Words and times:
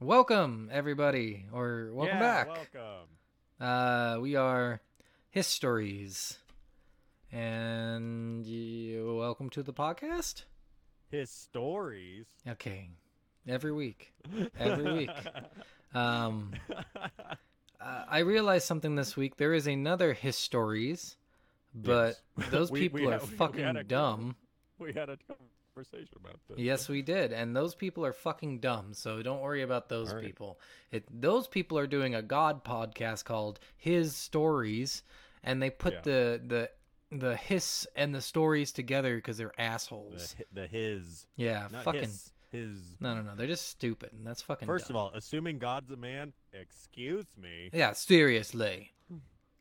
Welcome, 0.00 0.68
everybody, 0.72 1.46
or 1.52 1.90
welcome 1.92 2.16
yeah, 2.18 2.44
back. 2.44 2.48
Welcome. 2.48 3.08
Uh, 3.60 4.18
we 4.20 4.36
are 4.36 4.80
Histories, 5.30 6.38
and 7.32 8.44
you, 8.46 9.16
welcome 9.18 9.48
to 9.50 9.62
the 9.62 9.72
podcast. 9.72 10.42
His 11.10 11.30
stories. 11.30 12.26
Okay, 12.46 12.90
every 13.48 13.72
week, 13.72 14.12
every 14.58 14.92
week. 14.92 15.10
Um, 15.94 16.52
uh, 17.80 18.02
I 18.10 18.18
realized 18.18 18.66
something 18.66 18.96
this 18.96 19.16
week. 19.16 19.36
There 19.38 19.54
is 19.54 19.66
another 19.66 20.12
Histories, 20.12 21.16
but 21.74 22.16
Yes. 22.36 22.48
those 22.50 22.70
We- 22.70 22.80
people 22.80 23.00
we 23.00 23.06
are 23.06 23.12
had- 23.12 23.22
we- 23.22 23.28
we 23.30 23.36
fucking 23.36 23.64
a- 23.76 23.84
dumb. 23.84 24.36
we 24.78 24.92
had 24.92 25.08
a 25.08 25.16
conversation 25.76 26.16
about 26.16 26.38
this. 26.48 26.58
Yes, 26.58 26.88
we 26.88 27.02
did, 27.02 27.32
and 27.32 27.54
those 27.54 27.74
people 27.74 28.04
are 28.04 28.12
fucking 28.12 28.60
dumb. 28.60 28.94
So 28.94 29.22
don't 29.22 29.40
worry 29.40 29.62
about 29.62 29.88
those 29.88 30.12
right. 30.12 30.24
people. 30.24 30.58
It 30.90 31.04
those 31.20 31.46
people 31.46 31.78
are 31.78 31.86
doing 31.86 32.14
a 32.14 32.22
God 32.22 32.64
podcast 32.64 33.24
called 33.24 33.60
His 33.76 34.14
Stories, 34.14 35.02
and 35.44 35.62
they 35.62 35.70
put 35.70 35.94
Yeah. 35.94 36.00
the 36.02 36.40
the 36.46 36.70
the 37.18 37.36
hiss 37.36 37.86
and 37.94 38.14
the 38.14 38.20
stories 38.20 38.72
together 38.72 39.16
because 39.16 39.36
they're 39.38 39.58
assholes. 39.60 40.34
hi- 40.38 40.44
the 40.52 40.66
his. 40.66 41.26
yeah, 41.36 41.68
Not 41.70 41.84
fucking 41.84 42.02
his. 42.02 42.32
His. 42.52 42.78
no, 43.00 43.14
no, 43.14 43.22
no. 43.22 43.34
They're 43.34 43.46
just 43.46 43.68
stupid, 43.68 44.10
and 44.12 44.26
that's 44.26 44.42
fucking. 44.42 44.66
First 44.66 44.88
dumb. 44.88 44.96
of 44.96 45.02
all, 45.02 45.10
assuming 45.14 45.58
God's 45.58 45.90
a 45.90 45.96
man, 45.96 46.32
excuse 46.52 47.26
me. 47.40 47.70
yeah, 47.72 47.92
seriously. 47.92 48.92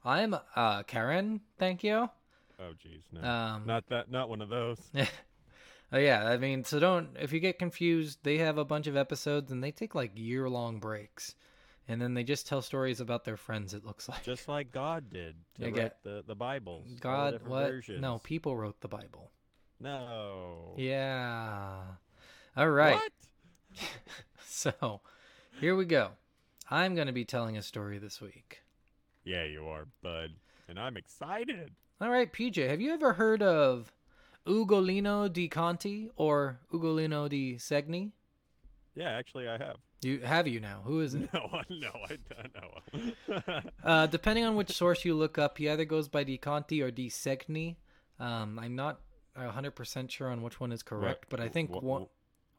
I'm 0.03 0.35
uh 0.55 0.83
Karen. 0.83 1.41
Thank 1.57 1.83
you. 1.83 2.09
Oh, 2.57 2.71
jeez, 2.85 3.01
no, 3.11 3.21
Um, 3.27 3.63
not 3.65 3.85
that. 3.89 4.09
Not 4.09 4.29
one 4.29 4.41
of 4.41 4.47
those. 4.49 4.79
Oh 5.93 5.97
yeah, 5.97 6.25
I 6.27 6.37
mean, 6.37 6.63
so 6.63 6.79
don't 6.79 7.09
if 7.19 7.31
you 7.31 7.39
get 7.39 7.59
confused, 7.59 8.19
they 8.23 8.37
have 8.39 8.57
a 8.57 8.65
bunch 8.65 8.87
of 8.87 8.97
episodes 8.97 9.51
and 9.51 9.63
they 9.63 9.71
take 9.71 9.95
like 9.95 10.11
year 10.15 10.49
long 10.49 10.79
breaks, 10.79 11.35
and 11.87 12.01
then 12.01 12.13
they 12.15 12.23
just 12.23 12.47
tell 12.47 12.61
stories 12.61 12.99
about 12.99 13.23
their 13.23 13.37
friends. 13.37 13.73
It 13.73 13.85
looks 13.85 14.09
like 14.09 14.23
Just 14.23 14.47
like 14.47 14.71
God 14.71 15.09
did 15.11 15.35
to 15.59 15.65
write 15.65 15.75
get- 15.75 16.03
the 16.03 16.23
the 16.27 16.35
the 16.35 16.97
God, 16.99 17.41
what? 17.47 17.67
Versions. 17.69 18.01
No, 18.01 18.19
people 18.19 18.55
wrote 18.57 18.81
the 18.81 18.87
Bible. 18.87 19.31
No. 19.79 20.73
Yeah. 20.77 21.81
All 22.57 22.69
right. 22.69 22.95
What? 22.95 23.11
So, 24.47 25.01
here 25.59 25.75
we 25.75 25.83
go. 25.85 26.11
I'm 26.71 26.95
going 26.95 27.07
to 27.07 27.13
be 27.13 27.25
telling 27.25 27.57
a 27.57 27.61
story 27.61 27.97
this 27.99 28.21
week. 28.21 28.61
Yeah, 29.25 29.43
you 29.43 29.67
are, 29.67 29.85
bud, 30.01 30.31
and 30.69 30.79
I'm 30.79 30.95
excited. 30.97 31.71
All 31.99 32.09
right, 32.09 32.31
PJ, 32.31 32.67
have 32.69 32.79
you 32.79 32.93
ever 32.93 33.13
heard 33.13 33.41
of 33.43 33.91
Ugolino 34.47 35.31
di 35.31 35.47
Conti 35.47 36.09
or 36.15 36.59
Ugolino 36.71 37.27
di 37.29 37.55
Segni? 37.55 38.11
Yeah, 38.95 39.09
actually, 39.09 39.47
I 39.49 39.57
have. 39.57 39.77
You 40.01 40.19
have 40.21 40.47
you 40.47 40.59
now? 40.59 40.81
Who 40.85 41.01
is 41.01 41.15
it? 41.15 41.29
No, 41.33 41.61
no, 41.69 41.91
I 42.09 42.17
don't 42.29 42.53
know. 42.55 43.61
Uh, 43.83 44.05
depending 44.07 44.45
on 44.45 44.55
which 44.55 44.71
source 44.71 45.03
you 45.03 45.15
look 45.15 45.37
up, 45.37 45.57
he 45.57 45.67
either 45.69 45.85
goes 45.85 46.07
by 46.07 46.23
Di 46.23 46.37
Conti 46.37 46.81
or 46.81 46.91
Di 46.91 47.09
Segni. 47.09 47.75
Um, 48.19 48.59
I'm 48.59 48.75
not 48.75 48.99
100% 49.37 50.09
sure 50.11 50.29
on 50.29 50.41
which 50.43 50.59
one 50.59 50.71
is 50.71 50.83
correct, 50.83 51.25
but 51.29 51.39
I 51.39 51.49
think 51.49 51.71
wh- 51.71 51.83
one. 51.83 52.05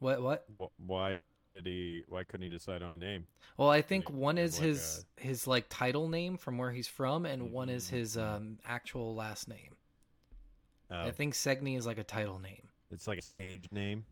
What? 0.01 0.21
What? 0.21 0.47
why 0.85 1.21
did 1.55 1.65
he? 1.67 2.03
Why 2.09 2.25
couldn't 2.25 2.45
he 2.45 2.51
decide 2.51 2.83
on 2.83 2.93
a 2.97 2.99
name? 2.99 3.27
Well, 3.57 3.71
I 3.71 3.81
think 3.81 4.11
one 4.11 4.37
is 4.37 4.59
like 4.59 4.67
his 4.69 5.07
his 5.17 5.47
like 5.47 5.67
title 5.71 6.09
name 6.09 6.37
from 6.37 6.59
where 6.59 6.71
he's 6.73 6.89
from, 6.89 7.25
and 7.25 7.51
one 7.53 7.71
is 7.71 7.89
his 7.89 8.17
Mhm. 8.17 8.37
um 8.37 8.59
actual 8.67 9.15
last 9.15 9.49
name. 9.49 9.76
Uh, 10.91 11.05
I 11.07 11.11
think 11.11 11.35
Segni 11.35 11.77
is 11.77 11.87
like 11.87 11.99
a 11.99 12.05
title 12.05 12.39
name, 12.39 12.69
it's 12.91 13.07
like 13.09 13.19
a 13.19 13.23
stage 13.23 13.69
name. 13.73 14.05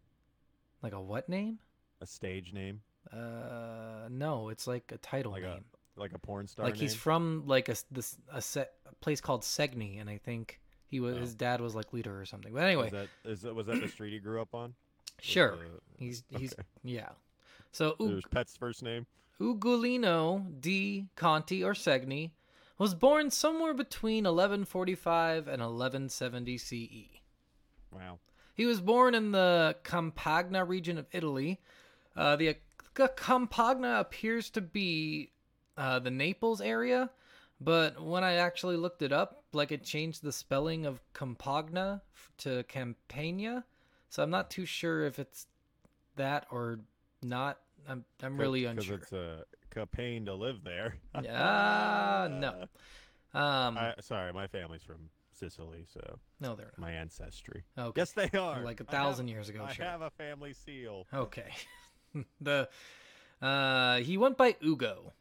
like 0.83 0.93
a 0.93 1.01
what 1.01 1.29
name? 1.29 1.59
A 2.01 2.07
stage 2.07 2.53
name, 2.53 2.81
Uh, 3.13 4.09
no, 4.11 4.49
it's 4.49 4.67
like 4.67 4.91
a 4.93 4.99
title 4.99 5.33
Like 5.33 5.45
a 5.45 5.55
name. 5.55 5.65
like 5.97 6.13
a 6.13 6.19
porn 6.19 6.47
star. 6.49 6.67
like 6.67 6.77
he's 6.77 6.95
from 6.95 7.45
like 7.47 7.69
a 7.69 7.77
this 7.91 8.17
a, 8.33 8.43
set, 8.43 8.73
a 8.91 8.95
place 8.97 9.21
called 9.21 9.43
Segni, 9.43 10.01
and 10.01 10.11
I 10.11 10.19
think 10.19 10.61
he 10.87 11.01
was 11.01 11.17
Oh. 11.17 11.21
his 11.21 11.35
dad 11.35 11.61
was 11.61 11.75
like 11.75 11.93
leader 11.93 12.21
or 12.21 12.25
something. 12.27 12.53
But 12.53 12.65
anyway, 12.65 12.91
Was 12.91 12.93
that 12.93 13.09
is 13.31 13.41
that 13.43 13.55
was 13.55 13.67
that 13.67 13.81
the 13.81 13.89
street 13.89 14.13
he 14.13 14.19
grew 14.19 14.41
up 14.43 14.55
on? 14.55 14.75
Sure, 15.21 15.57
the- 15.57 16.05
he's 16.05 16.25
he's 16.37 16.53
okay. 16.55 16.63
yeah. 16.83 17.11
So 17.73 17.95
Ug- 18.01 18.23
Pet's 18.31 18.57
first 18.57 18.83
name. 18.83 19.07
Ugolino 19.41 20.61
di 20.61 21.07
Conti 21.17 21.63
or 21.65 21.73
Segni 21.75 22.31
was 22.79 22.95
born 22.95 23.31
somewhere 23.31 23.75
between 23.75 24.25
1145 24.25 25.47
and 25.49 25.63
1170 25.63 26.59
CE. 26.59 27.21
Wow. 27.93 28.19
He 28.55 28.67
was 28.67 28.81
born 28.81 29.15
in 29.15 29.33
the 29.33 29.77
Campagna 29.85 30.65
region 30.65 30.99
of 30.99 31.07
Italy. 31.13 31.61
Uh, 32.17 32.37
the 32.37 32.57
Campagna 33.17 33.99
appears 33.99 34.51
to 34.51 34.61
be 34.61 35.31
uh, 35.77 35.99
the 35.99 36.11
Naples 36.11 36.61
area, 36.61 37.11
but 37.61 38.01
when 38.01 38.23
I 38.23 38.35
actually 38.35 38.77
looked 38.77 39.03
it 39.03 39.13
up, 39.13 39.45
like 39.53 39.73
it 39.73 39.85
changed 39.85 40.23
the 40.23 40.33
spelling 40.33 40.87
of 40.87 41.01
Campagna 41.13 42.03
f- 42.15 42.33
to 42.39 42.63
Campania. 42.65 43.65
So 44.09 44.23
I'm 44.23 44.31
not 44.31 44.51
too 44.51 44.67
sure 44.67 45.05
if 45.05 45.19
it's 45.19 45.47
that 46.17 46.47
or 46.51 46.81
not. 47.23 47.59
I'm 47.89 48.05
I'm 48.23 48.39
really 48.39 48.65
unsure. 48.65 48.99
Because 48.99 49.13
it's 49.13 49.13
a 49.13 49.45
pain 49.87 50.27
to 50.27 50.35
live 50.35 50.65
there. 50.65 50.97
Ah, 51.15 52.29
no. 52.31 52.65
Um, 53.35 53.77
I, 53.77 53.95
sorry, 54.01 54.33
my 54.33 54.47
family's 54.47 54.85
from 54.85 55.11
Sicily, 55.33 55.85
so 55.93 56.21
no, 56.39 56.55
they're 56.55 56.71
my 56.77 56.93
ancestry. 56.93 57.65
not. 57.77 57.89
Okay. 57.89 58.01
Yes, 58.03 58.13
they 58.13 58.31
are. 58.39 58.61
like 58.63 58.79
a 58.81 58.85
I 58.89 58.93
have- 58.95 59.03
thousand 59.03 59.27
years 59.27 59.49
ago. 59.49 59.65
I 59.69 59.73
sure. 59.73 59.85
have 59.85 60.03
a 60.03 60.11
family 60.11 60.53
seal. 60.53 61.09
Okay. 61.13 61.51
the 62.41 62.69
uh 63.43 63.97
he 63.97 64.17
went 64.17 64.37
by 64.37 64.55
Ugo. 64.65 65.13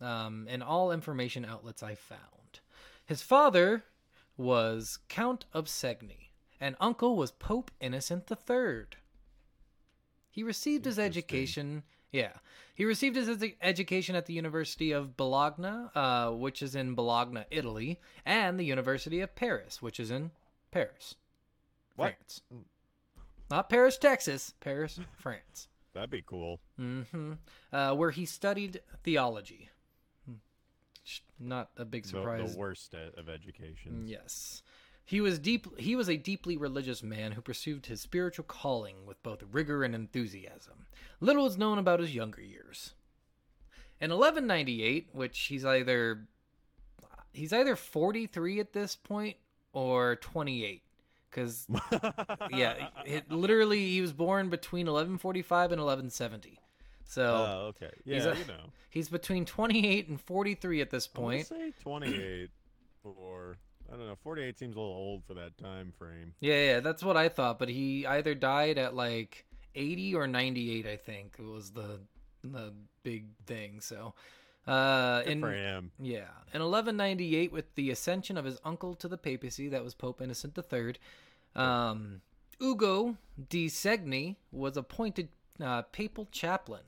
Um 0.00 0.48
in 0.48 0.60
all 0.60 0.90
information 0.90 1.44
outlets 1.44 1.84
I 1.84 1.94
found. 1.94 2.58
His 3.04 3.22
father 3.22 3.84
was 4.36 4.98
Count 5.08 5.44
of 5.52 5.66
Segni 5.66 6.30
and 6.60 6.74
uncle 6.80 7.14
was 7.14 7.30
Pope 7.30 7.70
Innocent 7.80 8.28
III. 8.28 8.86
He 10.32 10.42
received 10.42 10.84
his 10.84 10.98
education 10.98 11.84
yeah. 12.16 12.32
He 12.74 12.84
received 12.84 13.16
his 13.16 13.28
edu- 13.28 13.56
education 13.62 14.14
at 14.16 14.26
the 14.26 14.34
University 14.34 14.92
of 14.92 15.16
Bologna, 15.16 15.88
uh, 15.94 16.30
which 16.30 16.62
is 16.62 16.74
in 16.74 16.94
Bologna, 16.94 17.44
Italy, 17.50 17.98
and 18.26 18.58
the 18.60 18.64
University 18.64 19.20
of 19.20 19.34
Paris, 19.34 19.80
which 19.80 19.98
is 19.98 20.10
in 20.10 20.30
Paris, 20.70 21.14
What? 21.96 22.14
France. 22.16 22.42
Not 23.50 23.70
Paris, 23.70 23.96
Texas. 23.96 24.52
Paris, 24.60 25.00
France. 25.18 25.68
That'd 25.94 26.10
be 26.10 26.22
cool. 26.26 26.60
hmm 26.76 27.32
Uh, 27.72 27.94
where 27.94 28.10
he 28.10 28.26
studied 28.26 28.80
theology. 29.02 29.70
Hmm. 30.26 30.34
Not 31.40 31.70
a 31.78 31.84
big 31.86 32.02
The, 32.02 32.08
surprise. 32.10 32.52
the 32.52 32.58
worst 32.58 32.94
uh, 32.94 33.18
of 33.18 33.28
education. 33.30 34.04
Yes. 34.06 34.62
He 35.08 35.20
was 35.20 35.38
deep 35.38 35.78
he 35.78 35.94
was 35.94 36.08
a 36.10 36.16
deeply 36.16 36.56
religious 36.56 37.00
man 37.02 37.32
who 37.32 37.40
pursued 37.40 37.86
his 37.86 38.00
spiritual 38.00 38.44
calling 38.44 39.06
with 39.06 39.22
both 39.22 39.42
rigor 39.52 39.84
and 39.84 39.94
enthusiasm. 39.94 40.86
Little 41.20 41.46
is 41.46 41.56
known 41.56 41.78
about 41.78 42.00
his 42.00 42.12
younger 42.14 42.42
years. 42.42 42.92
In 44.00 44.10
1198, 44.10 45.08
which 45.12 45.38
he's 45.38 45.64
either 45.64 46.26
he's 47.32 47.52
either 47.52 47.76
43 47.76 48.58
at 48.60 48.72
this 48.72 48.96
point 48.96 49.36
or 49.72 50.16
28 50.16 50.82
cuz 51.30 51.66
yeah, 52.50 52.88
it, 53.04 53.30
literally 53.30 53.86
he 53.90 54.00
was 54.00 54.12
born 54.12 54.48
between 54.50 54.86
1145 54.86 55.72
and 55.72 55.80
1170. 55.80 56.58
So 57.04 57.22
Oh, 57.22 57.66
okay. 57.68 57.90
He's 58.04 58.24
Yeah, 58.24 58.32
a- 58.32 58.38
you 58.38 58.44
know. 58.46 58.72
he's 58.90 59.08
between 59.08 59.44
28 59.44 60.08
and 60.08 60.20
43 60.20 60.80
at 60.80 60.90
this 60.90 61.06
point. 61.06 61.46
say 61.46 61.72
28 61.80 62.50
or 63.04 63.56
I 63.92 63.96
don't 63.96 64.06
know. 64.06 64.16
48 64.22 64.58
seems 64.58 64.76
a 64.76 64.78
little 64.78 64.94
old 64.94 65.24
for 65.24 65.34
that 65.34 65.56
time 65.58 65.92
frame. 65.98 66.34
Yeah, 66.40 66.64
yeah, 66.64 66.80
that's 66.80 67.02
what 67.02 67.16
I 67.16 67.28
thought. 67.28 67.58
But 67.58 67.68
he 67.68 68.06
either 68.06 68.34
died 68.34 68.78
at 68.78 68.94
like 68.94 69.44
80 69.74 70.14
or 70.14 70.26
98, 70.26 70.86
I 70.86 70.96
think. 70.96 71.36
It 71.38 71.44
was 71.44 71.70
the 71.70 72.00
the 72.42 72.72
big 73.02 73.26
thing. 73.46 73.80
So, 73.80 74.14
uh, 74.66 75.22
Good 75.22 75.32
in 75.32 75.40
for 75.40 75.52
him. 75.52 75.90
yeah, 76.00 76.28
in 76.52 76.60
1198, 76.62 77.52
with 77.52 77.74
the 77.74 77.90
ascension 77.90 78.36
of 78.36 78.44
his 78.44 78.58
uncle 78.64 78.94
to 78.94 79.08
the 79.08 79.18
papacy, 79.18 79.68
that 79.68 79.82
was 79.84 79.94
Pope 79.94 80.20
Innocent 80.20 80.56
III. 80.56 80.94
Um, 81.54 82.20
Ugo 82.62 83.16
di 83.48 83.68
Segni 83.68 84.36
was 84.52 84.76
appointed 84.76 85.28
uh, 85.62 85.82
papal 85.82 86.28
chaplain, 86.30 86.82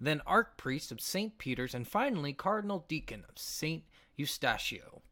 then 0.00 0.22
archpriest 0.26 0.90
of 0.92 1.00
Saint 1.00 1.38
Peter's, 1.38 1.74
and 1.74 1.86
finally 1.88 2.32
cardinal 2.32 2.84
deacon 2.88 3.24
of 3.28 3.38
Saint 3.38 3.84
Eustachio. 4.16 5.02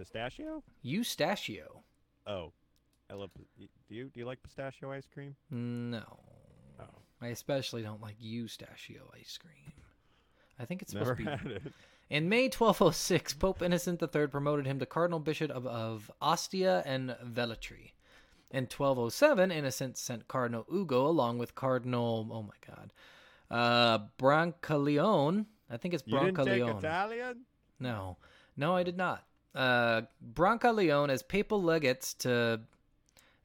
Pistachio? 0.00 0.62
Eustachio? 0.82 1.82
Oh, 2.26 2.52
I 3.10 3.14
love. 3.14 3.30
Do 3.58 3.94
you 3.94 4.04
do 4.12 4.20
you 4.20 4.26
like 4.26 4.42
pistachio 4.42 4.90
ice 4.92 5.06
cream? 5.12 5.34
No. 5.50 6.20
Oh, 6.80 6.84
I 7.20 7.28
especially 7.28 7.82
don't 7.82 8.00
like 8.00 8.16
Eustachio 8.20 9.02
ice 9.14 9.36
cream. 9.38 9.72
I 10.58 10.64
think 10.64 10.80
it's 10.82 10.94
never 10.94 11.16
supposed 11.16 11.38
to 11.42 11.44
be. 11.48 11.50
had 11.52 11.62
it. 11.66 11.72
In 12.08 12.28
May 12.28 12.44
1206, 12.44 13.34
Pope 13.34 13.62
Innocent 13.62 14.02
III 14.02 14.26
promoted 14.26 14.66
him 14.66 14.78
to 14.80 14.86
Cardinal 14.86 15.20
Bishop 15.20 15.50
of, 15.50 15.66
of 15.66 16.10
Ostia 16.20 16.82
and 16.84 17.10
Velletri. 17.24 17.92
In 18.50 18.64
1207, 18.64 19.52
Innocent 19.52 19.96
sent 19.96 20.26
Cardinal 20.26 20.66
Ugo 20.72 21.06
along 21.06 21.38
with 21.38 21.54
Cardinal, 21.54 22.28
oh 22.32 22.42
my 22.42 22.54
god, 22.66 22.92
Uh, 23.50 23.98
Brancaleone. 24.18 25.46
I 25.70 25.76
think 25.76 25.94
it's 25.94 26.02
You 26.06 26.18
didn't 26.18 26.34
take 26.36 26.46
Brancaleone. 26.46 26.78
Italian? 26.78 27.40
No, 27.78 28.16
no, 28.56 28.74
I 28.74 28.82
did 28.82 28.96
not. 28.96 29.24
Uh, 29.54 30.02
Brancaleone 30.34 31.10
as 31.10 31.22
papal 31.22 31.62
legates 31.62 32.14
to 32.14 32.60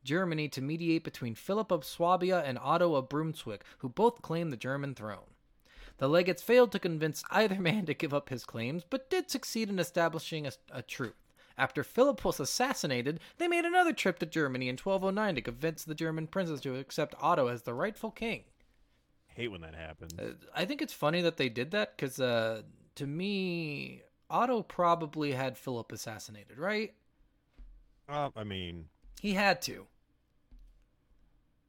Germany 0.03 0.47
to 0.49 0.61
mediate 0.61 1.03
between 1.03 1.35
Philip 1.35 1.71
of 1.71 1.83
Swabia 1.83 2.43
and 2.43 2.59
Otto 2.59 2.95
of 2.95 3.09
Brunswick, 3.09 3.63
who 3.79 3.89
both 3.89 4.21
claimed 4.21 4.53
the 4.53 4.57
German 4.57 4.93
throne. 4.93 5.33
The 5.97 6.09
legates 6.09 6.43
failed 6.43 6.71
to 6.73 6.79
convince 6.79 7.23
either 7.31 7.59
man 7.59 7.85
to 7.85 7.93
give 7.93 8.13
up 8.13 8.29
his 8.29 8.45
claims, 8.45 8.83
but 8.89 9.09
did 9.09 9.31
succeed 9.31 9.69
in 9.69 9.79
establishing 9.79 10.45
a, 10.45 10.51
a 10.71 10.81
truce. 10.81 11.13
After 11.57 11.83
Philip 11.83 12.25
was 12.25 12.39
assassinated, 12.39 13.21
they 13.37 13.47
made 13.47 13.63
another 13.63 13.93
trip 13.93 14.19
to 14.19 14.25
Germany 14.25 14.67
in 14.67 14.77
1209 14.77 15.35
to 15.35 15.41
convince 15.41 15.83
the 15.85 15.95
German 15.95 16.27
princes 16.27 16.59
to 16.61 16.75
accept 16.75 17.15
Otto 17.21 17.47
as 17.47 17.61
the 17.61 17.73
rightful 17.73 18.11
king. 18.11 18.43
Hate 19.27 19.47
when 19.47 19.61
that 19.61 19.75
happens. 19.75 20.13
Uh, 20.19 20.33
I 20.53 20.65
think 20.65 20.81
it's 20.81 20.93
funny 20.93 21.21
that 21.21 21.37
they 21.37 21.47
did 21.47 21.71
that 21.71 21.95
because, 21.95 22.19
uh, 22.19 22.63
to 22.95 23.07
me, 23.07 24.01
Otto 24.29 24.63
probably 24.63 25.31
had 25.33 25.57
Philip 25.57 25.91
assassinated, 25.91 26.57
right? 26.57 26.93
Uh, 28.09 28.29
I 28.35 28.43
mean, 28.43 28.85
He 29.21 29.33
had 29.33 29.61
to. 29.63 29.85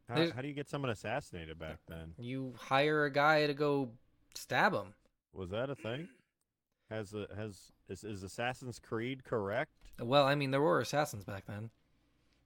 how, 0.08 0.30
how 0.30 0.42
do 0.42 0.48
you 0.48 0.54
get 0.54 0.68
someone 0.68 0.90
assassinated 0.90 1.58
back 1.58 1.78
then? 1.88 2.14
You 2.18 2.54
hire 2.58 3.04
a 3.04 3.10
guy 3.10 3.46
to 3.46 3.54
go 3.54 3.90
stab 4.34 4.72
him. 4.72 4.94
Was 5.32 5.50
that 5.50 5.70
a 5.70 5.74
thing? 5.74 6.08
Has 6.90 7.12
a, 7.14 7.26
has 7.36 7.72
is, 7.88 8.04
is 8.04 8.22
Assassin's 8.22 8.78
Creed 8.78 9.24
correct? 9.24 9.72
Well, 10.00 10.24
I 10.24 10.34
mean, 10.34 10.50
there 10.50 10.60
were 10.62 10.80
assassins 10.80 11.24
back 11.24 11.44
then. 11.46 11.70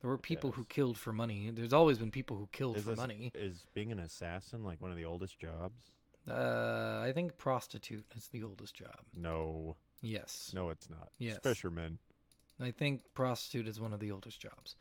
There 0.00 0.08
were 0.08 0.16
people 0.18 0.52
who 0.52 0.64
killed 0.64 0.96
for 0.96 1.12
money. 1.12 1.50
There's 1.52 1.74
always 1.74 1.98
been 1.98 2.10
people 2.10 2.36
who 2.38 2.48
killed 2.52 2.76
Is 2.78 2.84
for 2.84 2.90
this- 2.90 2.98
money. 2.98 3.32
Is 3.34 3.66
being 3.74 3.92
an 3.92 3.98
assassin 3.98 4.64
like 4.64 4.80
one 4.80 4.90
of 4.90 4.96
the 4.96 5.04
oldest 5.04 5.38
jobs? 5.38 5.90
Uh, 6.28 7.00
I 7.04 7.12
think 7.14 7.36
prostitute 7.36 8.04
is 8.16 8.28
the 8.28 8.42
oldest 8.42 8.74
job. 8.74 9.00
No, 9.14 9.76
Yes. 10.00 10.52
no, 10.55 10.70
it's 10.70 10.88
not. 10.88 11.11
It's 11.19 11.35
Yes. 11.35 11.38
fishermen. 11.43 11.99
I 12.61 12.70
think 12.70 13.02
prostitute 13.14 13.67
is 13.69 13.81
one 13.81 13.93
of 13.93 14.00
the 14.00 14.11
oldest 14.11 14.41
jobs. 14.41 14.76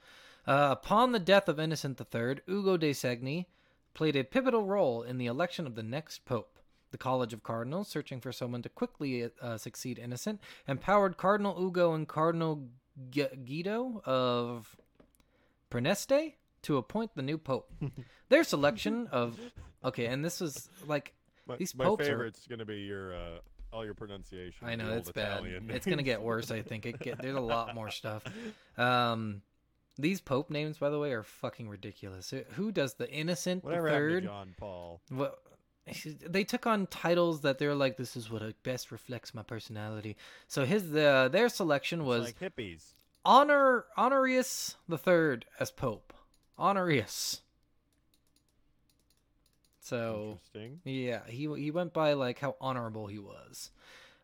Uh, 0.47 0.69
upon 0.71 1.11
the 1.11 1.19
death 1.19 1.47
of 1.47 1.59
Innocent 1.59 1.99
III, 1.99 2.39
Ugo 2.49 2.77
de 2.77 2.91
Segni 2.91 3.45
played 3.93 4.15
a 4.15 4.23
pivotal 4.23 4.63
role 4.65 5.01
in 5.03 5.17
the 5.17 5.25
election 5.27 5.65
of 5.67 5.75
the 5.75 5.83
next 5.83 6.25
pope. 6.25 6.57
The 6.91 6.97
College 6.97 7.33
of 7.33 7.43
Cardinals, 7.43 7.87
searching 7.87 8.19
for 8.19 8.31
someone 8.31 8.61
to 8.63 8.69
quickly 8.69 9.29
uh, 9.41 9.57
succeed 9.57 9.99
Innocent, 9.99 10.41
empowered 10.67 11.17
Cardinal 11.17 11.61
Ugo 11.61 11.93
and 11.93 12.07
Cardinal 12.07 12.67
G- 13.11 13.27
Guido 13.45 14.01
of 14.05 14.75
Preneste 15.69 16.33
to 16.63 16.77
appoint 16.77 17.11
the 17.15 17.21
new 17.21 17.37
pope. 17.37 17.71
Their 18.29 18.43
selection 18.43 19.07
of 19.11 19.39
okay, 19.83 20.07
and 20.07 20.23
this 20.25 20.41
was 20.41 20.69
like 20.87 21.13
My, 21.45 21.57
These 21.57 21.75
my 21.75 21.85
popes 21.85 22.07
are- 22.07 22.31
gonna 22.49 22.65
be 22.65 22.79
your 22.81 23.13
uh, 23.15 23.39
all 23.71 23.85
your 23.85 23.93
pronunciation. 23.93 24.67
I 24.67 24.75
know 24.75 24.91
it's 24.93 25.11
bad. 25.11 25.39
Italian 25.39 25.69
It's 25.69 25.85
gonna 25.85 26.03
get 26.03 26.21
worse. 26.21 26.51
I 26.51 26.61
think 26.61 26.85
it 26.85 26.99
get, 26.99 27.21
there's 27.21 27.35
a 27.35 27.41
lot 27.41 27.75
more 27.75 27.89
stuff. 27.91 28.23
Um, 28.77 29.41
these 29.97 30.21
pope 30.21 30.49
names, 30.49 30.77
by 30.77 30.89
the 30.89 30.99
way, 30.99 31.11
are 31.11 31.23
fucking 31.23 31.67
ridiculous. 31.69 32.33
Who- 32.51 32.71
does 32.71 32.93
the 32.93 33.09
innocent 33.11 33.63
Whatever 33.63 33.89
happened 33.89 34.11
third? 34.11 34.23
to 34.23 34.27
John 34.29 34.55
Paul? 34.57 35.01
What? 35.09 35.39
They 36.25 36.43
took 36.43 36.67
on 36.67 36.85
titles 36.87 37.41
that 37.41 37.57
they're 37.57 37.73
like, 37.73 37.97
this 37.97 38.15
is 38.15 38.29
what 38.29 38.43
best 38.63 38.91
reflects 38.91 39.33
my 39.33 39.41
personality. 39.43 40.17
So 40.47 40.63
his 40.63 40.91
the 40.91 41.29
their 41.31 41.49
selection 41.49 42.05
was 42.05 42.25
like 42.25 42.39
hippies. 42.39 42.93
honor 43.25 43.85
Honorius 43.97 44.75
the 44.87 44.99
third 44.99 45.45
as 45.59 45.71
pope. 45.71 46.13
Honorius. 46.59 47.41
So 49.89 50.37
yeah, 50.85 51.21
he 51.27 51.51
he 51.57 51.71
went 51.71 51.93
by 51.93 52.13
like 52.13 52.39
how 52.39 52.55
honorable 52.61 53.07
he 53.07 53.19
was. 53.19 53.71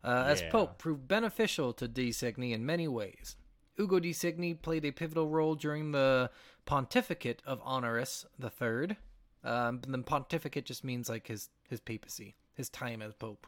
Uh, 0.03 0.25
As 0.27 0.43
Pope, 0.43 0.77
proved 0.77 1.07
beneficial 1.07 1.73
to 1.73 1.87
De 1.87 2.09
Segni 2.09 2.51
in 2.51 2.63
many 2.63 2.87
ways. 2.87 3.35
Ugo 3.79 3.99
de 3.99 4.11
Segni 4.11 4.53
played 4.61 4.85
a 4.85 4.91
pivotal 4.91 5.27
role 5.27 5.55
during 5.55 5.91
the 5.91 6.29
pontificate 6.65 7.41
of 7.45 7.59
Honorius 7.63 8.25
III. 8.39 8.97
Um, 9.43 9.79
but 9.79 9.91
the 9.91 9.97
pontificate 9.99 10.65
just 10.65 10.83
means 10.83 11.09
like 11.09 11.27
his 11.27 11.49
his 11.69 11.79
papacy, 11.79 12.35
his 12.53 12.69
time 12.69 13.01
as 13.01 13.13
Pope. 13.15 13.47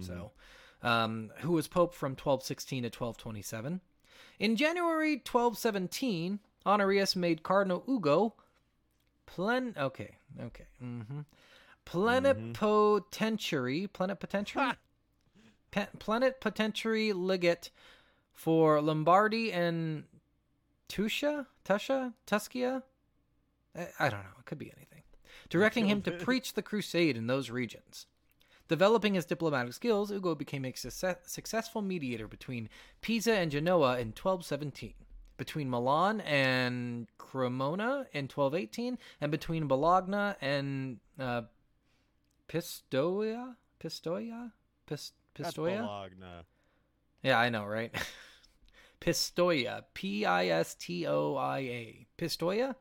So, 0.00 0.30
um, 0.82 1.30
who 1.38 1.52
was 1.52 1.66
Pope 1.68 1.94
from 1.94 2.12
1216 2.12 2.84
to 2.84 2.86
1227. 2.86 3.80
In 4.38 4.56
January 4.56 5.14
1217, 5.16 6.38
Honorius 6.64 7.16
made 7.16 7.42
Cardinal 7.42 7.82
Ugo 7.88 8.34
plen. 9.26 9.74
Okay, 9.76 10.16
okay. 10.40 10.64
Mm-hmm. 10.82 11.20
Plenipotentiary, 11.84 13.88
plenipotentiary, 13.88 14.72
Pe- 15.70 15.86
plenipotentiary 15.98 17.12
legate 17.12 17.70
for 18.32 18.80
Lombardy 18.80 19.52
and 19.52 20.04
Tuscia, 20.88 21.46
Tuscia, 21.64 22.14
Tuscia. 22.26 22.82
I, 23.76 23.88
I 23.98 24.08
don't 24.08 24.22
know. 24.22 24.30
It 24.38 24.46
could 24.46 24.58
be 24.58 24.72
anything. 24.76 25.02
Directing 25.48 25.86
him 25.86 26.02
to 26.02 26.10
preach 26.12 26.54
the 26.54 26.62
crusade 26.62 27.16
in 27.16 27.26
those 27.26 27.50
regions. 27.50 28.06
Developing 28.68 29.14
his 29.14 29.24
diplomatic 29.24 29.72
skills, 29.72 30.12
Ugo 30.12 30.36
became 30.36 30.64
a 30.64 30.72
success- 30.72 31.16
successful 31.26 31.82
mediator 31.82 32.28
between 32.28 32.68
Pisa 33.00 33.32
and 33.32 33.50
Genoa 33.50 33.98
in 33.98 34.08
1217, 34.08 34.94
between 35.36 35.68
Milan 35.68 36.20
and 36.20 37.08
Cremona 37.18 38.06
in 38.12 38.28
1218, 38.28 38.96
and 39.20 39.32
between 39.32 39.66
Bologna 39.66 40.36
and 40.40 40.98
uh, 41.18 41.42
Pistoia? 42.50 43.54
Pistoia? 43.78 44.50
Pis- 44.86 45.12
That's 45.36 45.54
Pistoia? 45.54 45.82
Bologna. 45.82 46.44
Yeah, 47.22 47.38
I 47.38 47.48
know, 47.48 47.64
right? 47.64 47.94
Pistoia. 49.00 49.84
P 49.94 50.24
I 50.26 50.48
S 50.48 50.74
T 50.74 51.06
O 51.06 51.36
I 51.36 51.58
A. 51.60 52.06
Pistoia? 52.18 52.74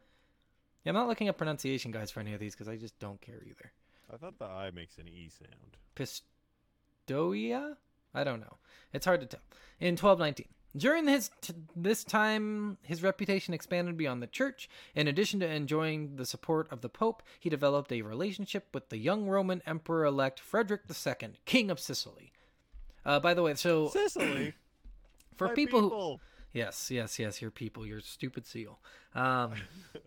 Yeah, 0.84 0.90
I'm 0.90 0.96
not 0.96 1.08
looking 1.08 1.30
up 1.30 1.38
pronunciation 1.38 1.92
guides 1.92 2.10
for 2.10 2.20
any 2.20 2.34
of 2.34 2.40
these 2.40 2.56
because 2.56 2.68
I 2.68 2.78
just 2.78 2.98
don't 3.00 3.22
care 3.22 3.44
either. 3.46 3.72
I 4.12 4.18
thought 4.18 4.40
the 4.40 4.46
I 4.46 4.72
makes 4.72 4.98
an 4.98 5.08
E 5.08 5.30
sound. 5.30 5.78
Pistoia? 5.96 7.76
I 8.14 8.24
don't 8.24 8.40
know. 8.40 8.58
It's 8.92 9.06
hard 9.06 9.22
to 9.22 9.28
tell. 9.28 9.42
In 9.80 9.96
1219. 9.96 10.48
During 10.78 11.08
his 11.08 11.32
t- 11.42 11.54
this 11.76 12.04
time, 12.04 12.78
his 12.84 13.02
reputation 13.02 13.54
expanded 13.54 13.98
beyond 13.98 14.22
the 14.22 14.28
church. 14.28 14.70
In 14.96 15.08
addition 15.08 15.40
to 15.40 15.48
enjoying 15.48 16.16
the 16.16 16.26
support 16.26 16.72
of 16.72 16.82
the 16.82 16.90
Pope, 16.90 17.24
he 17.40 17.50
developed 17.50 17.92
a 17.92 18.04
relationship 18.04 18.68
with 18.74 18.90
the 18.90 18.98
young 18.98 19.28
Roman 19.28 19.64
Emperor-elect 19.66 20.40
Frederick 20.40 20.82
II, 20.90 21.30
King 21.46 21.72
of 21.72 21.80
Sicily. 21.80 22.32
Uh, 23.04 23.20
by 23.20 23.34
the 23.34 23.42
way, 23.42 23.56
so 23.56 23.90
Sicily. 23.90 24.54
for 25.36 25.48
my 25.48 25.54
people, 25.54 25.90
who. 25.90 26.20
Yes, 26.54 26.92
yes, 26.92 27.18
yes, 27.18 27.42
your 27.42 27.52
people, 27.52 27.86
your 27.86 28.02
stupid 28.02 28.46
seal. 28.46 28.80
Um, 29.16 29.54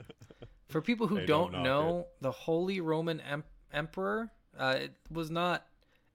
for 0.68 0.80
people 0.80 1.08
who 1.08 1.26
don't, 1.26 1.26
don't 1.26 1.52
knock 1.52 1.64
know, 1.64 2.06
the 2.20 2.30
Holy 2.30 2.80
Roman 2.80 3.20
em- 3.20 3.44
Emperor 3.72 4.30
uh, 4.58 4.76
it 4.78 4.94
was 5.10 5.30
not 5.30 5.66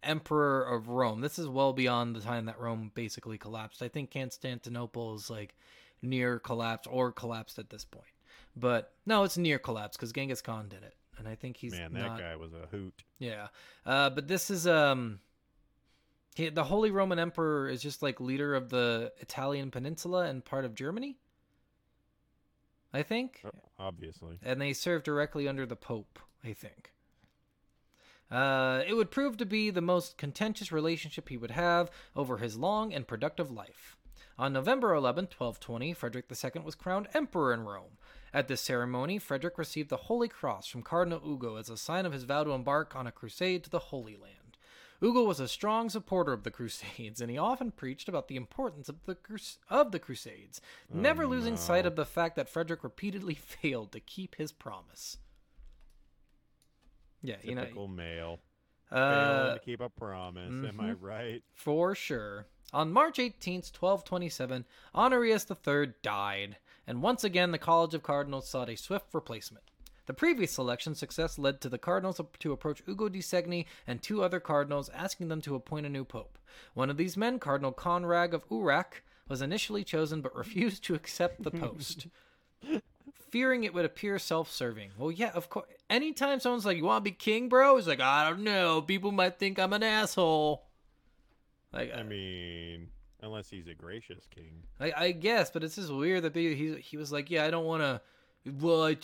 Emperor 0.08 0.64
of 0.64 0.88
Rome. 0.90 1.22
This 1.22 1.38
is 1.38 1.48
well 1.48 1.74
beyond 1.74 2.16
the 2.16 2.22
time 2.22 2.46
that 2.46 2.60
Rome 2.60 2.92
basically 2.96 3.38
collapsed. 3.38 3.82
I 3.82 3.88
think 3.88 4.12
Constantinople 4.12 5.16
is 5.16 5.30
like 5.30 5.56
near 6.02 6.40
collapse 6.40 6.88
or 6.88 7.12
collapsed 7.12 7.60
at 7.60 7.70
this 7.70 7.86
point. 7.86 8.06
But 8.56 8.94
no, 9.06 9.24
it's 9.24 9.38
near 9.38 9.60
collapse 9.60 9.98
because 9.98 10.12
Genghis 10.14 10.42
Khan 10.42 10.68
did 10.70 10.82
it, 10.84 10.96
and 11.18 11.28
I 11.28 11.36
think 11.36 11.58
he's 11.58 11.74
Man, 11.74 11.94
that 11.94 12.00
not. 12.08 12.20
guy 12.20 12.36
was 12.36 12.54
a 12.54 12.66
hoot. 12.72 13.04
Yeah, 13.20 13.48
uh, 13.86 14.10
but 14.10 14.28
this 14.28 14.50
is 14.50 14.66
um, 14.66 15.20
he, 16.36 16.50
the 16.50 16.64
Holy 16.64 16.90
Roman 16.90 17.20
Emperor 17.20 17.70
is 17.70 17.82
just 17.84 18.02
like 18.02 18.20
leader 18.20 18.56
of 18.56 18.70
the 18.70 19.12
Italian 19.20 19.70
peninsula 19.70 20.26
and 20.26 20.44
part 20.44 20.66
of 20.66 20.74
Germany. 20.74 21.18
I 22.94 23.04
think, 23.04 23.42
Uh, 23.46 23.50
Obviously. 23.78 24.40
and 24.42 24.60
they 24.62 24.74
serve 24.74 25.04
directly 25.04 25.48
under 25.48 25.66
the 25.66 25.76
Pope. 25.76 26.20
I 26.44 26.54
think. 26.54 26.94
Uh, 28.30 28.84
it 28.86 28.94
would 28.94 29.12
prove 29.12 29.38
to 29.38 29.46
be 29.46 29.70
the 29.70 29.82
most 29.82 30.18
contentious 30.18 30.72
relationship 30.72 31.30
he 31.30 31.38
would 31.38 31.52
have 31.52 31.90
over 32.16 32.38
his 32.38 32.58
long 32.58 32.94
and 32.94 33.08
productive 33.08 33.50
life. 33.50 33.96
On 34.38 34.54
November 34.54 34.94
11, 34.94 35.26
1220, 35.26 35.94
Frederick 35.94 36.26
II 36.30 36.62
was 36.62 36.76
crowned 36.76 37.08
emperor 37.14 37.54
in 37.54 37.62
Rome. 37.62 37.98
At 38.34 38.48
this 38.48 38.62
ceremony, 38.62 39.18
Frederick 39.18 39.58
received 39.58 39.90
the 39.90 39.98
Holy 39.98 40.28
Cross 40.28 40.68
from 40.68 40.84
Cardinal 40.84 41.22
Ugo 41.26 41.56
as 41.56 41.70
a 41.70 41.78
sign 41.78 42.06
of 42.06 42.14
his 42.14 42.26
vow 42.26 42.44
to 42.44 42.52
embark 42.52 42.96
on 42.96 43.08
a 43.08 43.12
crusade 43.12 43.64
to 43.64 43.70
the 43.70 43.80
Holy 43.80 44.16
Land. 44.16 44.58
Ugo 45.02 45.24
was 45.24 45.40
a 45.40 45.48
strong 45.48 45.90
supporter 45.90 46.34
of 46.34 46.44
the 46.44 46.52
Crusades, 46.52 47.22
and 47.22 47.30
he 47.30 47.38
often 47.38 47.72
preached 47.72 48.10
about 48.10 48.28
the 48.28 48.36
importance 48.36 48.90
of 48.90 48.96
the 49.06 49.16
crus- 49.16 49.58
of 49.70 49.92
the 49.92 50.00
Crusades, 50.00 50.60
never 50.92 51.28
losing 51.28 51.56
sight 51.56 51.86
of 51.86 51.96
the 51.96 52.06
fact 52.06 52.36
that 52.36 52.50
Frederick 52.50 52.84
repeatedly 52.84 53.34
failed 53.62 53.92
to 53.92 54.00
keep 54.00 54.36
his 54.36 54.52
promise. 54.52 55.18
Yeah, 57.22 57.36
you 57.44 57.56
know, 57.56 57.62
Typical 57.64 57.88
male. 57.88 58.40
uh, 58.92 59.54
to 59.56 59.60
keep 59.60 59.82
a 59.82 59.90
promise. 59.90 60.52
Am 60.52 60.80
I 60.80 60.94
right? 60.94 61.44
for 61.54 61.96
sure. 61.96 62.46
On 62.74 62.92
March 62.92 63.18
18th, 63.18 63.72
1227, 63.80 64.66
Honorius 64.94 65.46
III 65.50 65.94
died, 66.02 66.58
and 66.86 67.02
once 67.02 67.24
again 67.24 67.52
the 67.52 67.58
College 67.58 67.94
of 67.94 68.04
Cardinals 68.04 68.50
sought 68.50 68.70
a 68.70 68.76
swift 68.76 69.14
replacement. 69.14 69.64
The 70.06 70.14
previous 70.14 70.52
selection 70.54 70.96
success 70.96 71.38
led 71.38 71.60
to 71.62 71.70
the 71.70 71.78
cardinals 71.78 72.20
to 72.40 72.52
approach 72.54 72.82
Ugo 72.88 73.10
di 73.10 73.20
Segni 73.20 73.66
and 73.86 74.02
two 74.02 74.24
other 74.24 74.40
cardinals, 74.40 74.90
asking 74.94 75.28
them 75.28 75.42
to 75.42 75.56
appoint 75.56 75.86
a 75.86 75.90
new 75.90 76.06
pope. 76.06 76.38
One 76.74 76.90
of 76.90 76.96
these 76.98 77.18
men, 77.18 77.40
Cardinal 77.40 77.74
Conrad 77.74 78.34
of 78.34 78.48
Urach, 78.50 79.02
was 79.28 79.42
initially 79.42 79.84
chosen 79.84 80.22
but 80.22 80.36
refused 80.36 80.84
to 80.86 80.96
accept 80.96 81.44
the 81.44 81.52
post. 81.66 82.08
Fearing 83.30 83.64
it 83.64 83.74
would 83.74 83.86
appear 83.86 84.18
self 84.20 84.52
serving. 84.52 84.92
Well, 84.98 85.12
yeah, 85.12 85.32
of 85.34 85.50
course. 85.50 85.68
Anytime 85.90 86.40
someone's 86.40 86.66
like, 86.66 86.78
You 86.78 86.86
want 86.86 87.04
to 87.04 87.12
be 87.12 87.16
king, 87.16 87.50
bro? 87.50 87.76
He's 87.76 87.88
like, 87.88 88.00
I 88.00 88.30
don't 88.30 88.44
know. 88.44 88.82
People 88.82 89.12
might 89.12 89.38
think 89.38 89.60
I'm 89.60 89.74
an 89.74 89.84
asshole. 89.84 90.64
Like, 91.74 91.92
I 91.94 92.02
uh, 92.02 92.04
mean, 92.04 92.88
unless 93.22 93.50
he's 93.50 93.68
a 93.68 93.74
gracious 93.74 94.26
king. 94.34 94.64
I, 94.80 94.94
I 94.96 95.12
guess, 95.12 95.50
but 95.50 95.64
it's 95.64 95.76
just 95.76 95.94
weird 95.94 96.24
that 96.24 96.34
they, 96.34 96.56
he 96.56 96.76
he 96.76 96.98
was 96.98 97.12
like, 97.12 97.30
yeah, 97.30 97.46
I 97.46 97.52
don't 97.52 97.66
want 97.66 97.82
to. 97.82 98.02
Well, 98.62 98.84
I, 98.86 98.96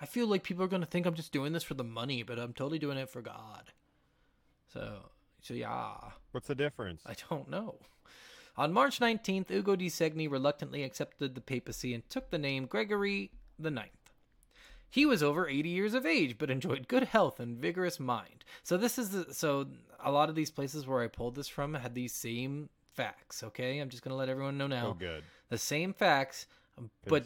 I 0.00 0.06
feel 0.06 0.26
like 0.26 0.42
people 0.42 0.62
are 0.62 0.68
gonna 0.68 0.86
think 0.86 1.06
I'm 1.06 1.14
just 1.14 1.32
doing 1.32 1.52
this 1.52 1.62
for 1.62 1.74
the 1.74 1.84
money, 1.84 2.22
but 2.22 2.38
I'm 2.38 2.52
totally 2.52 2.78
doing 2.78 2.98
it 2.98 3.08
for 3.08 3.22
God. 3.22 3.72
So, 4.72 5.10
so 5.40 5.54
yeah. 5.54 5.94
What's 6.32 6.48
the 6.48 6.54
difference? 6.54 7.02
I 7.06 7.14
don't 7.30 7.48
know. 7.48 7.76
On 8.56 8.72
March 8.72 9.00
19th, 9.00 9.50
Ugo 9.50 9.74
di 9.74 9.88
Segni 9.88 10.30
reluctantly 10.30 10.84
accepted 10.84 11.34
the 11.34 11.40
papacy 11.40 11.92
and 11.92 12.08
took 12.08 12.30
the 12.30 12.38
name 12.38 12.66
Gregory 12.66 13.32
the 13.58 13.70
Ninth. 13.70 13.90
He 14.90 15.06
was 15.06 15.22
over 15.22 15.48
80 15.48 15.68
years 15.68 15.94
of 15.94 16.06
age, 16.06 16.36
but 16.38 16.50
enjoyed 16.50 16.86
good 16.86 17.04
health 17.04 17.40
and 17.40 17.58
vigorous 17.58 17.98
mind. 17.98 18.44
So 18.62 18.76
this 18.76 18.96
is 18.98 19.10
the, 19.10 19.34
so 19.34 19.66
a 20.04 20.12
lot 20.12 20.28
of 20.28 20.36
these 20.36 20.50
places 20.50 20.86
where 20.86 21.02
I 21.02 21.08
pulled 21.08 21.34
this 21.34 21.48
from 21.48 21.74
had 21.74 21.94
these 21.94 22.12
same 22.14 22.68
facts. 22.92 23.42
Okay, 23.42 23.78
I'm 23.80 23.88
just 23.88 24.04
gonna 24.04 24.14
let 24.16 24.28
everyone 24.28 24.56
know 24.56 24.68
now. 24.68 24.88
Oh, 24.88 24.94
good. 24.94 25.24
The 25.48 25.58
same 25.58 25.92
facts, 25.92 26.46
um, 26.78 26.90
but 27.06 27.24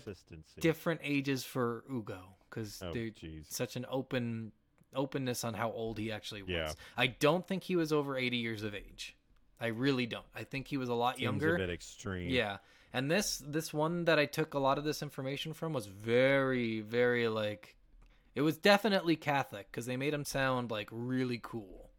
different 0.59 1.01
ages 1.05 1.45
for 1.45 1.85
Ugo 1.93 2.21
because 2.49 2.81
Oh, 2.83 2.93
there's 2.95 3.13
jeez. 3.13 3.51
such 3.53 3.77
an 3.77 3.85
open 3.91 4.53
openness 4.95 5.45
on 5.45 5.53
how 5.53 5.71
old 5.71 5.99
he 5.99 6.11
actually 6.11 6.41
was. 6.43 6.51
Yeah. 6.51 6.73
I 6.97 7.09
don't 7.09 7.47
think 7.47 7.63
he 7.65 7.77
was 7.77 7.93
over 7.93 8.17
80 8.17 8.39
years 8.39 8.63
of 8.63 8.75
age. 8.75 9.15
I 9.61 9.67
really 9.67 10.07
don't. 10.07 10.25
I 10.35 10.45
think 10.45 10.69
he 10.69 10.79
was 10.79 10.89
a 10.89 10.95
lot 10.95 11.17
Seems 11.17 11.25
younger. 11.25 11.57
a 11.57 11.59
bit 11.59 11.69
extreme. 11.71 12.31
Yeah. 12.31 12.59
And 12.93 13.11
this 13.11 13.43
this 13.47 13.73
one 13.73 14.05
that 14.07 14.19
I 14.19 14.27
took 14.27 14.55
a 14.55 14.59
lot 14.59 14.79
of 14.79 14.85
this 14.85 15.03
information 15.03 15.53
from 15.53 15.73
was 15.73 15.87
very 15.87 16.81
very 16.81 17.29
like 17.29 17.77
it 18.35 18.41
was 18.43 18.57
definitely 18.57 19.17
Catholic 19.17 19.71
cuz 19.73 19.87
they 19.87 19.97
made 19.97 20.15
him 20.15 20.25
sound 20.25 20.71
like 20.71 20.89
really 20.91 21.41
cool. 21.43 21.91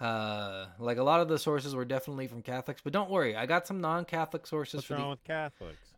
Uh 0.00 0.66
like 0.78 0.98
a 0.98 1.02
lot 1.02 1.20
of 1.20 1.28
the 1.28 1.38
sources 1.38 1.74
were 1.74 1.84
definitely 1.84 2.26
from 2.26 2.42
Catholics, 2.42 2.80
but 2.82 2.92
don't 2.92 3.10
worry, 3.10 3.36
I 3.36 3.46
got 3.46 3.66
some 3.66 3.80
non-Catholic 3.80 4.46
sources 4.46 4.78
What's 4.78 4.86
for 4.86 4.94
wrong 4.94 5.02
the 5.04 5.10
with 5.10 5.24
Catholics? 5.24 5.88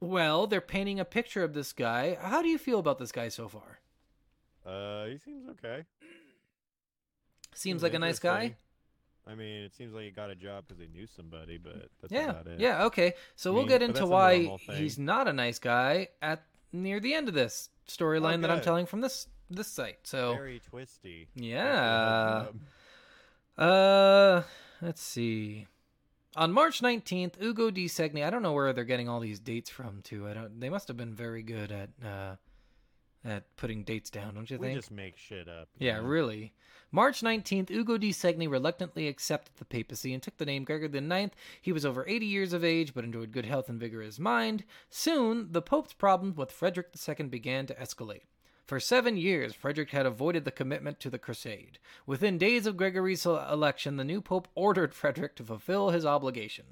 Well, 0.00 0.46
they're 0.46 0.60
painting 0.60 1.00
a 1.00 1.04
picture 1.04 1.42
of 1.42 1.54
this 1.54 1.72
guy. 1.72 2.18
How 2.20 2.42
do 2.42 2.48
you 2.48 2.58
feel 2.58 2.78
about 2.78 2.98
this 2.98 3.12
guy 3.12 3.28
so 3.28 3.48
far? 3.48 3.80
Uh, 4.66 5.06
he 5.06 5.18
seems 5.18 5.48
okay. 5.50 5.84
Seems 7.54 7.82
like 7.82 7.94
a 7.94 7.98
nice 7.98 8.18
guy. 8.18 8.56
I 9.26 9.34
mean, 9.34 9.62
it 9.64 9.74
seems 9.74 9.92
like 9.92 10.04
he 10.04 10.10
got 10.10 10.30
a 10.30 10.34
job 10.36 10.64
because 10.68 10.80
he 10.80 10.86
knew 10.86 11.06
somebody, 11.06 11.58
but 11.58 11.90
that's 12.00 12.12
Yeah. 12.12 12.30
about 12.30 12.46
it. 12.46 12.60
Yeah, 12.60 12.84
okay. 12.84 13.14
So 13.34 13.50
I 13.50 13.54
we'll 13.54 13.66
get 13.66 13.82
into 13.82 14.06
why 14.06 14.56
he's 14.56 14.98
not 14.98 15.26
a 15.26 15.32
nice 15.32 15.58
guy 15.58 16.08
at 16.22 16.44
near 16.72 17.00
the 17.00 17.14
end 17.14 17.28
of 17.28 17.34
this 17.34 17.70
storyline 17.88 18.42
that 18.42 18.50
I'm 18.50 18.60
telling 18.60 18.86
from 18.86 19.00
this 19.00 19.26
this 19.50 19.68
site. 19.68 19.98
So 20.04 20.34
Very 20.34 20.60
twisty. 20.60 21.28
Yeah. 21.34 22.46
Uh, 23.56 24.42
let's 24.82 25.00
see. 25.02 25.66
On 26.36 26.52
March 26.52 26.82
19th, 26.82 27.40
Ugo 27.40 27.70
di 27.70 27.86
Segni. 27.88 28.22
I 28.24 28.28
don't 28.30 28.42
know 28.42 28.52
where 28.52 28.72
they're 28.72 28.84
getting 28.84 29.08
all 29.08 29.20
these 29.20 29.38
dates 29.40 29.70
from. 29.70 30.02
Too. 30.02 30.28
I 30.28 30.34
don't. 30.34 30.60
They 30.60 30.68
must 30.68 30.88
have 30.88 30.96
been 30.96 31.14
very 31.14 31.42
good 31.42 31.72
at 31.72 31.88
uh, 32.04 32.36
at 33.26 33.56
putting 33.56 33.82
dates 33.82 34.08
down. 34.08 34.34
Don't 34.34 34.50
you 34.50 34.58
We 34.58 34.68
think? 34.68 34.78
just 34.78 34.90
make 34.90 35.16
shit 35.16 35.48
up. 35.48 35.68
Yeah, 35.78 35.98
know? 35.98 36.04
really. 36.04 36.52
March 36.92 37.20
19th, 37.20 37.70
Ugo 37.70 37.98
di 37.98 38.12
Segni 38.12 38.48
reluctantly 38.48 39.08
accepted 39.08 39.56
the 39.56 39.64
papacy 39.64 40.14
and 40.14 40.22
took 40.22 40.36
the 40.38 40.46
name 40.46 40.64
Gregory 40.64 40.96
IX. 40.96 41.34
He 41.60 41.72
was 41.72 41.84
over 41.84 42.06
80 42.08 42.26
years 42.26 42.52
of 42.52 42.64
age, 42.64 42.94
but 42.94 43.04
enjoyed 43.04 43.32
good 43.32 43.44
health 43.44 43.68
and 43.68 43.80
vigor 43.80 44.02
of 44.02 44.18
mind. 44.20 44.64
Soon, 44.88 45.50
the 45.50 45.60
Pope's 45.60 45.92
problems 45.92 46.36
with 46.36 46.52
Frederick 46.52 46.88
II 47.08 47.26
began 47.26 47.66
to 47.66 47.74
escalate. 47.74 48.22
For 48.64 48.80
seven 48.80 49.16
years, 49.16 49.54
Frederick 49.54 49.90
had 49.90 50.06
avoided 50.06 50.44
the 50.44 50.50
commitment 50.50 50.98
to 51.00 51.10
the 51.10 51.18
crusade. 51.18 51.78
Within 52.06 52.38
days 52.38 52.66
of 52.66 52.76
Gregory's 52.76 53.24
election, 53.26 53.96
the 53.96 54.04
new 54.04 54.20
Pope 54.20 54.48
ordered 54.54 54.94
Frederick 54.94 55.36
to 55.36 55.44
fulfill 55.44 55.90
his 55.90 56.04
obligation. 56.06 56.66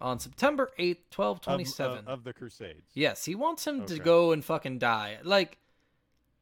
On 0.00 0.18
September 0.18 0.70
8th, 0.78 0.98
1227. 1.14 1.98
of, 1.98 2.08
uh, 2.08 2.10
of 2.10 2.24
the 2.24 2.32
Crusades. 2.32 2.90
Yes, 2.92 3.24
he 3.24 3.34
wants 3.34 3.66
him 3.66 3.86
to 3.86 3.98
go 3.98 4.32
and 4.32 4.44
fucking 4.44 4.78
die. 4.78 5.18
Like, 5.22 5.58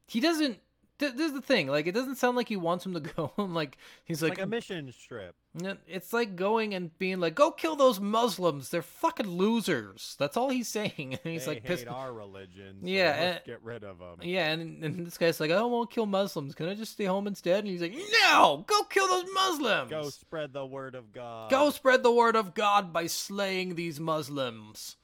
he 0.06 0.20
doesn't. 0.20 0.58
Th- 0.98 1.12
this 1.14 1.26
is 1.28 1.32
the 1.32 1.40
thing. 1.42 1.66
Like, 1.66 1.88
it 1.88 1.92
doesn't 1.92 2.16
sound 2.16 2.36
like 2.36 2.48
he 2.48 2.56
wants 2.56 2.86
him 2.86 2.94
to 2.94 3.00
go. 3.16 3.32
like, 3.36 3.78
he's 4.04 4.22
Like, 4.22 4.38
like, 4.38 4.40
a 4.42 4.46
mission 4.46 4.92
strip. 4.92 5.34
"N- 5.60 5.78
it's 5.88 6.12
like 6.12 6.36
going 6.36 6.72
and 6.72 6.96
being 6.98 7.18
like, 7.18 7.34
go 7.34 7.50
kill 7.50 7.74
those 7.74 7.98
Muslims. 7.98 8.68
They're 8.70 8.80
fucking 8.82 9.26
losers. 9.26 10.14
That's 10.20 10.36
all 10.36 10.50
he's 10.50 10.68
saying. 10.68 11.18
And 11.24 11.32
he's 11.32 11.46
they 11.46 11.54
like 11.54 11.62
hate 11.62 11.78
pissed. 11.78 11.88
our 11.88 12.12
religion. 12.12 12.78
So 12.82 12.86
Yeah, 12.88 13.06
let's 13.08 13.36
and- 13.38 13.44
get 13.46 13.62
rid 13.64 13.82
of 13.82 13.98
them. 13.98 14.18
Yeah, 14.22 14.52
and, 14.52 14.84
and 14.84 15.04
this 15.06 15.18
guy's 15.18 15.40
like, 15.40 15.50
I 15.50 15.54
don't 15.54 15.72
want 15.72 15.90
to 15.90 15.94
kill 15.94 16.06
Muslims. 16.06 16.54
Can 16.54 16.68
I 16.68 16.74
just 16.74 16.92
stay 16.92 17.06
home 17.06 17.26
instead? 17.26 17.58
And 17.64 17.68
he's 17.68 17.82
like, 17.82 17.94
No, 18.22 18.64
go 18.66 18.84
kill 18.84 19.08
those 19.08 19.26
Muslims. 19.34 19.90
Go 19.90 20.10
spread 20.10 20.52
the 20.52 20.64
word 20.64 20.94
of 20.94 21.12
God. 21.12 21.50
Go 21.50 21.70
spread 21.70 22.02
the 22.04 22.12
word 22.12 22.36
of 22.36 22.54
God 22.54 22.92
by 22.92 23.06
slaying 23.08 23.74
these 23.74 23.98
Muslims. 23.98 24.96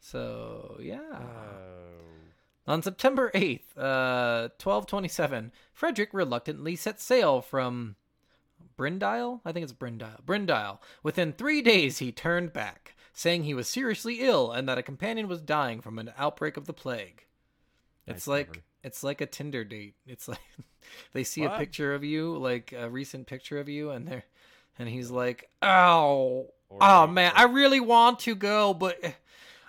So 0.00 0.78
yeah. 0.80 0.98
Oh. 1.12 2.11
On 2.66 2.82
September 2.82 3.30
8th, 3.34 3.76
uh, 3.76 4.48
1227, 4.62 5.52
Frederick 5.72 6.10
reluctantly 6.12 6.76
set 6.76 7.00
sail 7.00 7.40
from 7.42 7.96
Brindile? 8.78 9.40
I 9.44 9.52
think 9.52 9.64
it's 9.64 9.72
Brindile. 9.72 10.22
Brindile. 10.24 10.78
Within 11.02 11.32
three 11.32 11.60
days, 11.62 11.98
he 11.98 12.12
turned 12.12 12.52
back, 12.52 12.94
saying 13.12 13.44
he 13.44 13.54
was 13.54 13.68
seriously 13.68 14.20
ill 14.20 14.52
and 14.52 14.68
that 14.68 14.78
a 14.78 14.82
companion 14.82 15.28
was 15.28 15.40
dying 15.40 15.80
from 15.80 15.98
an 15.98 16.12
outbreak 16.16 16.56
of 16.56 16.66
the 16.66 16.72
plague. 16.72 17.24
It's 18.06 18.26
Nice 18.26 18.28
like 18.28 18.46
cover. 18.48 18.60
it's 18.84 19.02
like 19.04 19.20
a 19.20 19.26
Tinder 19.26 19.64
date. 19.64 19.94
It's 20.06 20.28
like 20.28 20.40
they 21.12 21.24
see 21.24 21.44
a 21.44 21.50
picture 21.50 21.94
of 21.94 22.04
you, 22.04 22.36
like 22.38 22.72
a 22.72 22.88
recent 22.88 23.26
picture 23.26 23.58
of 23.58 23.68
you, 23.68 23.90
and 23.90 24.06
they're 24.06 24.24
and 24.78 24.88
he's 24.88 25.10
like, 25.10 25.50
"Ow, 25.62 26.46
Or 26.68 26.78
oh 26.80 27.06
man, 27.06 27.32
or- 27.32 27.38
I 27.38 27.42
really 27.44 27.80
want 27.80 28.20
to 28.20 28.34
go, 28.34 28.72
but 28.74 28.98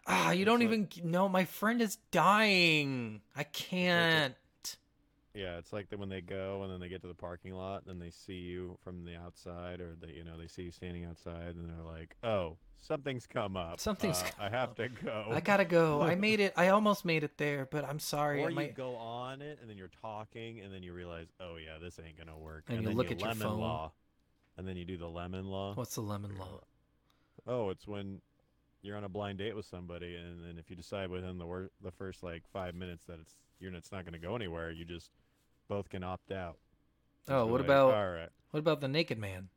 ah, 0.08 0.32
you 0.32 0.46
don't 0.46 0.62
even 0.62 0.88
know. 1.04 1.28
My 1.30 1.46
friend 1.46 1.82
is 1.82 1.98
dying. 2.12 3.22
I 3.36 3.44
can't." 3.44 4.36
Yeah, 5.36 5.58
it's 5.58 5.74
like 5.74 5.90
that 5.90 5.98
when 5.98 6.10
they 6.10 6.22
go 6.22 6.62
and 6.62 6.72
then 6.72 6.80
they 6.80 6.90
get 6.90 7.02
to 7.02 7.08
the 7.08 7.14
parking 7.16 7.54
lot 7.56 7.84
and 7.88 8.00
they 8.00 8.12
see 8.12 8.36
you 8.36 8.78
from 8.84 9.04
the 9.04 9.16
outside, 9.16 9.82
or 9.82 9.96
they, 10.00 10.14
you 10.14 10.24
know, 10.24 10.38
they 10.38 10.46
see 10.48 10.62
you 10.64 10.72
standing 10.72 11.06
outside 11.06 11.56
and 11.56 11.68
they're 11.68 11.84
like, 11.84 12.16
"Oh, 12.24 12.58
something's 12.82 13.26
come 13.26 13.58
up. 13.58 13.80
Something's 13.80 14.22
Uh, 14.22 14.30
I 14.38 14.50
have 14.50 14.70
up. 14.70 14.76
to 14.76 14.90
go." 14.90 15.30
I 15.32 15.40
gotta 15.42 15.66
go. 15.66 16.04
I 16.04 16.14
made 16.28 16.40
it. 16.40 16.54
I 16.56 16.68
almost 16.68 17.04
made 17.04 17.24
it 17.24 17.38
there, 17.38 17.66
but 17.72 17.84
I'm 17.84 17.98
sorry. 17.98 18.44
Or 18.44 18.50
you 18.52 18.56
might- 18.56 18.76
go 18.76 18.96
on 18.96 19.42
it 19.42 19.58
and 19.60 19.68
then 19.68 19.76
you're 19.76 19.90
talking 20.04 20.60
and 20.60 20.72
then 20.72 20.84
you 20.84 20.94
realize, 20.94 21.28
"Oh 21.40 21.56
yeah, 21.56 21.80
this 21.82 22.00
ain't 22.06 22.16
gonna 22.18 22.38
work." 22.38 22.66
And 22.68 22.82
you 22.82 22.88
then 22.90 22.96
look 22.96 23.10
at 23.10 23.20
your 23.20 23.30
lemon 23.30 23.48
phone. 23.48 23.60
law, 23.60 23.92
and 24.58 24.68
then 24.68 24.78
you 24.78 24.86
do 24.86 24.98
the 24.98 25.10
lemon 25.10 25.48
law. 25.48 25.74
What's 25.74 25.96
the 25.96 26.02
lemon 26.02 26.38
law? 26.38 26.60
Oh, 27.48 27.72
it's 27.72 27.88
when 27.88 28.22
you're 28.84 28.96
on 28.98 29.04
a 29.04 29.10
blind 29.10 29.40
date 29.40 29.56
with 29.56 29.66
somebody, 29.66 30.16
and 30.16 30.44
then 30.46 30.58
if 30.60 30.70
you 30.70 30.76
decide 30.76 31.10
within 31.10 31.38
the 31.40 31.46
wor- 31.48 31.72
the 31.84 31.92
first 31.92 32.22
like 32.22 32.44
five 32.54 32.76
minutes 32.76 33.06
that 33.06 33.20
it's 33.20 33.34
you're 33.60 33.74
it's 33.74 33.92
not 33.92 34.04
going 34.06 34.14
to 34.14 34.20
go 34.20 34.36
anywhere, 34.36 34.70
you 34.72 34.86
just 34.86 35.10
both 35.68 35.90
can 35.90 36.04
opt 36.04 36.32
out. 36.32 36.58
Just 37.22 37.32
Oh, 37.32 37.46
what 37.48 37.62
like, 37.62 37.66
about- 37.70 37.94
All 37.94 38.10
right, 38.12 38.30
What 38.52 38.60
about 38.60 38.82
the 38.82 38.88
naked 38.88 39.18
man? 39.18 39.50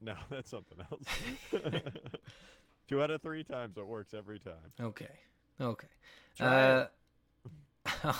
no, 0.00 0.14
that's 0.30 0.50
something 0.50 0.78
else. 0.90 1.04
Two 2.88 3.02
out 3.02 3.10
of 3.10 3.22
three 3.22 3.44
times 3.44 3.76
it 3.76 3.86
works 3.86 4.14
every 4.14 4.38
time. 4.38 4.72
Okay. 4.80 5.08
Okay. 5.60 5.86
Uh, 6.40 6.86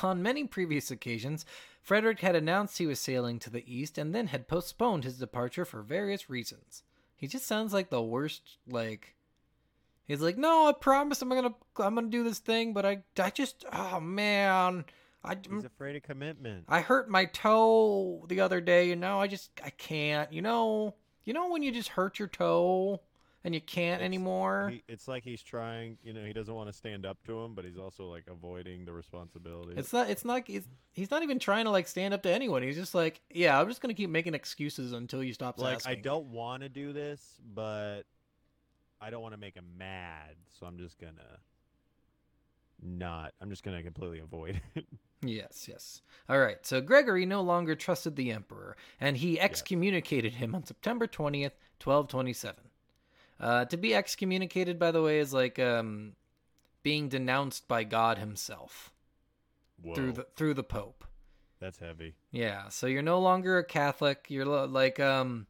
on 0.03 0.23
many 0.23 0.45
previous 0.45 0.91
occasions, 0.91 1.45
Frederick 1.83 2.21
had 2.21 2.37
announced 2.37 2.79
he 2.79 2.87
was 2.87 3.01
sailing 3.01 3.39
to 3.41 3.51
the 3.51 3.65
east 3.73 3.99
and 3.99 4.15
then 4.15 4.29
had 4.29 4.47
postponed 4.49 5.05
his 5.05 5.19
departure 5.19 5.65
for 5.65 5.83
various 5.83 6.29
reasons. 6.31 6.83
He 7.17 7.27
just 7.27 7.47
sounds 7.47 7.73
like 7.73 7.91
the 7.91 8.03
worst. 8.03 8.59
Like 8.67 9.15
he's 10.11 10.21
like, 10.21 10.39
"No, 10.39 10.67
I 10.67 10.73
promise 10.73 11.23
I'm 11.23 11.29
gonna 11.29 11.55
I'm 11.79 11.95
gonna 11.95 12.09
do 12.09 12.25
this 12.25 12.39
thing, 12.39 12.73
but 12.73 12.85
I 12.85 12.99
I 13.19 13.31
just 13.31 13.65
oh 13.73 14.01
man, 14.01 14.85
I 15.25 15.35
He's 15.35 15.63
mm, 15.63 15.65
afraid 15.65 15.97
of 15.97 16.03
commitment. 16.03 16.65
I 16.69 16.81
hurt 16.81 17.11
my 17.11 17.27
toe 17.27 18.25
the 18.29 18.41
other 18.41 18.61
day. 18.61 18.89
You 18.89 18.97
know, 18.97 19.21
I 19.21 19.27
just 19.27 19.51
I 19.65 19.71
can't. 19.71 20.33
You 20.33 20.43
know, 20.43 20.95
you 21.25 21.33
know 21.33 21.51
when 21.51 21.63
you 21.63 21.73
just 21.73 21.91
hurt 21.91 22.19
your 22.19 22.29
toe 22.29 23.01
and 23.45 23.55
you 23.55 23.61
can't 23.61 24.01
It's- 24.01 24.05
anymore. 24.05 24.71
He, 24.71 24.83
it's 24.89 25.09
like 25.09 25.25
he's 25.25 25.43
trying, 25.43 25.97
you 26.03 26.13
know, 26.13 26.25
he 26.25 26.33
doesn't 26.33 26.55
want 26.55 26.69
to 26.69 26.73
stand 26.73 27.07
up 27.07 27.19
to 27.25 27.41
him, 27.41 27.55
but 27.55 27.65
he's 27.65 27.79
also 27.79 28.05
like 28.05 28.25
avoiding 28.29 28.85
the 28.85 28.93
responsibility. 28.93 29.75
It's 29.77 29.93
not. 29.93 30.11
It's 30.11 30.25
not. 30.25 30.45
It's, 30.49 30.67
he's 30.93 31.11
not 31.11 31.23
even 31.23 31.39
trying 31.39 31.65
to 31.65 31.71
like 31.71 31.89
stand 31.89 32.15
up 32.15 32.23
to 32.25 32.31
anyone. 32.31 32.63
He's 32.63 32.77
just 32.77 32.95
like, 32.95 33.21
yeah, 33.31 33.61
I'm 33.61 33.69
just 33.69 33.81
gonna 33.81 33.95
keep 33.95 34.11
making 34.11 34.35
excuses 34.35 34.93
until 34.93 35.23
you 35.23 35.33
stop 35.33 35.59
like 35.59 35.77
asking. 35.77 35.93
I 35.93 36.01
don't 36.01 36.27
want 36.27 36.63
to 36.63 36.69
do 36.69 36.93
this, 36.93 37.23
but 37.55 38.03
I 39.01 39.11
don't 39.11 39.23
want 39.23 39.35
to 39.35 39.41
make 39.41 39.55
him 39.55 39.67
mad, 39.79 40.37
so 40.59 40.67
I'm 40.67 40.79
just 40.79 40.99
gonna 40.99 41.41
not. 42.83 43.33
I'm 43.41 43.51
just 43.51 43.63
gonna 43.63 43.83
completely 43.83 44.21
avoid 44.21 44.61
it. 44.75 44.87
Yes, 45.23 45.67
yes. 45.69 46.03
All 46.29 46.39
right. 46.39 46.65
So 46.65 46.81
Gregory 46.81 47.27
no 47.27 47.43
longer 47.43 47.75
trusted 47.75 48.17
the 48.17 48.31
emperor, 48.33 48.77
and 49.01 49.17
he 49.17 49.39
excommunicated 49.41 50.35
him 50.35 50.55
on 50.55 50.65
September 50.65 51.07
twentieth, 51.07 51.53
twelve 51.79 52.09
twenty-seven. 52.09 52.65
Uh, 53.39 53.65
to 53.67 53.77
be 53.77 53.95
excommunicated, 53.95 54.79
by 54.79 54.91
the 54.91 55.03
way, 55.03 55.19
is 55.19 55.33
like 55.33 55.59
um, 55.59 56.13
being 56.83 57.09
denounced 57.09 57.67
by 57.69 57.85
God 57.85 58.19
Himself 58.19 58.93
Whoa, 59.83 59.95
through 59.95 60.13
the 60.13 60.27
through 60.37 60.55
the 60.55 60.63
Pope. 60.63 61.05
that's 61.59 61.79
heavy. 61.79 62.15
Yeah. 62.33 62.69
So 62.69 62.87
you're 62.87 63.01
no 63.03 63.19
longer 63.21 63.59
a 63.59 63.65
Catholic. 63.65 64.27
You're 64.29 64.45
lo- 64.47 64.67
like 64.67 65.01
um, 65.01 65.47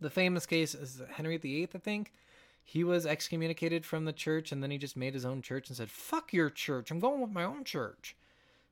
the 0.00 0.10
famous 0.10 0.46
case 0.46 0.74
is 0.74 1.02
Henry 1.12 1.36
VIII, 1.36 1.68
I 1.74 1.78
think. 1.78 2.12
He 2.66 2.82
was 2.82 3.04
excommunicated 3.06 3.84
from 3.84 4.04
the 4.06 4.12
church, 4.12 4.50
and 4.50 4.62
then 4.62 4.70
he 4.70 4.78
just 4.78 4.96
made 4.96 5.12
his 5.14 5.24
own 5.26 5.42
church 5.42 5.68
and 5.68 5.76
said, 5.76 5.90
"Fuck 5.90 6.32
your 6.32 6.48
church! 6.50 6.90
I'm 6.90 6.98
going 6.98 7.20
with 7.20 7.30
my 7.30 7.44
own 7.44 7.62
church." 7.64 8.16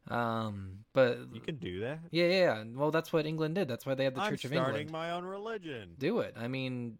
Um, 0.08 0.84
but 0.94 1.18
You 1.32 1.40
can 1.40 1.56
do 1.56 1.78
that. 1.80 2.00
yeah, 2.10 2.26
yeah. 2.26 2.64
Well, 2.74 2.90
that's 2.90 3.12
what 3.12 3.24
England 3.26 3.54
did. 3.54 3.68
That's 3.68 3.86
why 3.86 3.94
they 3.94 4.02
had 4.04 4.16
the 4.16 4.22
I'm 4.22 4.32
Church 4.32 4.44
of 4.44 4.50
starting 4.50 4.80
England. 4.80 4.90
my 4.90 5.12
own 5.12 5.24
religion. 5.24 5.90
Do 5.98 6.18
it. 6.20 6.34
I 6.36 6.48
mean, 6.48 6.98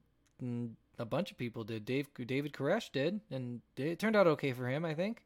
a 0.99 1.05
bunch 1.05 1.33
of 1.33 1.39
people 1.39 1.65
did. 1.65 1.85
Dave 1.85 2.09
David 2.15 2.53
Koresh 2.53 2.93
did, 2.93 3.21
and 3.31 3.61
it 3.77 3.99
turned 3.99 4.15
out 4.15 4.27
okay 4.29 4.53
for 4.53 4.69
him. 4.69 4.85
I 4.85 4.95
think. 4.95 5.25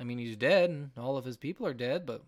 I 0.00 0.04
mean, 0.04 0.18
he's 0.18 0.36
dead, 0.36 0.68
and 0.70 0.90
all 0.98 1.16
of 1.16 1.24
his 1.24 1.36
people 1.36 1.66
are 1.66 1.74
dead, 1.74 2.04
but 2.04 2.22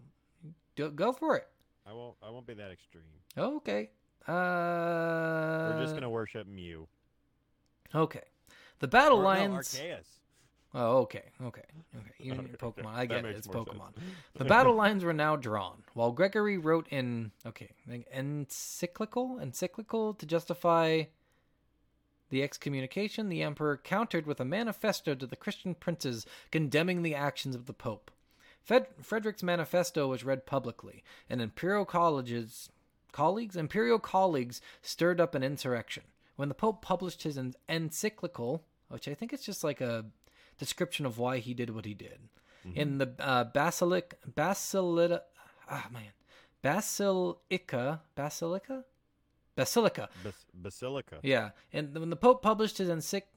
go 0.76 1.12
for 1.12 1.36
it. 1.36 1.48
I 1.86 1.92
won't. 1.92 2.16
I 2.22 2.30
won't 2.30 2.46
be 2.46 2.54
that 2.54 2.70
extreme. 2.70 3.02
Okay. 3.36 3.90
Uh, 4.26 5.72
We're 5.74 5.80
just 5.82 5.94
gonna 5.94 6.08
worship 6.10 6.46
Mew. 6.46 6.86
Okay. 7.94 8.22
The 8.78 8.88
battle 8.88 9.18
Or, 9.18 9.24
no, 9.24 9.60
oh, 10.74 10.98
okay, 10.98 11.24
okay, 11.42 11.62
okay. 11.96 12.10
You 12.18 12.32
Okay, 12.38 12.52
Pokemon. 12.58 12.94
I 12.94 13.06
get 13.06 13.24
it. 13.24 13.36
It's 13.36 13.46
Pokemon. 13.46 13.92
The 14.34 14.44
battle 14.44 14.74
lines 14.74 15.04
were 15.04 15.12
now 15.12 15.36
drawn. 15.36 15.82
While 15.94 16.12
Gregory 16.12 16.58
wrote 16.58 16.86
in 16.90 17.32
okay 17.46 17.70
encyclical 18.12 19.38
encyclical 19.38 20.14
to 20.14 20.26
justify 20.26 21.04
the 22.30 22.42
excommunication, 22.42 23.28
the 23.28 23.42
emperor 23.42 23.76
countered 23.76 24.26
with 24.26 24.40
a 24.40 24.44
manifesto 24.44 25.14
to 25.16 25.26
the 25.26 25.36
Christian 25.36 25.74
princes 25.74 26.24
condemning 26.52 27.02
the 27.02 27.14
actions 27.14 27.56
of 27.56 27.66
the 27.66 27.72
pope. 27.72 28.10
Fed- 28.62 28.86
Frederick's 29.02 29.42
manifesto 29.42 30.06
was 30.06 30.24
read 30.24 30.46
publicly, 30.46 31.02
and 31.28 31.40
imperial 31.40 31.84
colleges 31.84 32.70
colleagues 33.12 33.56
imperial 33.56 33.98
colleagues 33.98 34.60
stirred 34.80 35.20
up 35.20 35.34
an 35.34 35.42
insurrection. 35.42 36.04
When 36.40 36.48
the 36.48 36.54
pope 36.54 36.80
published 36.80 37.24
his 37.24 37.38
encyclical, 37.68 38.64
which 38.88 39.06
I 39.08 39.12
think 39.12 39.34
is 39.34 39.42
just 39.42 39.62
like 39.62 39.82
a 39.82 40.06
description 40.56 41.04
of 41.04 41.18
why 41.18 41.36
he 41.36 41.52
did 41.52 41.68
what 41.68 41.84
he 41.84 41.92
did, 41.92 42.18
in 42.74 42.96
the 42.96 43.12
uh, 43.18 43.44
basilic 43.44 44.18
basilica 44.34 45.22
ah 45.70 45.86
man 45.92 46.12
basilica 46.62 48.00
basilica 48.14 48.84
basilica 49.54 50.08
Bas- 50.24 50.46
Basilica. 50.54 51.18
yeah 51.22 51.50
and 51.74 51.96
when 51.98 52.08
the 52.10 52.16
pope 52.16 52.42
published 52.42 52.78
his 52.78 52.88
encyclical. 52.88 53.32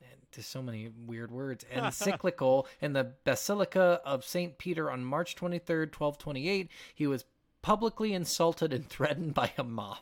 man, 0.00 0.18
there's 0.32 0.46
so 0.46 0.62
many 0.62 0.90
weird 1.06 1.30
words 1.30 1.64
encyclical 1.74 2.66
in 2.80 2.92
the 2.94 3.12
basilica 3.24 4.00
of 4.04 4.24
saint 4.24 4.58
peter 4.58 4.90
on 4.90 5.04
march 5.04 5.36
23rd 5.36 5.92
1228 5.94 6.68
he 6.94 7.06
was 7.06 7.24
publicly 7.62 8.12
insulted 8.12 8.72
and 8.72 8.88
threatened 8.88 9.34
by 9.34 9.52
a 9.58 9.64
mob 9.64 9.98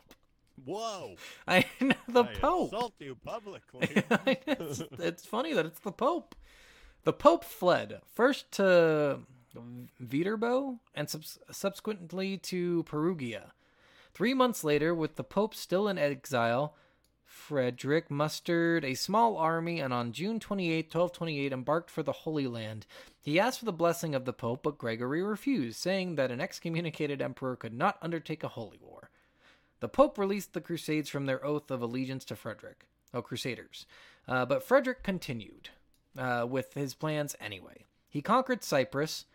Whoa! 0.64 1.16
i 1.48 1.64
know 1.80 1.94
the 2.08 2.24
I 2.24 2.34
pope 2.34 2.72
insult 2.72 2.94
you 2.98 3.16
publicly. 3.24 3.88
it's, 4.46 4.82
it's 4.98 5.26
funny 5.26 5.52
that 5.52 5.66
it's 5.66 5.80
the 5.80 5.92
Pope. 5.92 6.34
The 7.04 7.12
Pope 7.12 7.44
fled 7.44 8.00
first 8.14 8.50
to 8.52 9.20
Viterbo 10.00 10.80
and 10.94 11.08
subs- 11.08 11.38
subsequently 11.50 12.38
to 12.38 12.82
Perugia. 12.84 13.52
Three 14.14 14.34
months 14.34 14.64
later, 14.64 14.94
with 14.94 15.16
the 15.16 15.24
Pope 15.24 15.54
still 15.54 15.88
in 15.88 15.98
exile, 15.98 16.74
Frederick 17.24 18.10
mustered 18.10 18.84
a 18.84 18.94
small 18.94 19.36
army 19.36 19.80
and 19.80 19.92
on 19.92 20.12
June 20.12 20.38
28, 20.38 20.86
1228, 20.86 21.52
embarked 21.52 21.90
for 21.90 22.02
the 22.02 22.12
Holy 22.12 22.46
Land. 22.46 22.86
He 23.20 23.40
asked 23.40 23.58
for 23.58 23.64
the 23.64 23.72
blessing 23.72 24.14
of 24.14 24.24
the 24.24 24.32
Pope, 24.32 24.62
but 24.62 24.78
Gregory 24.78 25.22
refused, 25.22 25.78
saying 25.78 26.14
that 26.14 26.30
an 26.30 26.40
excommunicated 26.40 27.20
emperor 27.20 27.56
could 27.56 27.74
not 27.74 27.98
undertake 28.00 28.44
a 28.44 28.48
holy 28.48 28.78
war. 28.80 29.03
The 29.84 29.88
Pope 29.88 30.16
released 30.16 30.54
the 30.54 30.62
Crusades 30.62 31.10
from 31.10 31.26
their 31.26 31.44
oath 31.44 31.70
of 31.70 31.82
allegiance 31.82 32.24
to 32.24 32.36
Frederick. 32.36 32.86
Oh, 33.12 33.20
Crusaders. 33.20 33.84
Uh, 34.26 34.46
but 34.46 34.62
Frederick 34.62 35.02
continued 35.02 35.68
uh, 36.16 36.46
with 36.48 36.72
his 36.72 36.94
plans 36.94 37.36
anyway. 37.38 37.84
He 38.08 38.22
conquered 38.22 38.64
Cyprus, 38.64 39.26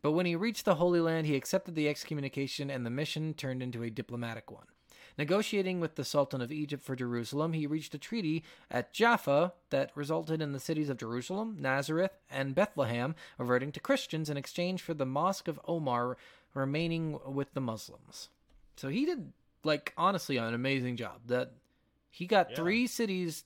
but 0.00 0.12
when 0.12 0.24
he 0.24 0.34
reached 0.34 0.64
the 0.64 0.76
Holy 0.76 1.00
Land, 1.00 1.26
he 1.26 1.36
accepted 1.36 1.74
the 1.74 1.86
excommunication 1.86 2.70
and 2.70 2.86
the 2.86 2.88
mission 2.88 3.34
turned 3.34 3.62
into 3.62 3.82
a 3.82 3.90
diplomatic 3.90 4.50
one. 4.50 4.64
Negotiating 5.18 5.80
with 5.80 5.96
the 5.96 6.04
Sultan 6.06 6.40
of 6.40 6.50
Egypt 6.50 6.82
for 6.82 6.96
Jerusalem, 6.96 7.52
he 7.52 7.66
reached 7.66 7.94
a 7.94 7.98
treaty 7.98 8.42
at 8.70 8.94
Jaffa 8.94 9.52
that 9.68 9.94
resulted 9.94 10.40
in 10.40 10.52
the 10.52 10.60
cities 10.60 10.88
of 10.88 10.96
Jerusalem, 10.96 11.58
Nazareth, 11.60 12.16
and 12.30 12.54
Bethlehem 12.54 13.14
reverting 13.36 13.70
to 13.72 13.80
Christians 13.80 14.30
in 14.30 14.38
exchange 14.38 14.80
for 14.80 14.94
the 14.94 15.04
Mosque 15.04 15.46
of 15.46 15.60
Omar 15.68 16.16
remaining 16.54 17.20
with 17.26 17.52
the 17.52 17.60
Muslims. 17.60 18.30
So 18.76 18.88
he 18.88 19.04
did, 19.04 19.34
like, 19.64 19.92
honestly, 19.96 20.36
an 20.36 20.54
amazing 20.54 20.96
job. 20.96 21.20
That 21.26 21.52
he 22.10 22.26
got 22.26 22.50
Yeah. 22.50 22.56
three 22.56 22.86
cities 22.86 23.44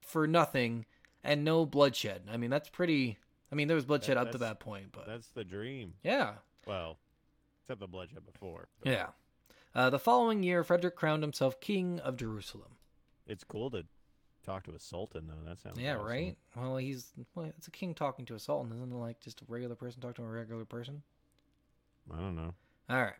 for 0.00 0.26
nothing 0.26 0.86
and 1.24 1.44
no 1.44 1.64
bloodshed. 1.66 2.28
I 2.30 2.36
mean, 2.36 2.50
that's 2.50 2.68
pretty. 2.68 3.18
I 3.50 3.54
mean, 3.54 3.68
there 3.68 3.74
was 3.74 3.84
bloodshed 3.84 4.16
up 4.16 4.32
to 4.32 4.38
that 4.38 4.60
point, 4.60 4.92
but 4.92 5.06
That's 5.06 5.28
the 5.28 5.44
dream. 5.44 5.94
yeah, 6.02 6.36
Well, 6.66 6.98
except 7.62 7.80
the 7.80 7.86
bloodshed 7.86 8.24
before. 8.24 8.68
but 8.80 8.90
yeah. 8.92 9.10
Uh, 9.74 9.88
the 9.90 9.98
following 9.98 10.42
year, 10.42 10.64
Frederick 10.64 10.96
crowned 10.96 11.22
himself 11.22 11.60
king 11.60 11.98
of 12.00 12.16
Jerusalem. 12.16 12.76
It's 13.26 13.44
cool 13.44 13.70
to 13.70 13.84
talk 14.42 14.64
to 14.64 14.74
a 14.74 14.78
sultan, 14.78 15.28
though. 15.28 15.48
That 15.48 15.58
sounds 15.60 15.78
Yeah, 15.78 15.96
awesome. 15.96 16.06
right. 16.06 16.38
Well, 16.56 16.76
he's 16.78 17.12
well, 17.34 17.46
it's 17.56 17.68
a 17.68 17.70
king 17.70 17.94
talking 17.94 18.24
to 18.26 18.34
a 18.34 18.38
sultan, 18.38 18.72
isn't 18.72 18.90
it? 18.92 18.94
Like 18.94 19.20
just 19.20 19.40
a 19.42 19.44
regular 19.48 19.74
person 19.76 20.00
talking 20.00 20.24
to 20.24 20.30
a 20.30 20.32
regular 20.32 20.64
person. 20.64 21.02
I 22.10 22.16
don't 22.16 22.34
know. 22.36 22.54
All 22.90 23.02
right. 23.02 23.14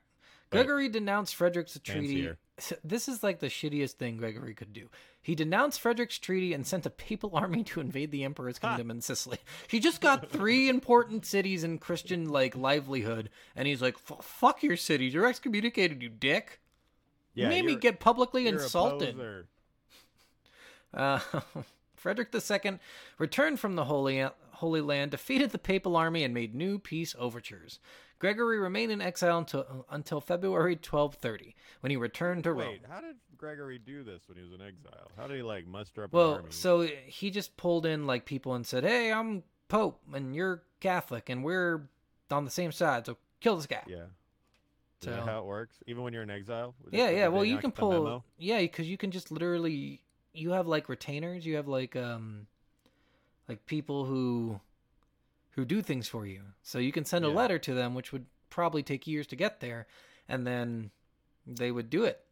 Gregory 0.53 0.89
denounced 0.89 1.35
Frederick's 1.35 1.79
treaty. 1.83 2.27
fancier. 2.27 2.39
This 2.85 3.09
is 3.09 3.23
like 3.23 3.41
the 3.41 3.49
shittiest 3.49 3.93
thing 3.93 4.19
Gregory 4.19 4.55
could 4.55 4.73
do. 4.73 4.89
He 5.21 5.35
denounced 5.35 5.81
Frederick's 5.81 6.19
treaty 6.19 6.53
and 6.53 6.67
sent 6.67 6.87
a 6.87 6.91
papal 6.91 7.31
army 7.35 7.65
to 7.65 7.81
invade 7.81 8.11
the 8.11 8.25
emperor's 8.25 8.59
kingdom 8.59 8.91
in 8.91 9.01
Sicily. 9.01 9.39
He 9.69 9.81
just 9.81 10.01
got 10.01 10.31
three 10.31 10.69
important 10.69 11.25
cities 11.25 11.65
in 11.65 11.79
Christian 11.79 12.29
like 12.29 12.57
livelihood, 12.57 13.31
and 13.57 13.67
he's 13.67 13.83
like, 13.83 13.97
"F- 14.11 14.25
"Fuck 14.25 14.63
your 14.63 14.77
cities! 14.77 15.15
You're 15.15 15.27
excommunicated, 15.27 16.03
you 16.03 16.09
dick! 16.09 16.61
Yeah, 17.35 17.45
you 17.45 17.51
made 17.51 17.65
me 17.65 17.77
get 17.77 17.99
publicly 18.01 18.47
insulted." 18.47 19.47
Uh, 20.93 21.21
Frederick 21.97 22.35
II 22.35 22.79
returned 23.19 23.61
from 23.61 23.77
the 23.77 23.85
Holy, 23.85 24.27
Holy 24.55 24.81
Land, 24.81 25.13
defeated 25.13 25.51
the 25.51 25.59
papal 25.59 25.97
army, 25.97 26.25
and 26.25 26.35
made 26.35 26.55
new 26.55 26.79
peace 26.79 27.15
overtures. 27.19 27.79
Gregory 28.23 28.61
remained 28.61 28.93
in 28.93 29.01
exile 29.01 29.39
until, 29.39 29.85
until 29.91 30.21
February 30.21 30.75
1230, 30.75 31.57
when 31.81 31.91
he 31.91 31.97
returned 31.97 32.45
to 32.45 32.53
Rome. 32.53 32.69
Wait, 32.69 32.83
how 32.89 33.01
did 33.01 33.17
Gregory 33.37 33.81
do 33.81 34.05
this 34.05 34.29
when 34.29 34.37
he 34.37 34.45
was 34.45 34.53
in 34.53 34.61
exile? 34.65 35.11
How 35.17 35.27
did 35.27 35.39
he 35.39 35.43
like 35.43 35.67
muster 35.67 36.05
up 36.05 36.13
Well, 36.13 36.43
so 36.51 36.89
he 37.05 37.33
just 37.33 37.57
pulled 37.57 37.85
in 37.85 38.07
like 38.07 38.25
people 38.25 38.55
and 38.55 38.65
said, 38.65 38.85
"Hey, 38.85 39.13
I'm 39.13 39.43
Pope, 39.67 40.01
and 40.15 40.37
you're 40.37 40.63
Catholic, 40.79 41.31
and 41.31 41.43
we're 41.43 41.89
on 42.31 42.45
the 42.45 42.51
same 42.53 42.71
side, 42.71 43.07
so 43.07 43.17
kill 43.41 43.57
this 43.57 43.67
guy." 43.67 43.83
yeah. 43.89 44.05
Is 45.01 45.09
that 45.09 45.25
how 45.25 45.41
it 45.41 45.47
works? 45.47 45.79
Even 45.89 46.05
when 46.05 46.13
you're 46.13 46.23
in 46.23 46.31
exile? 46.31 46.77
Yeah, 46.93 47.11
yeah. 47.11 47.27
Well, 47.27 47.45
you 47.45 47.59
can 47.59 47.73
pull. 47.73 47.91
memo? 47.91 48.25
Yeah, 48.39 48.61
because 48.61 48.87
you 48.87 48.97
can 48.97 49.11
just 49.11 49.33
literally. 49.33 50.01
You 50.33 50.53
have 50.53 50.69
like 50.69 50.89
retainers. 50.89 51.45
You 51.45 51.57
have 51.57 51.67
like 51.67 51.97
um, 51.97 52.47
like 53.49 53.67
people 53.67 54.05
who, 54.05 54.61
who 55.53 55.65
do 55.65 55.83
things 55.83 56.09
for 56.09 56.27
you. 56.27 56.43
So 56.63 56.79
you 56.79 56.93
can 56.93 57.05
send 57.05 57.25
a 57.25 57.29
Yeah. 57.29 57.35
letter 57.35 57.59
to 57.61 57.75
them, 57.75 57.95
which 57.95 58.13
would 58.13 58.27
probably 58.51 58.83
take 58.83 59.07
years 59.07 59.27
to 59.29 59.37
get 59.37 59.61
there, 59.61 59.87
and 60.29 60.47
then 60.47 60.91
they 61.47 61.71
would 61.71 61.91
do 61.91 62.05
it. 62.05 62.25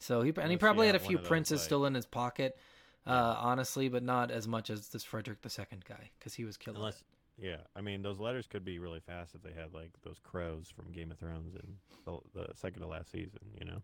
So 0.00 0.22
he 0.22 0.32
and 0.36 0.50
he 0.50 0.56
probably 0.56 0.86
had 0.86 0.96
a 0.96 0.98
few 0.98 1.08
one 1.08 1.14
of 1.16 1.22
those, 1.22 1.28
princes 1.28 1.60
like- 1.60 1.64
still 1.64 1.84
in 1.86 1.94
his 1.94 2.06
pocket, 2.06 2.58
uh, 3.06 3.36
honestly, 3.38 3.88
but 3.88 4.02
not 4.02 4.30
as 4.30 4.48
much 4.48 4.70
as 4.70 4.88
this 4.88 5.04
Frederick 5.04 5.38
II 5.44 5.78
guy 5.84 6.10
because 6.18 6.34
he 6.34 6.44
was 6.44 6.56
killing 6.56 6.76
it. 6.76 6.80
Unless, 6.80 7.04
yeah, 7.38 7.58
I 7.76 7.80
mean, 7.82 8.02
those 8.02 8.18
letters 8.18 8.46
could 8.46 8.64
be 8.64 8.78
really 8.78 9.00
fast 9.00 9.34
if 9.34 9.42
they 9.42 9.52
had 9.52 9.74
like 9.74 9.90
those 10.02 10.18
crows 10.18 10.70
from 10.70 10.90
Game 10.92 11.10
of 11.10 11.18
Thrones 11.18 11.54
in 11.54 11.78
the, 12.06 12.18
the 12.34 12.54
second 12.54 12.80
to 12.80 12.86
last 12.86 13.10
season. 13.10 13.40
You 13.58 13.66
know? 13.66 13.82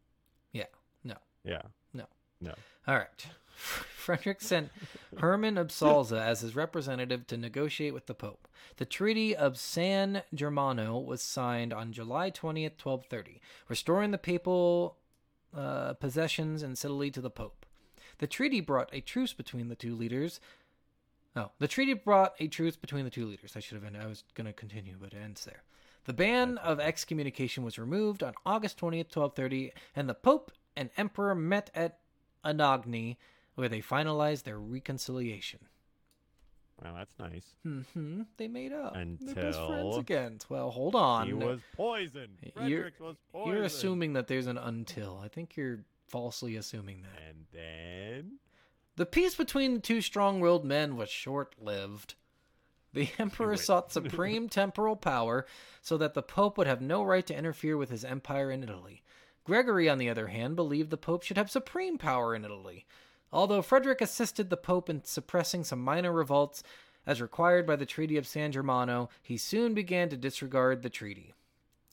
Yeah. 0.52 0.66
No. 1.04 1.16
Yeah. 1.44 1.62
All 2.86 2.96
right. 2.96 3.26
Frederick 3.56 4.40
sent 4.40 4.70
Herman 5.18 5.56
Absalza 5.56 6.20
as 6.20 6.40
his 6.40 6.54
representative 6.54 7.26
to 7.26 7.36
negotiate 7.36 7.94
with 7.94 8.06
the 8.06 8.14
Pope. 8.14 8.46
The 8.76 8.84
Treaty 8.84 9.34
of 9.34 9.58
San 9.58 10.22
Germano 10.34 10.98
was 10.98 11.22
signed 11.22 11.72
on 11.72 11.92
July 11.92 12.30
20th, 12.30 12.78
1230, 12.80 13.40
restoring 13.68 14.10
the 14.10 14.18
papal 14.18 14.98
uh, 15.56 15.94
possessions 15.94 16.62
in 16.62 16.76
Sicily 16.76 17.10
to 17.10 17.20
the 17.20 17.30
Pope. 17.30 17.66
The 18.18 18.26
treaty 18.26 18.60
brought 18.60 18.90
a 18.92 19.00
truce 19.00 19.32
between 19.32 19.68
the 19.68 19.74
two 19.74 19.94
leaders 19.94 20.40
Oh, 21.36 21.50
the 21.58 21.68
treaty 21.68 21.92
brought 21.92 22.34
a 22.40 22.48
truce 22.48 22.76
between 22.76 23.04
the 23.04 23.10
two 23.10 23.26
leaders. 23.26 23.52
I 23.56 23.60
should 23.60 23.74
have 23.74 23.84
ended. 23.84 24.00
I 24.00 24.06
was 24.06 24.24
going 24.34 24.46
to 24.46 24.54
continue, 24.54 24.96
but 24.98 25.12
it 25.12 25.20
ends 25.22 25.44
there. 25.44 25.62
The 26.06 26.14
ban 26.14 26.56
of 26.58 26.80
excommunication 26.80 27.62
was 27.62 27.78
removed 27.78 28.22
on 28.22 28.32
August 28.46 28.78
20th, 28.78 29.14
1230, 29.14 29.72
and 29.94 30.08
the 30.08 30.14
Pope 30.14 30.50
and 30.74 30.88
Emperor 30.96 31.34
met 31.34 31.70
at 31.74 31.98
Anagni, 32.46 33.16
where 33.54 33.68
they 33.68 33.80
finalized 33.80 34.44
their 34.44 34.58
reconciliation. 34.58 35.60
Well, 36.82 36.94
that's 36.94 37.18
nice. 37.18 37.54
Mm-hmm. 37.66 38.22
They 38.36 38.48
made 38.48 38.72
up. 38.72 38.94
They're 38.94 39.34
best 39.34 39.58
friends 39.66 39.96
again. 39.96 40.38
Well, 40.50 40.70
hold 40.70 40.94
on. 40.94 41.26
He 41.26 41.32
was 41.32 41.60
poisoned. 41.74 42.36
You're- 42.64 42.90
was 43.00 43.16
poisoned. 43.32 43.54
You're 43.54 43.64
assuming 43.64 44.12
that 44.12 44.26
there's 44.26 44.46
an 44.46 44.58
until. 44.58 45.18
I 45.24 45.28
think 45.28 45.56
you're 45.56 45.84
falsely 46.08 46.54
assuming 46.56 47.02
that. 47.02 47.22
And 47.28 47.46
then 47.52 48.32
The 48.96 49.06
peace 49.06 49.34
between 49.34 49.74
the 49.74 49.80
two 49.80 50.00
strong 50.02 50.38
willed 50.40 50.64
men 50.66 50.96
was 50.96 51.08
short 51.08 51.54
lived. 51.58 52.14
The 52.92 53.08
emperor 53.18 53.56
sought 53.56 53.90
supreme 53.92 54.48
temporal 54.50 54.96
power 54.96 55.46
so 55.80 55.96
that 55.96 56.12
the 56.14 56.22
pope 56.22 56.58
would 56.58 56.66
have 56.66 56.82
no 56.82 57.02
right 57.02 57.26
to 57.26 57.36
interfere 57.36 57.76
with 57.78 57.88
his 57.90 58.04
empire 58.04 58.50
in 58.50 58.62
Italy. 58.62 59.02
Gregory, 59.46 59.88
on 59.88 59.98
the 59.98 60.10
other 60.10 60.26
hand, 60.26 60.56
believed 60.56 60.90
the 60.90 60.96
pope 60.96 61.22
should 61.22 61.38
have 61.38 61.50
supreme 61.50 61.98
power 61.98 62.34
in 62.34 62.44
Italy. 62.44 62.84
Although 63.32 63.62
Frederick 63.62 64.00
assisted 64.00 64.50
the 64.50 64.56
pope 64.56 64.90
in 64.90 65.04
suppressing 65.04 65.62
some 65.62 65.80
minor 65.80 66.12
revolts 66.12 66.64
as 67.06 67.22
required 67.22 67.64
by 67.64 67.76
the 67.76 67.86
Treaty 67.86 68.16
of 68.16 68.26
San 68.26 68.50
Germano, 68.50 69.08
he 69.22 69.36
soon 69.36 69.72
began 69.72 70.08
to 70.08 70.16
disregard 70.16 70.82
the 70.82 70.90
treaty. 70.90 71.32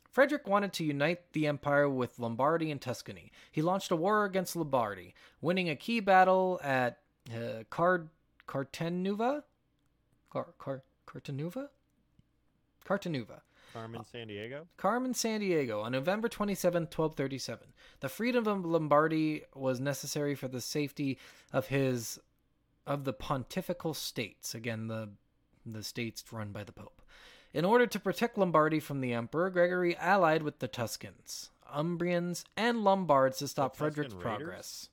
Frederick 0.09 0.47
wanted 0.47 0.73
to 0.73 0.83
unite 0.83 1.31
the 1.33 1.45
empire 1.45 1.87
with 1.87 2.17
Lombardy 2.17 2.71
and 2.71 2.81
Tuscany. 2.81 3.31
He 3.51 3.61
launched 3.61 3.91
a 3.91 3.95
war 3.95 4.25
against 4.25 4.55
Lombardy, 4.55 5.13
winning 5.39 5.69
a 5.69 5.75
key 5.75 5.99
battle 5.99 6.59
at 6.63 6.99
uh, 7.31 7.63
Car- 7.69 8.07
Cartenuva? 8.47 9.43
Car- 10.31 10.53
Car- 10.57 10.83
Cartenuva? 11.07 11.69
Cartenuva. 12.83 13.41
Carmen 13.73 14.01
uh, 14.01 14.03
Sandiego. 14.03 14.61
Carmen 14.77 15.13
Sandiego 15.13 15.83
on 15.83 15.91
November 15.91 16.29
27, 16.29 16.83
1237. 16.83 17.67
The 17.99 18.09
freedom 18.09 18.47
of 18.47 18.65
Lombardy 18.65 19.43
was 19.55 19.79
necessary 19.79 20.35
for 20.35 20.47
the 20.47 20.61
safety 20.61 21.17
of 21.51 21.67
his 21.67 22.19
of 22.85 23.05
the 23.05 23.13
pontifical 23.13 23.93
states, 23.93 24.53
again 24.53 24.87
the 24.87 25.09
the 25.65 25.83
states 25.83 26.23
run 26.31 26.51
by 26.51 26.63
the 26.63 26.73
pope. 26.73 27.01
In 27.53 27.65
order 27.65 27.85
to 27.87 27.99
protect 27.99 28.37
Lombardy 28.37 28.79
from 28.79 28.99
the 28.99 29.13
emperor, 29.13 29.49
Gregory 29.49 29.95
allied 29.97 30.43
with 30.43 30.59
the 30.59 30.67
Tuscans, 30.67 31.51
Umbrians, 31.73 32.43
and 32.57 32.83
Lombards 32.83 33.37
to 33.37 33.47
stop 33.47 33.75
Frederick's 33.75 34.13
raiders? 34.13 34.23
progress. 34.23 34.89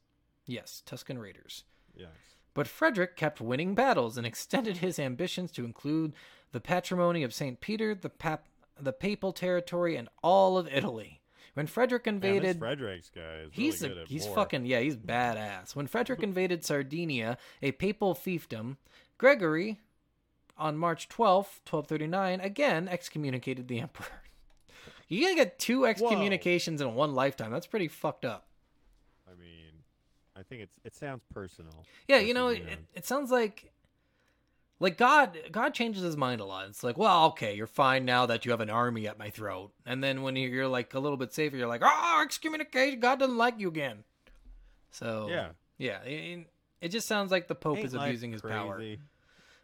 Yes, 0.47 0.83
Tuscan 0.85 1.19
raiders. 1.19 1.64
Yes. 1.97 2.09
But 2.53 2.69
Frederick 2.69 3.16
kept 3.16 3.40
winning 3.40 3.75
battles 3.75 4.19
and 4.19 4.27
extended 4.27 4.79
his 4.79 4.99
ambitions 4.99 5.51
to 5.53 5.64
include 5.64 6.12
the 6.53 6.61
patrimony 6.61 7.23
of 7.23 7.33
St. 7.33 7.61
Peter, 7.61 7.95
the, 7.95 8.11
pap- 8.11 8.47
the 8.85 8.93
papal 8.93 9.33
territory, 9.33 9.97
and 9.97 10.09
all 10.23 10.59
of 10.59 10.69
Italy. 10.69 11.21
When 11.55 11.66
Frederick 11.66 12.07
invaded, 12.07 12.59
Fredericks 12.59 13.11
guy 13.14 13.43
is 13.45 13.51
he's 13.53 13.83
really 13.83 14.03
a, 14.03 14.05
he's 14.07 14.27
war. 14.27 14.35
fucking 14.37 14.66
yeah, 14.66 14.81
he's 14.81 14.97
badass. 14.97 15.75
When 15.75 15.87
Frederick 15.87 16.23
invaded 16.23 16.64
Sardinia, 16.64 17.38
a 17.61 17.73
papal 17.73 18.14
fiefdom, 18.14 18.77
Gregory, 19.19 19.81
on 20.57 20.77
March 20.77 21.09
twelfth, 21.09 21.61
twelve 21.64 21.87
thirty 21.87 22.07
nine, 22.07 22.40
again 22.40 22.88
excommunicated 22.88 23.69
the 23.69 23.81
emperor. 23.81 24.07
You 25.09 25.23
gotta 25.23 25.35
get 25.35 25.59
two 25.59 25.87
excommunications 25.87 26.81
in 26.81 26.95
one 26.95 27.16
lifetime. 27.16 27.51
That's 27.51 27.66
pretty 27.66 27.88
fucked 27.88 28.25
up. 28.25 28.47
I 29.27 29.33
mean, 29.33 29.73
I 30.37 30.45
think 30.45 30.62
it's 30.62 30.79
it 30.85 30.95
sounds 30.95 31.25
personal. 31.35 31.85
Yeah, 32.07 32.19
you 32.19 32.33
know, 32.33 32.47
it, 32.47 32.62
it 32.95 33.05
sounds 33.07 33.33
like 33.33 33.73
like 34.81 34.97
God 34.97 35.38
God 35.53 35.75
changes 35.75 36.03
his 36.03 36.16
mind 36.16 36.40
a 36.40 36.45
lot. 36.45 36.66
It's 36.69 36.83
like, 36.83 36.99
well, 36.99 37.27
okay, 37.27 37.55
you're 37.55 37.66
fine 37.66 38.05
now 38.05 38.27
that 38.27 38.45
you 38.45 38.51
have 38.51 38.61
an 38.61 38.71
army 38.71 39.07
at 39.07 39.19
my 39.19 39.31
throat. 39.31 39.73
And 39.87 40.03
then 40.03 40.23
when 40.23 40.35
you're 40.37 40.66
like 40.66 40.95
a 40.95 40.99
little 40.99 41.19
bit 41.19 41.33
safer, 41.33 41.57
you're 41.57 41.69
like, 41.69 41.83
oh, 41.85 42.21
excommunication, 42.25 42.99
God 42.99 43.19
doesn't 43.19 43.37
like 43.37 43.61
you 43.61 43.69
again. 43.69 44.05
So 44.90 45.29
yeah. 45.31 45.51
yeah, 45.79 46.03
it, 46.03 46.47
it 46.81 46.88
just 46.88 47.07
sounds 47.07 47.31
like 47.31 47.47
the 47.47 47.55
Pope 47.55 47.77
Ain't 47.77 47.87
is 47.87 47.95
abusing 47.95 48.33
his 48.33 48.43
power. 48.43 48.83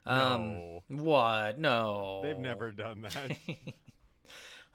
Um, 0.04 0.52
No. 0.54 0.82
what? 0.88 1.58
No, 1.58 2.20
They've 2.22 2.38
never 2.38 2.70
done 2.70 3.02
that. 3.02 3.36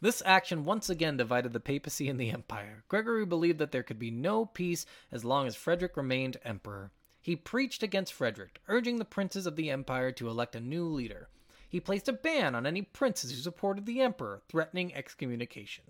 This 0.02 0.24
action 0.26 0.66
once 0.66 0.90
again 0.90 1.16
divided 1.16 1.54
the 1.54 1.60
papacy 1.60 2.10
and 2.10 2.20
the 2.20 2.32
empire. 2.32 2.84
Gregory 2.88 3.24
believed 3.24 3.60
that 3.60 3.72
there 3.72 3.84
could 3.84 4.00
be 4.00 4.10
no 4.10 4.46
peace 4.48 4.88
as 5.12 5.24
long 5.24 5.46
as 5.46 5.56
Frederick 5.56 5.96
remained 5.96 6.38
emperor. 6.44 6.92
He 7.22 7.36
preached 7.36 7.84
against 7.84 8.14
Frederick, 8.14 8.62
urging 8.68 8.98
the 8.98 9.06
princes 9.06 9.46
of 9.46 9.56
the 9.56 9.70
empire 9.70 10.12
to 10.14 10.28
elect 10.28 10.56
a 10.56 10.60
new 10.60 10.86
leader. 10.88 11.30
He 11.70 11.80
placed 11.80 12.10
a 12.10 12.14
ban 12.14 12.56
on 12.56 12.66
any 12.66 12.82
princes 12.82 13.32
who 13.32 13.38
supported 13.38 13.86
the 13.86 14.02
emperor, 14.02 14.42
threatening 14.50 14.94
excommunication. 14.96 15.86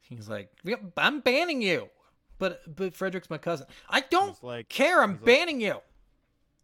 He's 0.00 0.28
like, 0.28 0.50
"Yep, 0.64 0.92
"I'm 0.96 1.20
banning 1.20 1.62
you." 1.62 1.90
But 2.38 2.74
but 2.76 2.94
Frederick's 2.94 3.30
my 3.30 3.38
cousin. 3.38 3.66
I 3.88 4.00
don't 4.00 4.42
like- 4.44 4.68
care. 4.68 5.02
I'm 5.02 5.12
he's 5.12 5.18
like- 5.20 5.24
banning 5.26 5.60
you. 5.60 5.80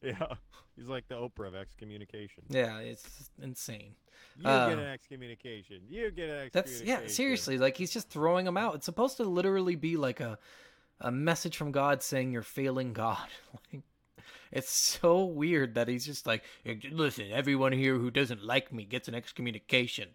yeah. 0.02 0.34
He's 0.76 0.88
like 0.88 1.06
the 1.06 1.14
Oprah 1.14 1.46
of 1.46 1.54
excommunication. 1.54 2.42
Yeah, 2.48 2.78
it's 2.80 3.30
insane. 3.40 3.94
You 4.40 4.48
Uh, 4.48 4.70
get 4.70 4.78
an 4.80 4.84
excommunication. 4.86 5.82
You 5.88 6.10
get 6.10 6.28
an 6.28 6.34
excommunication. 6.46 6.50
That's 6.52 6.82
yeah, 6.82 7.06
seriously, 7.06 7.58
like 7.58 7.76
he's 7.76 7.92
just 7.92 8.10
throwing 8.10 8.44
them 8.44 8.56
out. 8.56 8.74
It's 8.74 8.84
supposed 8.84 9.16
to 9.18 9.22
literally 9.22 9.76
be 9.76 9.96
like 9.96 10.18
a 10.18 10.36
a 11.00 11.10
message 11.10 11.56
from 11.56 11.72
God 11.72 12.02
saying 12.02 12.32
you're 12.32 12.42
failing 12.42 12.92
God. 12.92 13.28
like 13.72 13.82
it's 14.54 14.70
so 14.70 15.24
weird 15.24 15.74
that 15.74 15.88
he's 15.88 16.06
just 16.06 16.26
like, 16.26 16.44
listen, 16.90 17.32
everyone 17.32 17.72
here 17.72 17.96
who 17.96 18.10
doesn't 18.10 18.44
like 18.44 18.72
me 18.72 18.84
gets 18.84 19.08
an 19.08 19.14
excommunication. 19.14 20.10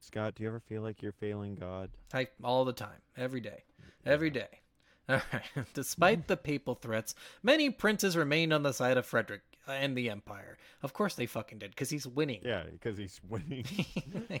Scott, 0.00 0.34
do 0.34 0.42
you 0.42 0.48
ever 0.48 0.60
feel 0.60 0.82
like 0.82 1.02
you're 1.02 1.12
failing 1.12 1.54
God? 1.54 1.90
I 2.12 2.28
all 2.42 2.64
the 2.64 2.72
time, 2.72 3.00
every 3.16 3.40
day, 3.40 3.62
every 4.04 4.30
day. 4.30 4.60
All 5.08 5.20
right. 5.32 5.66
Despite 5.74 6.26
the 6.26 6.36
papal 6.36 6.74
threats, 6.74 7.14
many 7.40 7.70
princes 7.70 8.16
remained 8.16 8.52
on 8.52 8.64
the 8.64 8.72
side 8.72 8.96
of 8.96 9.06
Frederick 9.06 9.42
Uh, 9.68 9.72
and 9.72 9.96
the 9.96 10.10
empire. 10.10 10.56
Of 10.82 10.92
course, 10.92 11.14
they 11.14 11.26
fucking 11.26 11.58
did, 11.58 11.70
because 11.70 11.90
he's 11.90 12.06
winning. 12.06 12.40
Yeah, 12.44 12.62
because 12.70 12.96
he's 12.96 13.20
winning. 13.28 13.64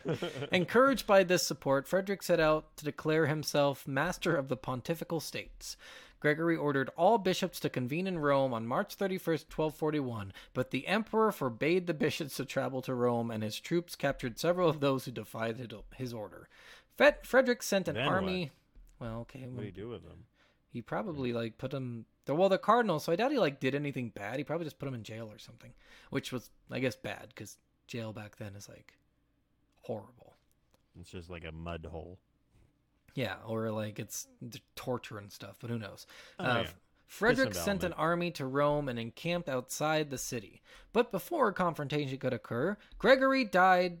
Encouraged 0.52 1.06
by 1.06 1.24
this 1.24 1.42
support, 1.42 1.88
Frederick 1.88 2.22
set 2.22 2.38
out 2.38 2.76
to 2.76 2.84
declare 2.84 3.26
himself 3.26 3.88
master 3.88 4.36
of 4.36 4.48
the 4.48 4.56
pontifical 4.56 5.18
states. 5.20 5.76
Gregory 6.20 6.56
ordered 6.56 6.90
all 6.96 7.18
bishops 7.18 7.60
to 7.60 7.68
convene 7.68 8.06
in 8.06 8.18
Rome 8.18 8.54
on 8.54 8.66
March 8.66 8.96
31st, 8.96 9.50
1241, 9.54 10.32
but 10.54 10.70
the 10.70 10.86
emperor 10.86 11.32
forbade 11.32 11.86
the 11.86 11.94
bishops 11.94 12.36
to 12.36 12.44
travel 12.44 12.80
to 12.82 12.94
Rome, 12.94 13.30
and 13.30 13.42
his 13.42 13.60
troops 13.60 13.96
captured 13.96 14.38
several 14.38 14.68
of 14.68 14.80
those 14.80 15.04
who 15.04 15.10
defied 15.10 15.72
his 15.96 16.14
order. 16.14 16.48
Fred- 16.96 17.26
Frederick 17.26 17.62
sent 17.62 17.88
an 17.88 17.96
Then 17.96 18.08
army. 18.08 18.50
Well, 18.98 19.20
okay, 19.20 19.46
what 19.46 19.60
do 19.60 19.66
you 19.66 19.72
do 19.72 19.88
with 19.88 20.04
them? 20.04 20.24
he 20.76 20.82
probably 20.82 21.32
like 21.32 21.56
put 21.56 21.70
him. 22.32 22.38
Well, 22.38 22.48
the 22.48 22.58
cardinal, 22.58 22.98
so 22.98 23.12
I 23.12 23.16
doubt 23.16 23.32
he 23.32 23.38
like 23.38 23.60
did 23.60 23.74
anything 23.74 24.10
bad. 24.10 24.38
He 24.38 24.44
probably 24.44 24.66
just 24.66 24.78
put 24.78 24.88
him 24.88 24.94
in 24.94 25.02
jail 25.02 25.30
or 25.30 25.38
something, 25.38 25.72
which 26.10 26.32
was, 26.32 26.50
I 26.70 26.78
guess, 26.78 26.96
bad 26.96 27.28
because 27.28 27.58
jail 27.86 28.12
back 28.12 28.36
then 28.36 28.54
is 28.56 28.68
like 28.68 28.94
horrible. 29.82 30.34
It's 31.00 31.10
just 31.10 31.30
like 31.30 31.44
a 31.44 31.52
mud 31.52 31.86
hole. 31.90 32.18
Yeah, 33.14 33.36
or 33.46 33.70
like 33.70 33.98
it's 33.98 34.26
torture 34.74 35.18
and 35.18 35.32
stuff, 35.32 35.56
but 35.60 35.70
who 35.70 35.78
knows? 35.78 36.06
Oh, 36.38 36.44
uh, 36.44 36.62
yeah. 36.64 36.70
Frederick 37.06 37.54
sent 37.54 37.84
an 37.84 37.92
army 37.92 38.30
to 38.32 38.46
Rome 38.46 38.88
and 38.88 38.98
encamped 38.98 39.48
outside 39.48 40.10
the 40.10 40.18
city. 40.18 40.60
But 40.92 41.12
before 41.12 41.48
a 41.48 41.54
confrontation 41.54 42.18
could 42.18 42.32
occur, 42.32 42.76
Gregory 42.98 43.44
died. 43.44 43.98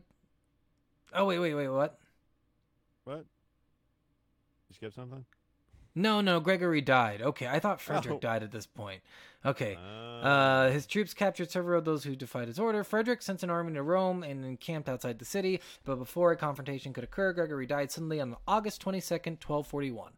Oh, 1.14 1.24
wait, 1.24 1.38
wait, 1.38 1.54
wait, 1.54 1.68
what? 1.68 1.98
What? 3.04 3.24
You 4.68 4.74
skipped 4.74 4.96
something? 4.96 5.24
No, 5.96 6.20
no, 6.20 6.38
Gregory 6.40 6.80
died. 6.82 7.22
Okay, 7.22 7.46
I 7.48 7.58
thought 7.58 7.80
Frederick 7.80 8.16
Oh. 8.16 8.20
died 8.20 8.42
at 8.44 8.52
this 8.52 8.66
point. 8.66 9.00
Okay. 9.44 9.76
Uh, 9.76 10.06
Uh, 10.16 10.70
his 10.70 10.86
troops 10.86 11.12
captured 11.14 11.50
several 11.50 11.78
of 11.78 11.84
those 11.84 12.04
who 12.04 12.14
defied 12.16 12.48
his 12.48 12.58
order. 12.58 12.82
Frederick 12.84 13.22
sent 13.22 13.42
an 13.42 13.50
army 13.50 13.72
to 13.74 13.82
Rome 13.82 14.22
and 14.22 14.44
encamped 14.44 14.88
outside 14.88 15.18
the 15.18 15.24
city, 15.24 15.60
but 15.84 15.96
before 15.96 16.32
a 16.32 16.36
confrontation 16.36 16.92
could 16.92 17.04
occur, 17.04 17.32
Gregory 17.32 17.66
died 17.66 17.90
suddenly 17.90 18.20
on 18.20 18.36
August 18.46 18.80
22nd, 18.82 19.40
1241. 19.40 20.12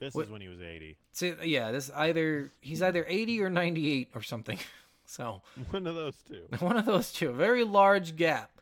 this 0.00 0.14
what- 0.14 0.26
is 0.26 0.30
when 0.30 0.40
he 0.40 0.48
was 0.48 0.60
80. 0.60 0.98
So 1.12 1.36
yeah, 1.42 1.70
this 1.72 1.90
either 1.94 2.52
he's 2.60 2.82
either 2.82 3.04
80 3.08 3.40
or 3.42 3.48
98 3.50 4.10
or 4.14 4.22
something. 4.22 4.58
So 5.06 5.42
One 5.70 5.86
of 5.86 5.94
those 5.94 6.16
two. 6.26 6.46
one 6.60 6.78
of 6.78 6.86
those 6.86 7.12
two, 7.12 7.28
a 7.28 7.32
very 7.34 7.62
large 7.62 8.16
gap. 8.16 8.53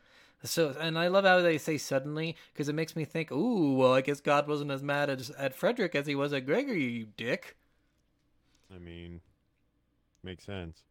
So 0.44 0.74
and 0.80 0.98
I 0.98 1.08
love 1.08 1.24
how 1.24 1.40
they 1.40 1.58
say 1.58 1.78
suddenly 1.78 2.36
because 2.52 2.68
it 2.68 2.74
makes 2.74 2.96
me 2.96 3.04
think, 3.04 3.30
ooh, 3.30 3.74
well, 3.76 3.92
I 3.94 4.00
guess 4.00 4.20
God 4.20 4.48
wasn't 4.48 4.70
as 4.72 4.82
mad 4.82 5.08
at, 5.10 5.30
at 5.38 5.54
Frederick 5.54 5.94
as 5.94 6.06
he 6.06 6.14
was 6.14 6.32
at 6.32 6.46
Gregory, 6.46 6.82
you 6.84 7.06
dick. 7.16 7.56
I 8.74 8.78
mean, 8.78 9.20
makes 10.22 10.44
sense. 10.44 10.82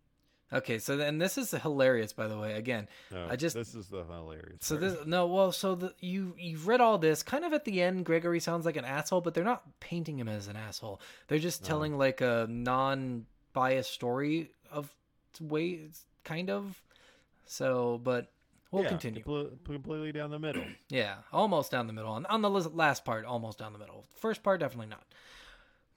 Okay, 0.54 0.80
so 0.80 0.98
then 0.98 1.18
this 1.18 1.38
is 1.38 1.52
hilarious, 1.52 2.12
by 2.12 2.28
the 2.28 2.38
way. 2.38 2.54
Again, 2.54 2.90
No, 3.10 3.26
I 3.30 3.38
just- 3.38 3.56
this 3.56 3.74
is 3.74 3.88
the 3.88 4.04
hilarious. 4.04 4.58
So 4.62 4.78
part. 4.78 4.92
this 4.98 5.06
no 5.06 5.28
well 5.28 5.52
so 5.54 5.76
the, 5.76 5.94
you 6.00 6.34
you've 6.38 6.68
read 6.68 6.82
all 6.82 6.98
this 6.98 7.24
kind 7.24 7.46
of 7.46 7.54
at 7.54 7.64
the 7.66 7.82
end 7.82 8.06
Gregory 8.06 8.40
sounds 8.42 8.66
like 8.66 8.76
an 8.78 8.84
asshole 8.86 9.22
but 9.22 9.34
they're 9.34 9.44
not 9.46 9.64
painting 9.80 10.20
him 10.20 10.28
as 10.28 10.48
an 10.48 10.56
asshole 10.58 11.00
they're 11.28 11.40
just 11.40 11.62
No. 11.64 11.68
telling 11.70 11.98
like 11.98 12.20
a 12.22 12.48
non 12.50 13.26
biased 13.54 13.92
story 13.92 14.52
of 14.72 14.94
way 15.40 15.88
kind 16.26 16.50
of. 16.50 16.82
So, 17.46 18.00
but 18.04 18.30
we'll 18.72 18.84
Yeah, 18.84 18.90
continue. 18.90 19.24
compl- 19.24 19.64
completely 19.66 20.12
down 20.12 20.32
the 20.32 20.40
middle. 20.40 20.64
Yeah, 20.90 21.18
almost 21.32 21.72
down 21.72 21.88
the 21.88 21.94
middle. 21.94 22.12
On, 22.12 22.26
on 22.26 22.42
the 22.42 22.50
last 22.50 23.06
part, 23.06 23.26
almost 23.26 23.60
down 23.60 23.74
the 23.74 23.80
middle. 23.80 24.06
First 24.16 24.44
part, 24.44 24.60
definitely 24.60 24.88
not. 24.88 25.04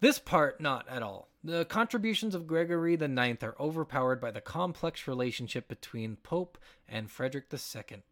This 0.00 0.18
part, 0.18 0.60
not 0.60 0.86
at 0.88 1.02
all. 1.02 1.28
The 1.42 1.64
contributions 1.64 2.34
of 2.34 2.46
Gregory 2.46 2.96
the 2.96 3.08
Ninth 3.08 3.42
are 3.42 3.56
overpowered 3.58 4.20
by 4.20 4.30
the 4.30 4.40
complex 4.40 5.06
relationship 5.08 5.66
between 5.68 6.16
Pope 6.16 6.58
and 6.88 7.10
Frederick 7.10 7.46
II. 7.52 8.02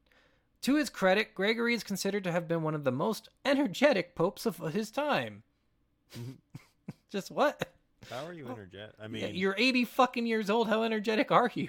To 0.63 0.77
his 0.77 0.91
credit, 0.91 1.35
Gregory 1.35 1.75
is 1.75 1.83
considered 1.83 2.25
to 2.25 2.33
have 2.33 2.47
been 2.49 2.63
one 2.63 2.75
of 2.75 2.85
the 2.85 2.93
most 2.93 3.29
energetic 3.45 4.15
popes 4.15 4.47
of 4.47 4.59
his 4.73 4.91
time. 4.91 5.43
Just 7.11 7.31
what? 7.31 7.69
How 8.11 8.25
are 8.27 8.33
you 8.33 8.49
energetic? 8.49 8.95
I 9.03 9.09
mean, 9.09 9.35
You're 9.35 9.55
80 9.59 9.85
fucking 9.85 10.27
years 10.27 10.51
old. 10.51 10.69
How 10.69 10.83
energetic 10.85 11.31
are 11.31 11.51
you? 11.55 11.69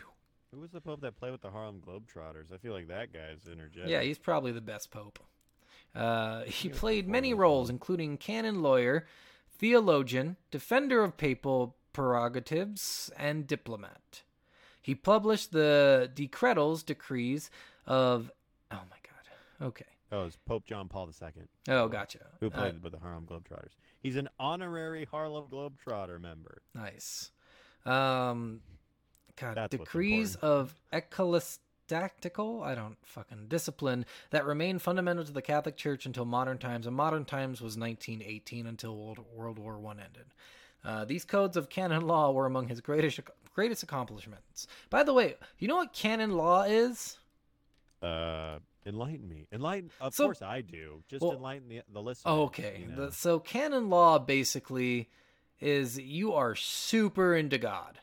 Who 0.54 0.60
was 0.62 0.72
the 0.72 0.82
pope 0.82 1.02
that 1.02 1.16
played 1.18 1.32
with 1.32 1.42
the 1.42 1.50
Harlem 1.50 1.82
Globetrotters? 1.86 2.52
I 2.54 2.58
feel 2.58 2.74
like 2.74 2.88
that 2.88 3.12
guy's 3.14 3.48
energetic. 3.52 3.90
Yeah, 3.90 4.02
he's 4.02 4.18
probably 4.20 4.52
the 4.52 4.62
best 4.62 4.92
pope. 4.92 5.20
Uh, 5.96 6.44
he 6.44 6.70
played 6.70 7.08
many 7.08 7.34
roles, 7.34 7.70
including 7.70 8.18
canon 8.18 8.62
lawyer, 8.62 9.06
theologian, 9.58 10.38
defender 10.52 11.04
of 11.04 11.18
papal 11.18 11.76
prerogatives, 11.94 13.12
and 13.18 13.46
diplomat. 13.48 14.24
He 14.82 14.96
published 14.96 15.52
the 15.52 16.10
decretals, 16.14 16.84
decrees 16.84 17.50
of. 17.86 18.32
Oh 18.72 18.82
my 18.90 18.98
God. 19.04 19.68
Okay. 19.68 19.86
Oh, 20.12 20.26
it's 20.26 20.38
Pope 20.46 20.66
John 20.66 20.88
Paul 20.90 21.10
II, 21.10 21.44
Oh, 21.70 21.88
gotcha. 21.88 22.20
who 22.40 22.48
Uh, 22.48 22.50
played 22.52 22.84
with 22.84 22.92
the 22.92 23.00
Harlem 23.00 23.26
Globetrotters. 23.26 23.72
He's 24.00 24.16
an 24.16 24.30
honorary 24.40 25.06
Harlem 25.06 25.46
Globetrotter 25.48 26.20
member. 26.22 26.62
nice. 26.76 27.32
Um, 27.86 28.62
God, 29.40 29.58
That's 29.58 29.72
decrees 29.76 30.36
of 30.36 30.76
ecclesiastical, 30.92 32.64
I 32.64 32.76
don't 32.76 32.98
fucking 33.04 33.48
discipline 33.48 34.06
that 34.32 34.46
remained 34.46 34.82
fundamental 34.82 35.24
to 35.26 35.32
the 35.32 35.42
Catholic 35.42 35.76
Church 35.76 36.06
until 36.06 36.26
modern 36.26 36.58
times, 36.58 36.88
and 36.88 36.96
modern 36.96 37.26
times 37.26 37.62
was 37.62 37.78
1918 37.78 38.68
until 38.68 38.96
World, 38.96 39.20
World 39.36 39.60
War 39.60 39.80
One 39.80 40.00
ended. 40.00 40.26
Uh, 40.84 41.06
these 41.06 41.24
codes 41.26 41.56
of 41.58 41.70
canon 41.70 42.02
law 42.08 42.32
were 42.32 42.46
among 42.46 42.68
his 42.68 42.82
greatest 42.82 43.20
greatest 43.56 43.84
accomplishments. 43.84 44.68
By 44.90 45.04
the 45.04 45.14
way, 45.14 45.36
you 45.60 45.68
know 45.68 45.76
what 45.78 45.94
canon 45.94 46.32
law 46.32 46.64
is? 46.64 47.18
Uh, 48.02 48.58
enlighten 48.86 49.30
me. 49.30 49.48
Enlighten. 49.52 49.92
Of 50.02 50.14
So- 50.14 50.26
course, 50.26 50.42
I 50.42 50.62
do. 50.62 51.04
Just 51.08 51.22
Well, 51.22 51.34
enlighten 51.34 51.70
the 51.70 51.82
the 51.92 52.02
listener. 52.02 52.32
Okay, 52.34 52.86
you 52.90 52.96
the, 52.96 53.12
so 53.12 53.40
canon 53.40 53.90
law 53.90 54.20
basically 54.20 55.10
is 55.62 55.98
you 55.98 56.34
are 56.34 56.56
super 56.56 57.34
into 57.36 57.58
God, 57.58 58.00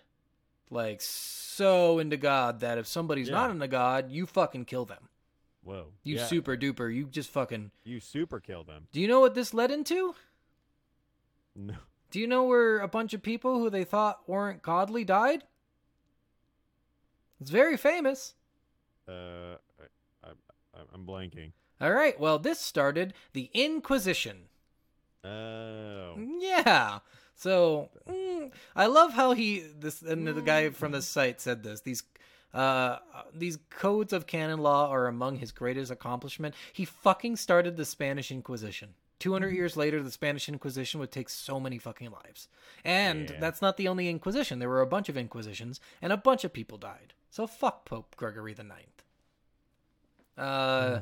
like 0.70 1.00
so 1.00 1.98
into 1.98 2.16
God 2.16 2.60
that 2.60 2.78
if 2.78 2.86
somebody's 2.86 3.28
Yeah. 3.28 3.34
not 3.34 3.50
into 3.50 3.68
God, 3.68 4.10
you 4.10 4.26
fucking 4.26 4.64
kill 4.66 4.84
them. 4.84 5.08
Whoa. 5.62 5.88
You 6.04 6.16
yeah, 6.16 6.26
super 6.26 6.56
duper. 6.56 6.94
You 6.94 7.04
just 7.04 7.30
fucking. 7.30 7.70
You 7.84 8.00
super 8.00 8.40
kill 8.40 8.64
them. 8.64 8.86
Do 8.92 9.00
you 9.00 9.08
know 9.08 9.20
what 9.20 9.34
this 9.34 9.52
led 9.52 9.70
into? 9.70 10.14
No. 11.54 11.74
Do 12.10 12.18
you 12.18 12.26
know 12.26 12.44
where 12.44 12.78
a 12.78 12.88
bunch 12.88 13.12
of 13.14 13.22
people 13.22 13.58
who 13.58 13.68
they 13.70 13.84
thought 13.84 14.28
weren't 14.28 14.62
godly 14.62 15.04
died? 15.04 15.44
It's 17.40 17.50
very 17.50 17.76
famous. 17.76 18.34
Uh, 19.08 19.56
I, 19.78 20.24
I, 20.24 20.30
I'm 20.94 21.06
blanking. 21.06 21.52
All 21.80 21.92
right, 21.92 22.18
well, 22.20 22.38
this 22.38 22.58
started 22.60 23.14
the 23.32 23.50
Inquisition. 23.54 24.48
Oh. 25.24 26.14
Yeah. 26.38 26.98
So 27.40 27.88
mm, 28.06 28.50
I 28.76 28.84
love 28.86 29.14
how 29.14 29.32
he 29.32 29.60
this 29.60 30.02
and 30.02 30.26
the 30.26 30.42
guy 30.42 30.68
from 30.68 30.92
the 30.92 31.00
site 31.00 31.40
said 31.40 31.62
this. 31.62 31.80
These 31.80 32.02
uh 32.52 32.98
these 33.32 33.58
codes 33.70 34.12
of 34.12 34.26
canon 34.26 34.58
law 34.58 34.90
are 34.90 35.06
among 35.06 35.36
his 35.36 35.50
greatest 35.50 35.90
accomplishment. 35.90 36.54
He 36.74 36.84
fucking 36.84 37.36
started 37.36 37.78
the 37.78 37.86
Spanish 37.86 38.30
Inquisition. 38.30 38.90
200 39.20 39.54
years 39.54 39.74
later 39.74 40.02
the 40.02 40.10
Spanish 40.10 40.50
Inquisition 40.50 41.00
would 41.00 41.12
take 41.12 41.30
so 41.30 41.58
many 41.58 41.78
fucking 41.78 42.10
lives. 42.10 42.48
And 42.84 43.30
Yeah. 43.30 43.40
that's 43.40 43.62
not 43.62 43.78
the 43.78 43.88
only 43.88 44.10
inquisition. 44.10 44.58
There 44.58 44.68
were 44.68 44.82
a 44.82 44.86
bunch 44.86 45.08
of 45.08 45.16
inquisitions 45.16 45.80
and 46.02 46.12
a 46.12 46.18
bunch 46.18 46.44
of 46.44 46.52
people 46.52 46.76
died. 46.76 47.14
So 47.30 47.46
fuck 47.46 47.86
Pope 47.86 48.16
Gregory 48.16 48.52
the 48.52 48.64
Ninth. 48.64 49.02
Uh 50.36 51.00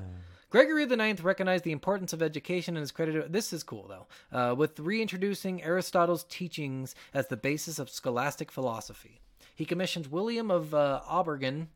Gregory 0.50 0.84
IX 0.84 1.22
recognized 1.22 1.64
the 1.64 1.72
importance 1.72 2.14
of 2.14 2.22
education 2.22 2.74
and 2.74 2.82
is 2.82 2.90
credited. 2.90 3.34
This 3.34 3.52
is 3.52 3.62
cool, 3.62 3.86
though, 3.86 4.06
uh, 4.32 4.54
with 4.54 4.80
reintroducing 4.80 5.62
Aristotle's 5.62 6.24
teachings 6.24 6.94
as 7.12 7.26
the 7.26 7.36
basis 7.36 7.78
of 7.78 7.90
scholastic 7.90 8.50
philosophy. 8.50 9.20
He 9.54 9.66
commissioned 9.66 10.06
William 10.06 10.50
of 10.50 10.72
uh, 10.72 11.02
Aubergen 11.06 11.66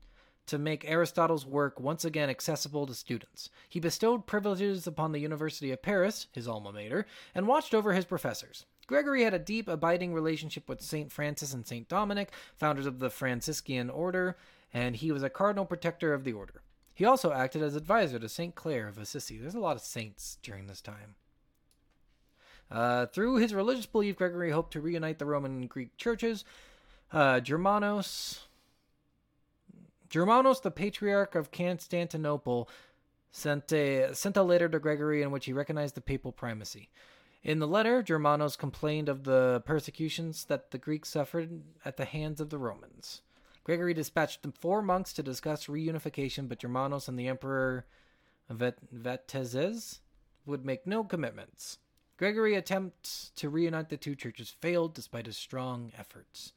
to 0.46 0.56
make 0.56 0.88
Aristotle's 0.88 1.44
work 1.44 1.80
once 1.80 2.06
again 2.06 2.30
accessible 2.30 2.87
to 2.87 2.94
students. 2.94 3.50
He 3.68 3.78
bestowed 3.78 4.26
privileges 4.26 4.87
upon 4.87 5.12
the 5.12 5.20
University 5.20 5.70
of 5.70 5.82
Paris, 5.82 6.28
his 6.32 6.48
alma 6.48 6.72
mater, 6.72 7.04
and 7.35 7.46
watched 7.46 7.74
over 7.74 7.92
his 7.92 8.06
professors. 8.06 8.64
Gregory 8.87 9.22
had 9.22 9.35
a 9.35 9.38
deep, 9.38 9.68
abiding 9.68 10.14
relationship 10.14 10.66
with 10.66 10.80
St. 10.80 11.12
Francis 11.12 11.52
and 11.52 11.66
St. 11.66 11.88
Dominic, 11.88 12.32
founders 12.56 12.87
of 12.87 13.00
the 13.00 13.11
Franciscan 13.11 13.90
order, 13.90 14.38
and 14.72 14.96
he 14.96 15.12
was 15.12 15.22
a 15.22 15.28
cardinal 15.28 15.66
protector 15.66 16.14
of 16.14 16.24
the 16.24 16.32
order. 16.32 16.62
He 16.94 17.05
also 17.05 17.33
acted 17.33 17.62
as 17.62 17.74
advisor 17.74 18.18
to 18.18 18.28
St. 18.28 18.55
Clare 18.55 18.88
of 18.88 18.98
Assisi. 18.98 19.38
There's 19.38 19.55
a 19.55 19.61
lot 19.61 19.76
of 19.76 19.83
saints 19.83 20.38
during 20.42 20.66
this 20.66 20.81
time. 20.81 21.14
Uh, 22.70 23.07
through 23.07 23.37
his 23.37 23.55
religious 23.55 23.87
belief, 23.87 24.16
Gregory 24.16 24.50
hoped 24.50 24.72
to 24.72 24.81
reunite 24.81 25.18
the 25.18 25.26
Roman 25.26 25.52
and 25.52 25.68
Greek 25.68 25.96
churches. 25.96 26.44
Uh, 27.12 27.40
Germanos, 27.40 28.40
Germanos, 30.09 30.62
the 30.62 30.70
patriarch 30.70 31.35
of 31.35 31.50
Constantinople, 31.50 32.68
sent 33.31 33.72
a, 33.72 34.14
sent 34.14 34.37
a 34.37 34.42
letter 34.42 34.68
to 34.68 34.78
Gregory 34.78 35.22
in 35.22 35.31
which 35.31 35.46
he 35.46 35.52
recognized 35.52 35.94
the 35.94 36.00
papal 36.00 36.33
primacy. 36.33 36.88
In 37.42 37.59
the 37.59 37.66
letter, 37.66 38.02
Germanos 38.02 38.57
complained 38.57 39.09
of 39.09 39.24
the 39.24 39.62
persecutions 39.66 40.44
that 40.44 40.70
the 40.70 40.78
Greeks 40.78 41.09
suffered 41.09 41.62
at 41.85 41.96
the 41.96 42.05
hands 42.05 42.40
of 42.40 42.50
the 42.50 42.59
Romans. 42.59 43.20
Gregory 43.64 43.94
dispatched 43.94 44.44
four 44.59 44.83
monks 44.83 45.12
to 45.12 45.22
discuss 45.22 45.66
reunification, 45.66 46.48
but 46.48 46.59
Germanos 46.59 47.09
and 47.09 47.18
the 47.18 47.29
Emperor 47.29 47.87
Vet- 48.51 48.92
Vetezes 48.92 50.01
would 50.44 50.64
make 50.64 50.87
no 50.87 51.05
commitments. 51.05 51.79
Gregory's 52.16 52.59
attempts 52.59 53.33
to 53.37 53.48
reunite 53.48 53.88
the 53.88 53.96
two 53.96 54.14
churches 54.14 54.55
failed 54.61 54.94
despite 54.94 55.27
his 55.27 55.37
strong 55.37 55.92
efforts. 55.96 56.53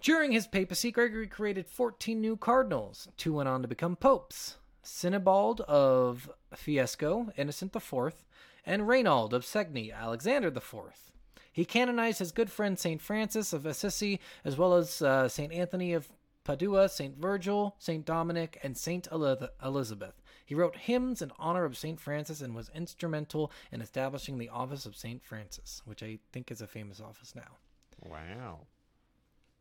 During 0.00 0.32
his 0.32 0.46
papacy, 0.46 0.90
Gregory 0.90 1.26
created 1.26 1.66
14 1.66 2.20
new 2.20 2.36
cardinals. 2.36 3.08
Two 3.16 3.34
went 3.34 3.48
on 3.48 3.62
to 3.62 3.68
become 3.68 3.96
popes 3.96 4.56
Sinibald 4.82 5.60
of 5.62 6.30
Fiesco, 6.54 7.30
Innocent 7.36 7.76
IV, 7.76 8.24
and 8.64 8.82
Reynald 8.82 9.32
of 9.32 9.44
Segni, 9.44 9.94
Alexander 9.94 10.48
IV. 10.48 11.09
He 11.52 11.64
canonized 11.64 12.18
his 12.20 12.32
good 12.32 12.50
friend 12.50 12.78
St. 12.78 13.00
Francis 13.00 13.52
of 13.52 13.66
Assisi, 13.66 14.20
as 14.44 14.56
well 14.56 14.74
as 14.74 15.02
uh, 15.02 15.28
St. 15.28 15.52
Anthony 15.52 15.92
of 15.92 16.08
Padua, 16.44 16.88
St. 16.88 17.16
Virgil, 17.16 17.76
St. 17.78 18.04
Dominic, 18.04 18.58
and 18.62 18.76
St. 18.76 19.08
Elizabeth. 19.12 20.22
He 20.44 20.54
wrote 20.54 20.76
hymns 20.76 21.22
in 21.22 21.30
honor 21.38 21.64
of 21.64 21.76
St. 21.76 22.00
Francis 22.00 22.40
and 22.40 22.54
was 22.54 22.70
instrumental 22.74 23.52
in 23.70 23.80
establishing 23.80 24.38
the 24.38 24.48
office 24.48 24.86
of 24.86 24.96
St. 24.96 25.22
Francis, 25.22 25.82
which 25.84 26.02
I 26.02 26.18
think 26.32 26.50
is 26.50 26.60
a 26.60 26.66
famous 26.66 27.00
office 27.00 27.34
now. 27.34 27.58
Wow. 28.04 28.60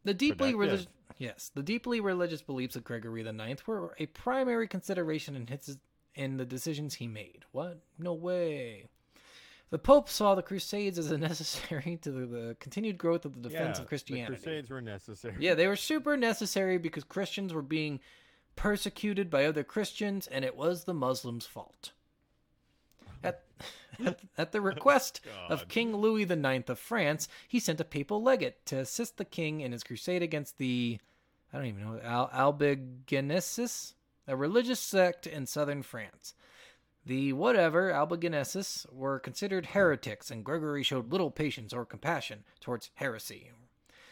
The 0.04 0.14
deeply 0.14 0.56
religious 0.56 0.88
yes, 1.18 1.52
the 1.54 1.62
deeply 1.62 2.00
religious 2.00 2.42
beliefs 2.42 2.76
of 2.76 2.84
Gregory 2.84 3.22
IX 3.28 3.68
were 3.68 3.94
a 4.00 4.06
primary 4.08 4.68
consideration 4.68 5.36
in 5.36 5.48
his 5.48 5.78
in 6.16 6.38
the 6.38 6.46
decisions 6.46 6.96
he 6.96 7.08
made. 7.08 7.46
What? 7.52 7.80
No 7.98 8.14
way. 8.14 8.86
The 9.72 9.78
Pope 9.78 10.10
saw 10.10 10.34
the 10.34 10.42
Crusades 10.42 10.98
as 10.98 11.12
a 11.12 11.18
necessary 11.18 12.00
to 12.02 12.12
the, 12.12 12.26
the 12.26 12.58
continued 12.60 12.98
growth 12.98 13.26
of 13.26 13.36
the 13.36 13.50
defense 13.50 13.78
yeah, 13.78 13.84
of 13.84 13.88
Christianity. 13.88 14.36
The 14.36 14.42
Crusades 14.42 14.70
were 14.70 14.82
necessary. 14.82 15.36
Yeah, 15.40 15.54
they 15.54 15.68
were 15.68 15.76
super 15.76 16.18
necessary 16.18 16.78
because 16.78 17.04
Christians 17.04 17.54
were 17.54 17.62
being 17.62 18.00
persecuted 18.56 19.30
by 19.30 19.46
other 19.46 19.64
Christians, 19.64 20.28
and 20.28 20.44
it 20.44 20.56
was 20.56 20.84
the 20.84 20.94
Muslims' 20.94 21.46
fault. 21.46 21.92
At, 23.24 23.44
at, 24.06 24.20
at 24.38 24.52
the 24.52 24.62
request 24.62 25.22
oh, 25.50 25.54
of 25.54 25.68
King 25.68 25.96
Louis 25.96 26.24
IX 26.24 26.70
of 26.70 26.80
France, 26.80 27.28
he 27.48 27.60
sent 27.60 27.80
a 27.80 27.86
papal 27.86 28.24
legate 28.24 28.66
to 28.68 28.80
assist 28.80 29.18
the 29.18 29.26
king 29.26 29.62
in 29.62 29.72
his 29.72 29.84
crusade 29.84 30.24
against 30.24 30.58
the, 30.58 31.00
I 31.54 31.58
don't 31.58 31.68
even 31.68 31.84
know, 31.84 32.00
Al- 32.04 32.32
Albigenses, 32.34 33.94
a 34.28 34.36
religious 34.36 34.80
sect 34.80 35.28
in 35.28 35.46
southern 35.46 35.84
France. 35.84 36.34
The 37.10 37.34
whatever 37.34 37.90
Albigenses 37.92 38.86
were 38.92 39.18
considered 39.18 39.66
heretics, 39.66 40.30
and 40.30 40.46
Gregory 40.46 40.84
showed 40.84 41.12
little 41.12 41.32
patience 41.32 41.74
or 41.74 41.84
compassion 41.84 42.44
towards 42.60 42.92
heresy. 42.94 43.50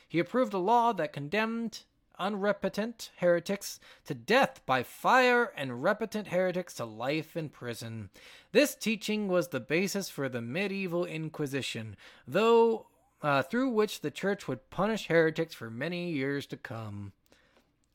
He 0.07 0.17
approved 0.17 0.51
a 0.55 0.57
law 0.57 0.93
that 0.93 1.13
condemned 1.13 1.83
unrepentant 2.17 3.11
heretics 3.17 3.79
to 4.05 4.15
death 4.15 4.65
by 4.65 4.81
fire 4.81 5.53
and 5.55 5.83
repentant 5.83 6.29
heretics 6.29 6.73
to 6.73 6.85
life 6.85 7.37
in 7.37 7.49
prison. 7.49 8.09
This 8.51 8.73
teaching 8.73 9.27
was 9.27 9.49
the 9.49 9.59
basis 9.59 10.09
for 10.09 10.27
the 10.27 10.41
medieval 10.41 11.05
Inquisition, 11.05 11.97
though 12.27 12.87
uh, 13.21 13.43
through 13.43 13.69
which 13.69 14.01
the 14.01 14.09
church 14.09 14.47
would 14.47 14.71
punish 14.71 15.05
heretics 15.05 15.53
for 15.53 15.69
many 15.69 16.09
years 16.13 16.47
to 16.47 16.57
come. 16.57 17.13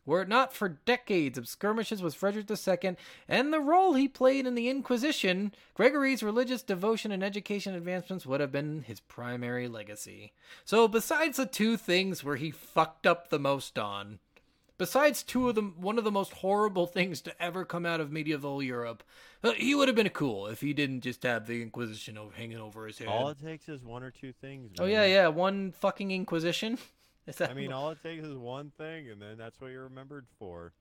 Were 0.04 0.22
it 0.22 0.28
not 0.28 0.52
for 0.52 0.68
decades 0.68 1.38
of 1.38 1.46
skirmishes 1.46 2.02
with 2.02 2.16
Frederick 2.16 2.50
II 2.50 2.96
and 3.28 3.52
the 3.52 3.60
role 3.60 3.94
he 3.94 4.08
played 4.08 4.46
in 4.46 4.56
the 4.56 4.68
Inquisition, 4.68 5.54
Gregory's 5.74 6.24
religious 6.24 6.62
devotion 6.62 7.12
and 7.12 7.22
education 7.22 7.74
advancements 7.74 8.26
would 8.26 8.40
have 8.40 8.50
been 8.50 8.82
his 8.82 8.98
primary 8.98 9.68
legacy. 9.68 10.32
So, 10.64 10.88
besides 10.88 11.36
the 11.36 11.46
two 11.46 11.76
things 11.76 12.24
where 12.24 12.36
he 12.36 12.50
fucked 12.50 13.06
up 13.06 13.28
the 13.28 13.38
most 13.38 13.78
on, 13.78 14.18
besides 14.76 15.22
two 15.22 15.48
of 15.48 15.54
them, 15.54 15.76
one 15.80 15.98
of 15.98 16.04
the 16.04 16.10
most 16.10 16.32
horrible 16.32 16.88
things 16.88 17.20
to 17.22 17.42
ever 17.42 17.64
come 17.64 17.86
out 17.86 18.00
of 18.00 18.10
medieval 18.10 18.60
Europe, 18.60 19.04
uh, 19.44 19.52
he 19.52 19.72
would 19.72 19.86
have 19.86 19.96
been 19.96 20.08
cool 20.08 20.48
if 20.48 20.60
he 20.60 20.72
didn't 20.72 21.02
just 21.02 21.22
have 21.22 21.46
the 21.46 21.62
Inquisition 21.62 22.18
hanging 22.34 22.58
over 22.58 22.88
his 22.88 22.98
head. 22.98 23.06
All 23.06 23.28
it 23.28 23.38
takes 23.40 23.68
is 23.68 23.84
one 23.84 24.02
or 24.02 24.10
two 24.10 24.32
things. 24.32 24.72
oh 24.80 24.86
yeah, 24.86 25.04
yeah, 25.04 25.28
one 25.28 25.70
fucking 25.70 26.10
Inquisition. 26.10 26.78
I 27.40 27.54
mean, 27.54 27.72
all 27.72 27.90
it 27.90 28.02
takes 28.02 28.24
is 28.24 28.36
one 28.36 28.72
thing, 28.76 29.08
and 29.10 29.20
then 29.22 29.36
that's 29.38 29.60
what 29.60 29.70
you're 29.70 29.84
remembered 29.84 30.26
for. 30.38 30.72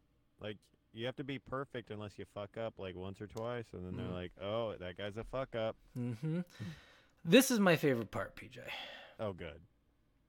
Like, 0.42 0.58
you 0.94 1.06
have 1.06 1.16
to 1.18 1.24
be 1.24 1.38
perfect 1.40 1.92
unless 1.92 2.18
you 2.18 2.26
fuck 2.34 2.58
up 2.58 2.74
like 2.80 2.96
once 2.96 3.22
or 3.22 3.28
twice, 3.28 3.66
and 3.74 3.86
then 3.86 3.94
Mm. 3.94 3.98
they're 3.98 4.16
like, 4.16 4.32
"Oh, 4.42 4.76
that 4.80 4.98
guy's 4.98 5.18
a 5.18 5.24
fuck 5.24 5.56
up." 5.56 5.76
Mm-hmm. 5.98 6.42
This 7.24 7.52
is 7.52 7.60
my 7.60 7.76
favorite 7.76 8.12
part, 8.12 8.36
PJ. 8.36 8.58
Oh, 9.20 9.34
good. 9.34 9.62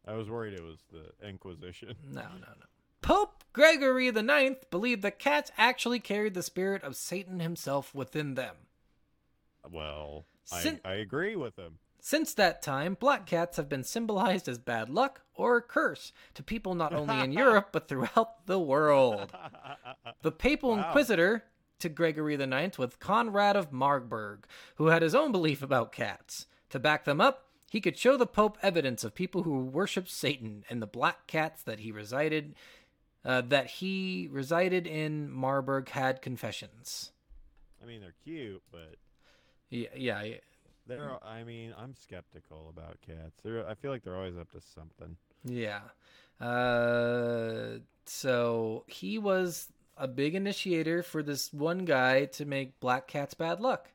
I 0.07 0.15
was 0.15 0.29
worried 0.29 0.55
it 0.55 0.63
was 0.63 0.79
the 0.93 1.27
Inquisition. 1.27 1.95
No, 2.13 2.23
no, 2.23 2.29
no. 2.61 2.67
Pope 3.01 3.43
Gregory 3.53 4.11
the 4.11 4.23
Ninth 4.23 4.71
believed 4.71 5.03
that 5.03 5.19
cats 5.19 5.51
actually 5.57 5.99
carried 5.99 6.35
the 6.35 6.43
spirit 6.43 6.85
of 6.85 6.95
Satan 6.95 7.41
himself 7.41 7.95
within 7.95 8.35
them. 8.35 8.55
Well, 9.71 10.27
Sin- 10.45 10.81
I, 10.85 10.91
I 10.91 10.95
agree 10.95 11.35
with 11.37 11.57
him. 11.59 11.79
Since 12.05 12.35
that 12.35 12.63
time, 12.63 12.97
black 12.99 13.27
cats 13.27 13.57
have 13.59 13.69
been 13.69 13.85
symbolized 13.85 14.49
as 14.49 14.59
bad 14.59 14.91
luck 14.91 15.21
or 15.37 15.57
a 15.59 15.63
curse 15.63 16.13
to 16.35 16.43
people 16.43 16.75
not 16.75 16.93
only 16.93 17.21
in 17.21 17.31
Europe 17.45 17.69
but 17.71 17.87
throughout 17.87 18.45
the 18.47 18.59
world. 18.59 19.33
The 20.23 20.33
papal 20.47 20.71
Wow. 20.71 20.79
inquisitor 20.89 21.45
to 21.79 21.89
Gregory 21.89 22.35
IX 22.35 22.77
was 22.77 22.97
Conrad 22.99 23.55
of 23.55 23.73
Marburg, 23.73 24.47
who 24.77 24.87
had 24.89 25.03
his 25.03 25.15
own 25.15 25.31
belief 25.31 25.63
about 25.63 25.93
cats. 25.93 26.49
To 26.71 26.81
back 26.81 27.05
them 27.05 27.21
up, 27.21 27.47
he 27.71 27.81
could 27.81 27.97
show 27.97 28.17
the 28.17 28.27
Pope 28.27 28.59
evidence 28.63 29.05
of 29.05 29.15
people 29.15 29.45
who 29.45 29.61
worshipped 29.61 30.11
Satan 30.11 30.65
and 30.69 30.83
the 30.83 30.87
black 30.89 31.29
cats 31.29 31.63
that 31.63 31.79
he 31.81 31.93
resided 31.93 32.57
uh, 33.25 33.43
that 33.43 33.67
he 33.67 34.29
resided 34.33 34.89
in 34.89 35.31
Marburg 35.31 35.89
had 35.91 36.21
confessions. 36.21 37.13
I 37.81 37.87
mean, 37.87 38.01
they're 38.01 38.15
cute, 38.25 38.61
but 38.73 38.97
Yeah, 39.71 39.89
yeah, 39.95 40.23
yeah. 40.25 40.35
They're. 40.87 41.19
I 41.25 41.45
mean, 41.45 41.75
I'm 41.79 41.95
skeptical 41.95 42.69
about 42.71 42.99
cats. 43.01 43.41
They're. 43.43 43.67
I 43.69 43.75
feel 43.75 43.91
like 43.91 44.03
they're 44.03 44.17
always 44.17 44.37
up 44.37 44.51
to 44.53 44.61
something. 44.61 45.17
Yeah. 45.45 45.81
Uh, 46.41 47.79
so 48.05 48.85
he 48.89 49.19
was 49.19 49.69
a 49.97 50.09
big 50.09 50.35
initiator 50.35 51.03
for 51.03 51.23
this 51.23 51.53
one 51.53 51.85
guy 51.85 52.25
to 52.27 52.45
make 52.45 52.81
black 52.81 53.07
cats 53.07 53.35
bad 53.35 53.61
luck. 53.61 53.91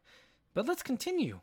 But 0.53 0.67
let's 0.67 0.83
continue. 0.83 1.41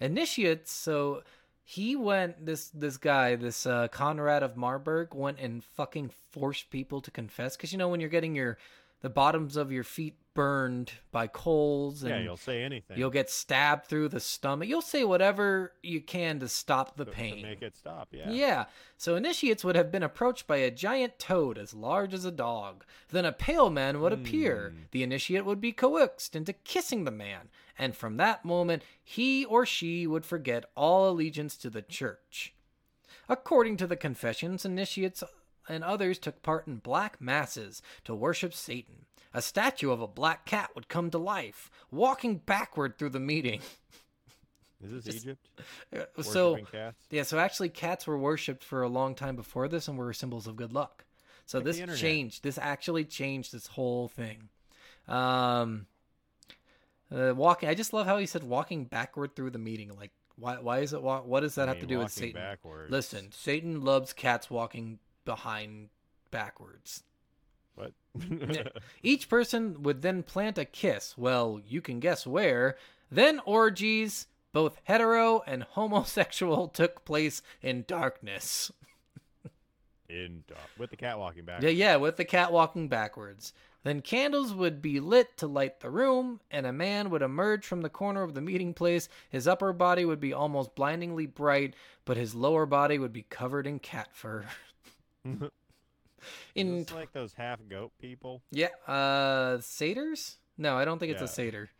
Initiates. 0.00 0.72
So 0.72 1.22
he 1.62 1.94
went. 1.96 2.46
This 2.46 2.68
this 2.68 2.96
guy, 2.96 3.36
this 3.36 3.66
uh, 3.66 3.88
Conrad 3.88 4.42
of 4.42 4.56
Marburg, 4.56 5.14
went 5.14 5.38
and 5.38 5.62
fucking 5.62 6.10
forced 6.30 6.70
people 6.70 7.00
to 7.00 7.10
confess. 7.10 7.56
Because 7.56 7.72
you 7.72 7.78
know 7.78 7.88
when 7.88 8.00
you're 8.00 8.08
getting 8.08 8.34
your 8.34 8.58
the 9.02 9.10
bottoms 9.10 9.56
of 9.56 9.72
your 9.72 9.84
feet 9.84 10.16
burned 10.34 10.92
by 11.10 11.26
coals 11.26 12.02
and 12.02 12.10
Yeah, 12.10 12.20
you'll 12.20 12.36
say 12.36 12.62
anything. 12.62 12.96
You'll 12.98 13.10
get 13.10 13.28
stabbed 13.28 13.86
through 13.86 14.08
the 14.08 14.20
stomach. 14.20 14.68
You'll 14.68 14.80
say 14.80 15.04
whatever 15.04 15.72
you 15.82 16.00
can 16.00 16.38
to 16.40 16.48
stop 16.48 16.96
the 16.96 17.04
to- 17.04 17.10
to 17.10 17.16
pain. 17.16 17.42
make 17.42 17.62
it 17.62 17.76
stop. 17.76 18.08
Yeah. 18.12 18.30
Yeah. 18.30 18.64
So 18.96 19.16
initiates 19.16 19.64
would 19.64 19.76
have 19.76 19.90
been 19.90 20.02
approached 20.02 20.46
by 20.46 20.58
a 20.58 20.70
giant 20.70 21.18
toad 21.18 21.58
as 21.58 21.74
large 21.74 22.14
as 22.14 22.24
a 22.24 22.30
dog. 22.30 22.84
Then 23.08 23.24
a 23.24 23.32
pale 23.32 23.70
man 23.70 24.00
would 24.00 24.12
appear. 24.12 24.70
Hmm. 24.70 24.82
The 24.92 25.02
initiate 25.02 25.44
would 25.44 25.60
be 25.60 25.72
coaxed 25.72 26.36
into 26.36 26.52
kissing 26.52 27.04
the 27.04 27.10
man, 27.10 27.50
and 27.76 27.96
from 27.96 28.16
that 28.18 28.44
moment 28.44 28.82
he 29.02 29.44
or 29.44 29.66
she 29.66 30.06
would 30.06 30.24
forget 30.24 30.70
all 30.76 31.10
allegiance 31.10 31.56
to 31.58 31.70
the 31.70 31.82
church. 31.82 32.54
According 33.28 33.76
to 33.78 33.86
the 33.86 33.96
confessions, 33.96 34.64
initiates 34.64 35.22
and 35.68 35.84
others 35.84 36.18
took 36.18 36.42
part 36.42 36.66
in 36.66 36.76
black 36.78 37.20
masses 37.20 37.80
to 38.04 38.14
worship 38.14 38.52
Satan. 38.52 39.06
A 39.32 39.40
statue 39.42 39.90
of 39.90 40.00
a 40.00 40.08
black 40.08 40.44
cat 40.44 40.70
would 40.74 40.88
come 40.88 41.10
to 41.10 41.18
life, 41.18 41.70
walking 41.90 42.38
backward 42.38 42.98
through 42.98 43.10
the 43.10 43.20
meeting. 43.20 43.60
Is 44.82 45.04
this 45.04 45.14
Just- 45.14 45.26
Egypt? 45.26 45.46
so 46.22 46.56
cats? 46.72 47.06
yeah, 47.10 47.22
so 47.22 47.38
actually 47.38 47.68
cats 47.68 48.06
were 48.06 48.18
worshipped 48.18 48.64
for 48.64 48.82
a 48.82 48.88
long 48.88 49.14
time 49.14 49.36
before 49.36 49.68
this 49.68 49.88
and 49.88 49.98
were 49.98 50.12
symbols 50.12 50.46
of 50.46 50.56
good 50.56 50.72
luck. 50.72 51.04
So 51.44 51.58
Like 51.58 51.66
this 51.66 52.00
changed. 52.00 52.42
This 52.42 52.56
actually 52.58 53.04
changed 53.04 53.52
this 53.52 53.66
whole 53.66 54.08
thing. 54.08 54.48
Um 55.06 55.86
uh, 57.14 57.34
walking 57.34 57.68
I 57.68 57.74
just 57.74 57.92
love 57.92 58.06
how 58.06 58.18
he 58.18 58.26
said 58.26 58.44
walking 58.44 58.84
backward 58.84 59.34
through 59.36 59.50
the 59.50 59.58
meeting. 59.58 59.90
Like 59.94 60.12
why 60.36 60.56
why 60.58 60.78
is 60.78 60.92
it 60.92 61.02
wa- 61.02 61.20
what 61.20 61.40
does 61.40 61.56
that 61.56 61.68
I 61.68 61.72
have 61.72 61.80
to 61.80 61.86
do 61.86 61.98
with 61.98 62.12
Satan? 62.12 62.40
Backwards. 62.40 62.90
Listen, 62.90 63.30
Satan 63.32 63.82
loves 63.82 64.12
cats 64.12 64.48
walking 64.50 64.98
behind 65.24 65.90
backwards. 66.30 67.02
Each 69.02 69.28
person 69.28 69.82
would 69.82 70.02
then 70.02 70.22
plant 70.22 70.58
a 70.58 70.64
kiss. 70.64 71.16
Well, 71.16 71.60
you 71.66 71.80
can 71.80 72.00
guess 72.00 72.26
where. 72.26 72.76
Then 73.10 73.40
orgies, 73.44 74.26
both 74.52 74.80
hetero 74.84 75.42
and 75.46 75.62
homosexual, 75.62 76.68
took 76.74 77.04
place 77.04 77.42
in 77.62 77.84
darkness. 77.86 78.72
In 80.08 80.44
dark, 80.48 80.60
with 80.78 80.90
the 80.90 80.96
cat 80.96 81.18
walking 81.18 81.44
back. 81.44 81.62
Yeah, 81.62 81.70
yeah, 81.70 81.96
with 81.96 82.16
the 82.16 82.24
cat 82.24 82.52
walking 82.52 82.88
backwards. 82.88 83.52
Then 83.82 84.02
candles 84.02 84.52
would 84.52 84.82
be 84.82 85.00
lit 85.00 85.38
to 85.38 85.46
light 85.46 85.80
the 85.80 85.88
room, 85.88 86.40
and 86.50 86.66
a 86.66 86.72
man 86.72 87.08
would 87.10 87.22
emerge 87.22 87.64
from 87.64 87.80
the 87.80 87.88
corner 87.88 88.22
of 88.22 88.34
the 88.34 88.42
meeting 88.42 88.74
place. 88.74 89.08
His 89.30 89.48
upper 89.48 89.72
body 89.72 90.04
would 90.04 90.20
be 90.20 90.34
almost 90.34 90.74
blindingly 90.74 91.26
bright, 91.26 91.74
but 92.04 92.18
his 92.18 92.34
lower 92.34 92.66
body 92.66 92.98
would 92.98 93.12
be 93.12 93.22
covered 93.22 93.66
in 93.66 93.78
cat 93.78 94.08
fur. 94.12 94.44
in 96.54 96.78
It's 96.80 96.92
like 96.92 97.12
those 97.12 97.34
half 97.34 97.60
goat 97.68 97.92
people. 98.00 98.42
yeah, 98.50 98.68
uh, 98.86 99.58
satyrs? 99.60 100.36
No, 100.58 100.76
I 100.76 100.84
don't 100.84 100.98
think 100.98 101.12
it's 101.12 101.22
a 101.22 101.24
Yeah. 101.24 101.30
satyr. 101.30 101.70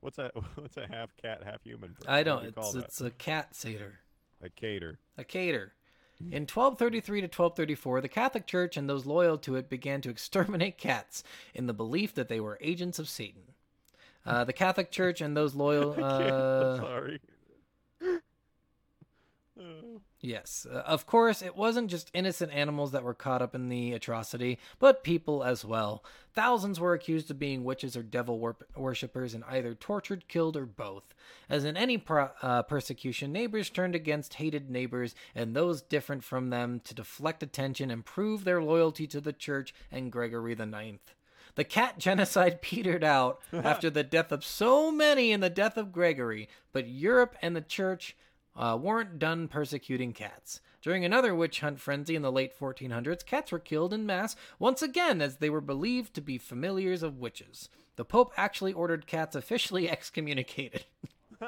What's 0.00 0.18
a 0.18 0.30
what's 0.56 0.76
a 0.76 0.86
half 0.86 1.10
cat, 1.20 1.42
half 1.44 1.62
human? 1.62 1.94
person? 1.94 2.10
I 2.10 2.22
don't. 2.22 2.42
do 2.42 2.52
It's 2.60 2.74
it's 2.74 3.00
a 3.00 3.10
cat 3.10 3.54
satyr, 3.54 4.00
a 4.42 4.48
cater. 4.50 4.98
a 5.16 5.24
cater. 5.24 5.72
In 6.20 6.42
1233 6.46 7.22
to 7.22 7.26
1234, 7.26 8.00
the 8.00 8.08
Catholic 8.08 8.46
Church 8.46 8.76
and 8.76 8.88
those 8.88 9.04
loyal 9.04 9.36
to 9.38 9.56
it 9.56 9.68
began 9.68 10.00
to 10.02 10.10
exterminate 10.10 10.78
cats 10.78 11.24
in 11.54 11.66
the 11.66 11.74
belief 11.74 12.14
that 12.14 12.28
they 12.28 12.38
were 12.40 12.56
agents 12.60 12.98
of 13.00 13.08
Satan. 13.08 13.42
Uh, 14.24 14.44
the 14.44 14.52
Catholic 14.52 14.90
Church 14.92 15.20
and 15.20 15.36
those 15.36 15.54
loyal. 15.54 15.92
Uh, 16.02 16.76
sorry. 16.78 17.20
Oh. 19.60 20.00
Yes, 20.24 20.66
uh, 20.72 20.78
of 20.86 21.04
course, 21.04 21.42
it 21.42 21.54
wasn't 21.54 21.90
just 21.90 22.10
innocent 22.14 22.50
animals 22.50 22.92
that 22.92 23.02
were 23.02 23.12
caught 23.12 23.42
up 23.42 23.54
in 23.54 23.68
the 23.68 23.92
atrocity, 23.92 24.58
but 24.78 25.04
people 25.04 25.44
as 25.44 25.66
well. 25.66 26.02
Thousands 26.32 26.80
were 26.80 26.94
accused 26.94 27.30
of 27.30 27.38
being 27.38 27.62
witches 27.62 27.94
or 27.94 28.02
devil 28.02 28.38
wor- 28.38 28.56
worshippers 28.74 29.34
and 29.34 29.44
either 29.44 29.74
tortured, 29.74 30.26
killed, 30.26 30.56
or 30.56 30.64
both. 30.64 31.12
As 31.50 31.66
in 31.66 31.76
any 31.76 31.98
pro- 31.98 32.30
uh, 32.40 32.62
persecution, 32.62 33.32
neighbors 33.32 33.68
turned 33.68 33.94
against 33.94 34.34
hated 34.34 34.70
neighbors 34.70 35.14
and 35.34 35.54
those 35.54 35.82
different 35.82 36.24
from 36.24 36.48
them 36.48 36.80
to 36.84 36.94
deflect 36.94 37.42
attention 37.42 37.90
and 37.90 38.06
prove 38.06 38.44
their 38.44 38.62
loyalty 38.62 39.06
to 39.08 39.20
the 39.20 39.34
church 39.34 39.74
and 39.92 40.10
Gregory 40.10 40.54
the 40.54 40.64
Ninth. 40.64 41.14
The 41.54 41.64
cat 41.64 41.98
genocide 41.98 42.62
petered 42.62 43.04
out 43.04 43.42
after 43.52 43.90
the 43.90 44.02
death 44.02 44.32
of 44.32 44.42
so 44.42 44.90
many 44.90 45.32
and 45.32 45.42
the 45.42 45.50
death 45.50 45.76
of 45.76 45.92
Gregory, 45.92 46.48
but 46.72 46.88
Europe 46.88 47.36
and 47.42 47.54
the 47.54 47.60
church 47.60 48.16
uh, 48.56 48.78
weren't 48.80 49.18
done 49.18 49.48
persecuting 49.48 50.12
cats. 50.12 50.60
During 50.82 51.04
another 51.04 51.34
witch 51.34 51.60
hunt 51.60 51.80
frenzy 51.80 52.14
in 52.14 52.22
the 52.22 52.30
late 52.32 52.58
1400s, 52.58 53.24
cats 53.24 53.50
were 53.50 53.58
killed 53.58 53.92
in 53.92 54.06
mass 54.06 54.36
once 54.58 54.82
again 54.82 55.20
as 55.22 55.36
they 55.36 55.50
were 55.50 55.60
believed 55.60 56.14
to 56.14 56.20
be 56.20 56.38
familiars 56.38 57.02
of 57.02 57.18
witches. 57.18 57.68
The 57.96 58.04
Pope 58.04 58.32
actually 58.36 58.72
ordered 58.72 59.06
cats 59.06 59.34
officially 59.36 59.88
excommunicated. 59.90 60.84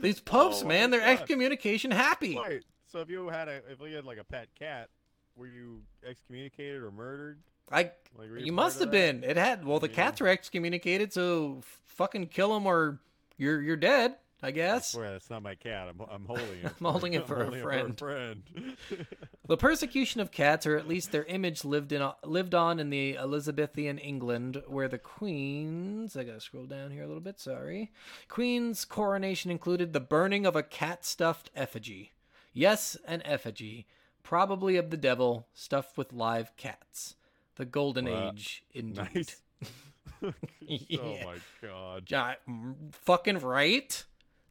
These 0.00 0.20
popes, 0.20 0.62
Oh, 0.62 0.66
man, 0.66 0.90
they're 0.90 1.00
excommunication 1.02 1.90
happy. 1.90 2.36
Wait, 2.36 2.64
so 2.86 3.00
if 3.00 3.08
you 3.08 3.28
had 3.28 3.48
a 3.48 3.60
if 3.70 3.80
you 3.80 3.94
had 3.96 4.04
like 4.04 4.18
a 4.18 4.24
pet 4.24 4.48
cat, 4.58 4.88
were 5.36 5.46
you 5.46 5.82
excommunicated 6.06 6.82
or 6.82 6.90
murdered? 6.90 7.40
I 7.70 7.92
Like, 8.18 8.28
you 8.38 8.52
must 8.52 8.80
have 8.80 8.90
been. 8.90 9.24
It 9.24 9.36
had 9.36 9.64
well, 9.64 9.80
the 9.80 9.88
Yeah. 9.88 9.94
cats 9.94 10.20
were 10.20 10.28
excommunicated, 10.28 11.12
so 11.12 11.60
fucking 11.86 12.26
kill 12.28 12.52
them 12.54 12.66
or 12.66 13.00
you're 13.36 13.60
you're 13.62 13.76
dead. 13.76 14.16
I 14.44 14.48
I 14.48 14.50
guess. 14.50 14.90
swear 14.90 15.12
that's 15.12 15.30
not 15.30 15.44
my 15.44 15.54
cat. 15.54 15.86
I'm, 15.88 16.00
I'm 16.10 16.24
holding 16.24 16.58
it. 16.64 16.72
I'm 16.80 16.86
holding 16.92 17.14
it 17.14 17.28
for 17.28 17.42
a 17.42 17.44
holding 17.44 17.62
friend. 17.62 17.96
friend. 17.98 18.42
The 19.48 19.56
persecution 19.56 20.20
of 20.20 20.30
cats, 20.30 20.66
or 20.66 20.76
at 20.76 20.88
least 20.88 21.10
their 21.12 21.24
image, 21.24 21.64
lived 21.64 21.92
in 21.92 22.08
lived 22.24 22.54
on 22.54 22.78
in 22.80 22.90
the 22.90 23.16
Elizabethan 23.18 23.98
England, 23.98 24.62
where 24.66 24.88
the 24.88 24.98
Queen's 24.98 26.16
I 26.16 26.24
gotta 26.24 26.40
scroll 26.40 26.66
down 26.66 26.90
here 26.90 27.02
a 27.02 27.06
little 27.06 27.20
bit. 27.22 27.38
Sorry, 27.40 27.92
Queen's 28.28 28.84
coronation 28.84 29.50
included 29.50 29.92
the 29.92 30.00
burning 30.00 30.46
of 30.46 30.56
a 30.56 30.62
cat-stuffed 30.62 31.50
effigy. 31.54 32.12
Yes, 32.52 32.96
an 33.06 33.22
effigy, 33.24 33.86
probably 34.22 34.76
of 34.76 34.90
the 34.90 34.96
devil, 34.96 35.46
stuffed 35.54 35.96
with 35.98 36.12
live 36.12 36.56
cats. 36.56 37.14
The 37.56 37.64
golden 37.64 38.06
Wow. 38.06 38.30
age, 38.34 38.62
indeed. 38.72 38.96
Nice. 39.14 39.42
Oh 40.22 40.32
my 41.24 41.36
god. 41.60 42.04
Ja- 42.08 42.34
mm, 42.48 42.74
fucking 42.94 43.38
right. 43.40 44.04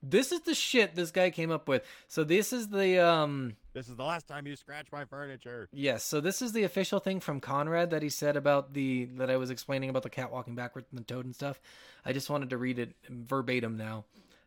This 0.04 0.32
is 0.32 0.42
the 0.42 0.54
shit 0.56 0.96
this 0.96 1.12
guy 1.12 1.30
came 1.30 1.52
up 1.52 1.68
with. 1.68 1.84
So 2.08 2.24
this 2.24 2.52
is 2.52 2.68
the 2.70 3.00
um 3.00 3.56
This 3.74 3.88
is 3.88 3.96
the 3.96 4.04
last 4.04 4.28
time 4.28 4.46
you 4.48 4.56
scratch 4.56 4.88
my 4.92 5.06
furniture. 5.06 5.70
yes, 5.72 6.04
so 6.04 6.20
this 6.20 6.42
is 6.42 6.52
the 6.52 6.64
official 6.64 7.00
thing 7.00 7.20
from 7.22 7.40
Conrad 7.40 7.92
that 7.92 8.02
he 8.04 8.10
said 8.10 8.36
about 8.36 8.74
the 8.74 9.06
that 9.18 9.30
I 9.30 9.38
was 9.38 9.50
explaining 9.50 9.90
about 9.90 10.04
the 10.04 10.10
cat 10.10 10.32
walking 10.32 10.56
backwards 10.56 10.88
and 10.92 11.00
the 11.00 11.04
toad 11.06 11.26
and 11.26 11.34
stuff. 11.36 11.62
I 12.06 12.12
just 12.14 12.30
wanted 12.30 12.50
to 12.50 12.58
read 12.58 12.78
it 12.80 12.94
verbatim 13.10 13.78
now. 13.78 14.06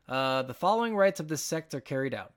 Uh, 0.09 0.43
the 0.43 0.55
following 0.55 0.95
rites 0.97 1.21
of 1.21 1.29
this 1.29 1.41
sect 1.43 1.73
are 1.75 1.81
carried 1.81 2.13
out. 2.15 2.33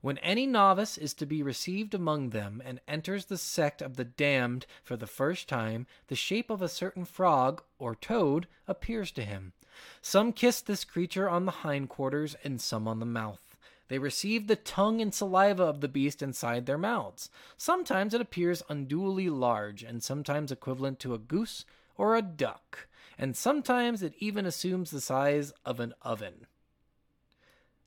When 0.00 0.18
any 0.18 0.46
novice 0.46 0.98
is 0.98 1.14
to 1.14 1.26
be 1.26 1.42
received 1.42 1.94
among 1.94 2.30
them 2.30 2.62
and 2.64 2.80
enters 2.86 3.24
the 3.24 3.38
sect 3.38 3.82
of 3.82 3.96
the 3.96 4.04
damned 4.04 4.66
for 4.84 4.96
the 4.96 5.06
first 5.06 5.48
time, 5.48 5.86
the 6.08 6.14
shape 6.14 6.50
of 6.50 6.62
a 6.62 6.68
certain 6.68 7.04
frog 7.04 7.62
or 7.78 7.94
toad 7.94 8.46
appears 8.68 9.10
to 9.12 9.24
him. 9.24 9.52
Some 10.00 10.32
kiss 10.32 10.60
this 10.60 10.84
creature 10.84 11.28
on 11.28 11.44
the 11.44 11.52
hindquarters 11.52 12.36
and 12.44 12.60
some 12.60 12.86
on 12.86 13.00
the 13.00 13.06
mouth. 13.06 13.56
They 13.88 13.98
receive 13.98 14.46
the 14.46 14.56
tongue 14.56 15.00
and 15.00 15.14
saliva 15.14 15.62
of 15.62 15.80
the 15.80 15.88
beast 15.88 16.22
inside 16.22 16.66
their 16.66 16.78
mouths. 16.78 17.30
Sometimes 17.56 18.14
it 18.14 18.20
appears 18.20 18.62
unduly 18.68 19.30
large, 19.30 19.82
and 19.82 20.02
sometimes 20.02 20.50
equivalent 20.50 20.98
to 21.00 21.14
a 21.14 21.18
goose 21.18 21.64
or 21.96 22.16
a 22.16 22.22
duck, 22.22 22.88
and 23.16 23.36
sometimes 23.36 24.02
it 24.02 24.14
even 24.18 24.44
assumes 24.44 24.90
the 24.90 25.00
size 25.00 25.52
of 25.64 25.78
an 25.78 25.94
oven. 26.02 26.46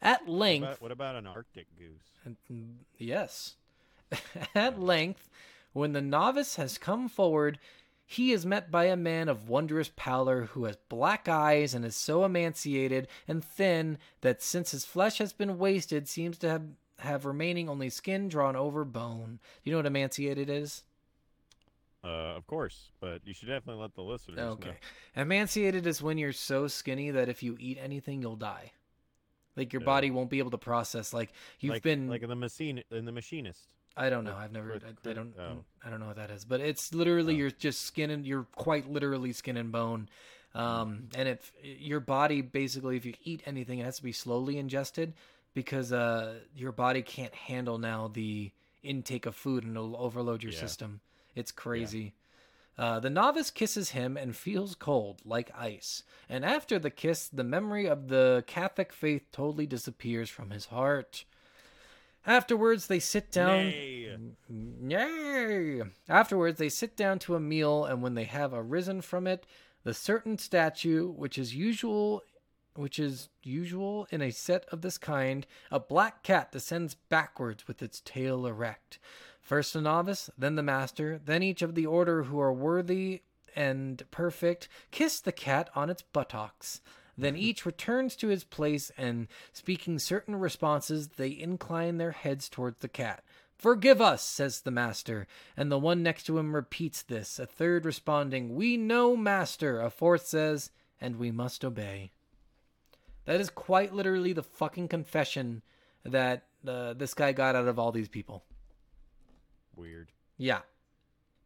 At 0.02 0.26
What 0.26 0.38
length, 0.38 0.64
about, 0.66 0.82
what 0.82 0.91
about 0.91 1.16
an 1.16 1.28
Arctic 1.28 1.68
goose? 1.78 2.36
mm, 2.52 2.76
Yes. 2.97 3.56
At 4.56 4.80
length, 4.80 5.30
when 5.74 5.93
the 5.93 6.02
novice 6.02 6.56
has 6.56 6.78
come 6.78 7.10
forward, 7.10 7.60
he 8.06 8.32
is 8.32 8.45
met 8.45 8.72
by 8.72 8.86
a 8.86 8.95
man 8.95 9.30
of 9.30 9.50
wondrous 9.50 9.91
pallor 9.95 10.45
who 10.45 10.64
has 10.66 10.78
black 10.89 11.28
eyes 11.28 11.76
and 11.76 11.86
is 11.86 11.95
so 11.95 12.24
emaciated 12.26 13.08
and 13.28 13.43
thin 13.43 13.97
that 14.22 14.41
since 14.41 14.72
his 14.72 14.84
flesh 14.86 15.20
has 15.20 15.32
been 15.32 15.60
wasted 15.60 16.08
seems 16.08 16.38
to 16.39 16.50
have, 16.50 16.64
have 17.00 17.26
remaining 17.26 17.70
only 17.70 17.89
skin 17.89 18.28
drawn 18.30 18.56
over 18.56 18.84
bone. 18.84 19.38
Do 19.64 19.70
you 19.70 19.74
know 19.74 19.78
what 19.80 19.86
emaciated 19.86 20.50
is? 20.50 20.84
Uh, 22.04 22.08
of 22.36 22.47
course, 22.47 22.89
but 23.02 23.20
you 23.26 23.34
should 23.34 23.50
definitely 23.50 23.82
let 23.82 23.93
the 23.93 24.02
listeners 24.02 24.38
know. 24.38 24.50
Okay. 24.54 24.78
Emaciated 25.16 25.86
is 25.86 26.02
when 26.02 26.18
you're 26.18 26.32
so 26.32 26.68
skinny 26.68 27.12
that 27.12 27.28
if 27.30 27.43
you 27.43 27.58
eat 27.60 27.78
anything, 27.80 28.22
you'll 28.22 28.38
die. 28.38 28.72
Like 29.56 29.74
your 29.74 29.82
Yeah. 29.82 29.86
body 29.88 30.12
won't 30.12 30.30
be 30.30 30.39
able 30.39 30.52
to 30.52 30.58
process. 30.58 31.14
Like 31.14 31.32
you've 31.60 31.74
like, 31.74 31.84
been 31.84 32.08
like 32.08 32.22
in 32.22 32.30
the 32.30 32.36
machine 32.36 32.84
in 32.91 33.06
the 33.06 33.12
machinist. 33.12 33.68
I 33.97 34.10
don't 34.10 34.24
know. 34.24 34.36
I've 34.36 34.52
never. 34.52 34.74
I, 35.06 35.10
I 35.10 35.14
don't. 35.14 35.34
oh. 35.38 35.64
I 35.86 35.89
don't 35.89 36.00
know 36.00 36.08
what 36.08 36.16
that 36.16 36.32
is. 36.32 36.45
But 36.45 36.62
it's 36.62 36.93
literally 36.93 37.34
Oh. 37.34 37.38
you're 37.38 37.52
just 37.52 37.82
skin 37.82 38.10
and 38.12 38.26
you're 38.26 38.43
quite 38.56 38.89
literally 38.89 39.34
skin 39.34 39.58
and 39.58 39.72
bone. 39.72 40.10
Mm. 40.56 40.60
Um, 40.60 41.08
and 41.16 41.28
if 41.28 41.52
your 41.64 42.00
body 42.00 42.41
basically, 42.41 42.95
if 42.97 43.06
you 43.06 43.14
eat 43.24 43.41
anything, 43.45 43.80
it 43.80 43.86
has 43.86 43.97
to 43.97 44.04
be 44.04 44.12
slowly 44.14 44.58
ingested 44.58 45.14
because 45.54 45.91
uh 45.91 46.36
your 46.56 46.72
body 46.72 47.02
can't 47.02 47.34
handle 47.36 47.78
now 47.78 48.08
the 48.08 48.52
intake 48.84 49.26
of 49.26 49.36
food 49.36 49.64
and 49.66 49.76
it'll 49.76 49.97
overload 49.97 50.41
your 50.43 50.54
Yeah. 50.54 50.60
system. 50.60 51.02
It's 51.36 51.52
crazy. 51.52 52.14
Uh, 52.80 52.98
the 52.98 53.10
novice 53.10 53.52
kisses 53.52 53.90
him 53.90 54.16
and 54.16 54.38
feels 54.38 54.74
cold, 54.74 55.22
like 55.26 55.52
ice. 55.54 56.04
And 56.30 56.46
after 56.46 56.80
the 56.80 56.90
kiss, 56.90 57.28
the 57.28 57.44
memory 57.44 57.88
of 57.88 58.08
the 58.08 58.46
Catholic 58.48 58.94
faith 58.94 59.24
totally 59.34 59.68
disappears 59.68 60.30
from 60.30 60.52
his 60.52 60.68
heart. 60.68 61.26
Afterwards, 62.26 62.88
they 62.88 63.00
sit 63.00 63.34
down. 63.34 63.66
Nay. 63.66 64.18
Yay! 64.88 65.82
Afterwards, 66.08 66.58
they 66.58 66.70
sit 66.70 66.96
down 66.96 67.20
to 67.20 67.36
a 67.36 67.40
meal, 67.42 67.84
and 67.84 68.02
when 68.02 68.16
they 68.16 68.24
have 68.24 68.54
arisen 68.54 69.02
from 69.02 69.28
it, 69.28 69.46
the 69.84 69.94
certain 69.94 70.38
statue, 70.38 71.10
which 71.10 71.38
is 71.38 71.54
usual, 71.54 72.22
which 72.76 72.99
is 72.99 73.30
usual 73.43 74.07
in 74.11 74.22
a 74.22 74.32
set 74.32 74.65
of 74.72 74.82
this 74.82 74.97
kind, 74.97 75.45
a 75.72 75.80
black 75.80 76.24
cat 76.24 76.51
descends 76.51 76.95
backwards 76.95 77.67
with 77.67 77.82
its 77.82 78.01
tail 78.05 78.45
erect. 78.45 78.99
First 79.41 79.76
a 79.76 79.82
novice, 79.82 80.30
then 80.38 80.55
the 80.55 80.63
master, 80.63 81.20
then 81.24 81.41
each 81.43 81.61
of 81.61 81.76
the 81.76 81.86
order 81.86 82.24
who 82.24 82.39
are 82.39 82.53
worthy 82.53 83.22
and 83.55 84.03
perfect 84.11 84.70
kiss 84.91 85.20
the 85.20 85.32
cat 85.32 85.70
on 85.76 85.89
its 85.89 86.01
buttocks. 86.01 86.82
Then 87.17 87.36
each 87.38 87.65
returns 87.65 88.15
to 88.17 88.28
his 88.28 88.43
place, 88.43 88.91
and 88.97 89.28
speaking 89.51 89.99
certain 89.99 90.36
responses, 90.36 91.09
they 91.09 91.38
incline 91.38 91.97
their 91.97 92.11
heads 92.11 92.47
towards 92.47 92.80
the 92.80 92.88
cat. 92.88 93.24
Forgive 93.59 93.99
us, 93.99 94.24
says 94.24 94.61
the 94.61 94.72
master, 94.72 95.28
and 95.57 95.70
the 95.70 95.78
one 95.78 96.01
next 96.01 96.24
to 96.24 96.38
him 96.38 96.55
repeats 96.55 97.01
this, 97.01 97.39
a 97.39 97.45
third 97.45 97.84
responding, 97.84 98.55
We 98.55 98.78
know, 98.78 99.17
master, 99.17 99.82
a 99.82 99.89
fourth 99.89 100.26
says, 100.26 100.72
and 101.01 101.17
we 101.17 101.30
must 101.30 101.65
obey. 101.65 102.11
That 103.26 103.39
is 103.39 103.49
quite 103.49 103.93
literally 103.93 104.34
the 104.34 104.43
fucking 104.43 104.88
confession 104.88 105.61
that 106.03 106.45
uh, 106.67 106.93
this 106.93 107.13
guy 107.13 107.32
got 107.32 107.55
out 107.55 107.67
of 107.67 107.78
all 107.78 107.91
these 107.91 108.09
people. 108.09 108.43
Weird. 109.76 110.11
Yeah. 110.38 110.59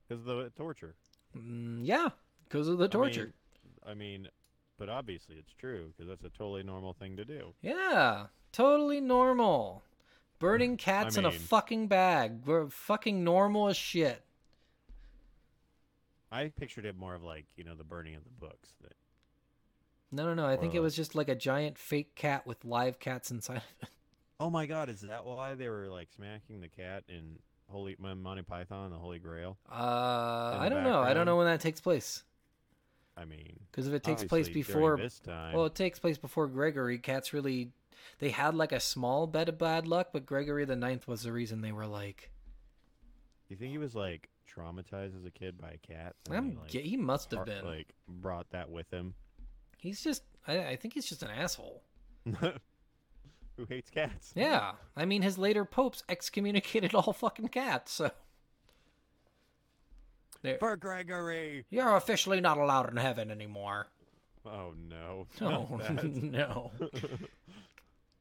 Because 0.07 0.26
of 0.28 0.38
the 0.38 0.51
torture. 0.55 0.95
Mm, 1.38 1.80
yeah, 1.84 2.09
because 2.47 2.67
of 2.67 2.78
the 2.78 2.86
I 2.86 2.89
torture. 2.89 3.34
mean, 3.86 3.91
I 3.91 3.93
mean, 3.93 4.28
but 4.78 4.89
obviously 4.89 5.36
it's 5.38 5.53
true 5.53 5.91
because 5.95 6.09
that's 6.09 6.24
a 6.24 6.38
totally 6.38 6.63
normal 6.63 6.93
thing 6.93 7.17
to 7.17 7.26
do. 7.26 7.53
Yeah, 7.61 8.28
totally 8.51 9.01
normal. 9.01 9.84
Burning 10.39 10.78
cats 10.78 11.15
in 11.15 11.26
a 11.26 11.32
fucking 11.32 11.88
bag. 11.88 12.45
We're 12.45 12.67
fucking 12.67 13.24
normal 13.24 13.69
as 13.69 13.78
shit. 13.78 14.24
I 16.32 16.49
pictured 16.49 16.86
it 16.86 16.97
more 16.97 17.15
of 17.15 17.24
like 17.24 17.45
you 17.55 17.63
know 17.63 17.76
the 17.76 17.84
burning 17.84 18.15
of 18.15 18.24
the 18.24 18.30
books. 18.32 18.74
That 18.82 18.93
No, 20.14 20.26
no, 20.26 20.36
no. 20.36 20.45
I 20.45 20.57
think 20.57 20.76
it 20.76 20.80
was 20.80 20.95
just 20.95 21.16
like 21.16 21.28
a 21.28 21.36
giant 21.36 21.80
fake 21.80 22.14
cat 22.14 22.45
with 22.45 22.64
live 22.64 22.99
cats 22.99 23.32
inside 23.32 23.57
of 23.57 23.64
it. 23.82 23.89
oh 24.39 24.51
my 24.51 24.68
god, 24.68 24.88
is 24.89 25.01
that 25.01 25.26
why 25.26 25.55
they 25.55 25.68
were 25.68 25.88
like 25.88 26.09
smacking 26.16 26.61
the 26.61 26.68
cat 26.68 27.03
in 27.09 27.39
Holy 27.68 27.95
Mon- 27.97 28.22
Monty 28.22 28.43
Python, 28.43 28.91
the 28.91 28.97
Holy 28.97 29.18
Grail? 29.18 29.57
Uh, 29.72 29.74
I 30.59 30.68
don't 30.70 30.84
know. 30.84 31.01
I 31.01 31.16
don't 31.16 31.26
know 31.26 31.38
when 31.38 31.47
that 31.47 31.61
takes 31.61 31.82
place. 31.82 32.24
I 33.18 33.26
mean, 33.26 33.59
Because 33.72 33.88
if 33.88 33.93
it 33.93 34.03
takes 34.03 34.24
place 34.24 34.49
before, 34.49 34.97
this 34.97 35.20
time. 35.20 35.55
well, 35.55 35.66
it 35.66 35.76
takes 35.76 35.99
place 35.99 36.18
before 36.18 36.47
Gregory. 36.47 36.97
Cats 36.99 37.34
really, 37.34 37.72
they 38.20 38.30
had 38.30 38.55
like 38.55 38.72
a 38.72 38.80
small 38.80 39.26
bit 39.28 39.49
of 39.49 39.57
bad 39.57 39.88
luck, 39.88 40.09
but 40.14 40.26
Gregory 40.26 40.66
the 40.66 40.76
Ninth 40.76 41.07
was 41.07 41.24
the 41.24 41.32
reason 41.32 41.61
they 41.61 41.72
were 41.72 41.88
like. 41.88 42.32
you 43.49 43.55
think 43.55 43.72
he 43.72 43.78
was 43.78 43.95
like 43.95 44.30
traumatized 44.47 45.18
as 45.18 45.26
a 45.26 45.32
kid 45.32 45.59
by 45.59 45.78
cats? 45.88 46.16
I'm, 46.30 46.51
he, 46.51 46.57
like, 46.57 46.70
he 46.86 46.97
must 46.97 47.32
have 47.32 47.45
been. 47.45 47.66
like 47.66 47.93
brought 48.07 48.49
that 48.51 48.70
with 48.70 48.91
him. 48.91 49.14
He's 49.84 50.02
just. 50.02 50.24
I, 50.48 50.60
I 50.70 50.76
think 50.78 50.94
he's 50.94 51.06
just 51.06 51.22
an 51.24 51.30
asshole. 51.30 51.84
Who 52.40 53.66
hates 53.70 53.90
cats? 53.92 54.32
Yeah, 54.36 54.72
I 54.96 55.04
mean, 55.06 55.22
his 55.22 55.38
later 55.38 55.66
popes 55.66 56.04
excommunicated 56.10 56.96
all 56.96 57.12
fucking 57.14 57.50
cats. 57.50 57.92
So 57.92 58.10
There- 60.42 60.58
For 60.58 60.76
Gregory. 60.76 61.66
you're 61.70 61.96
officially 61.96 62.42
not 62.42 62.58
allowed 62.58 62.90
in 62.90 62.98
heaven 62.98 63.30
anymore. 63.30 63.88
Oh 64.46 64.74
no. 64.90 65.28
Oh 65.42 65.80
no. 66.04 66.72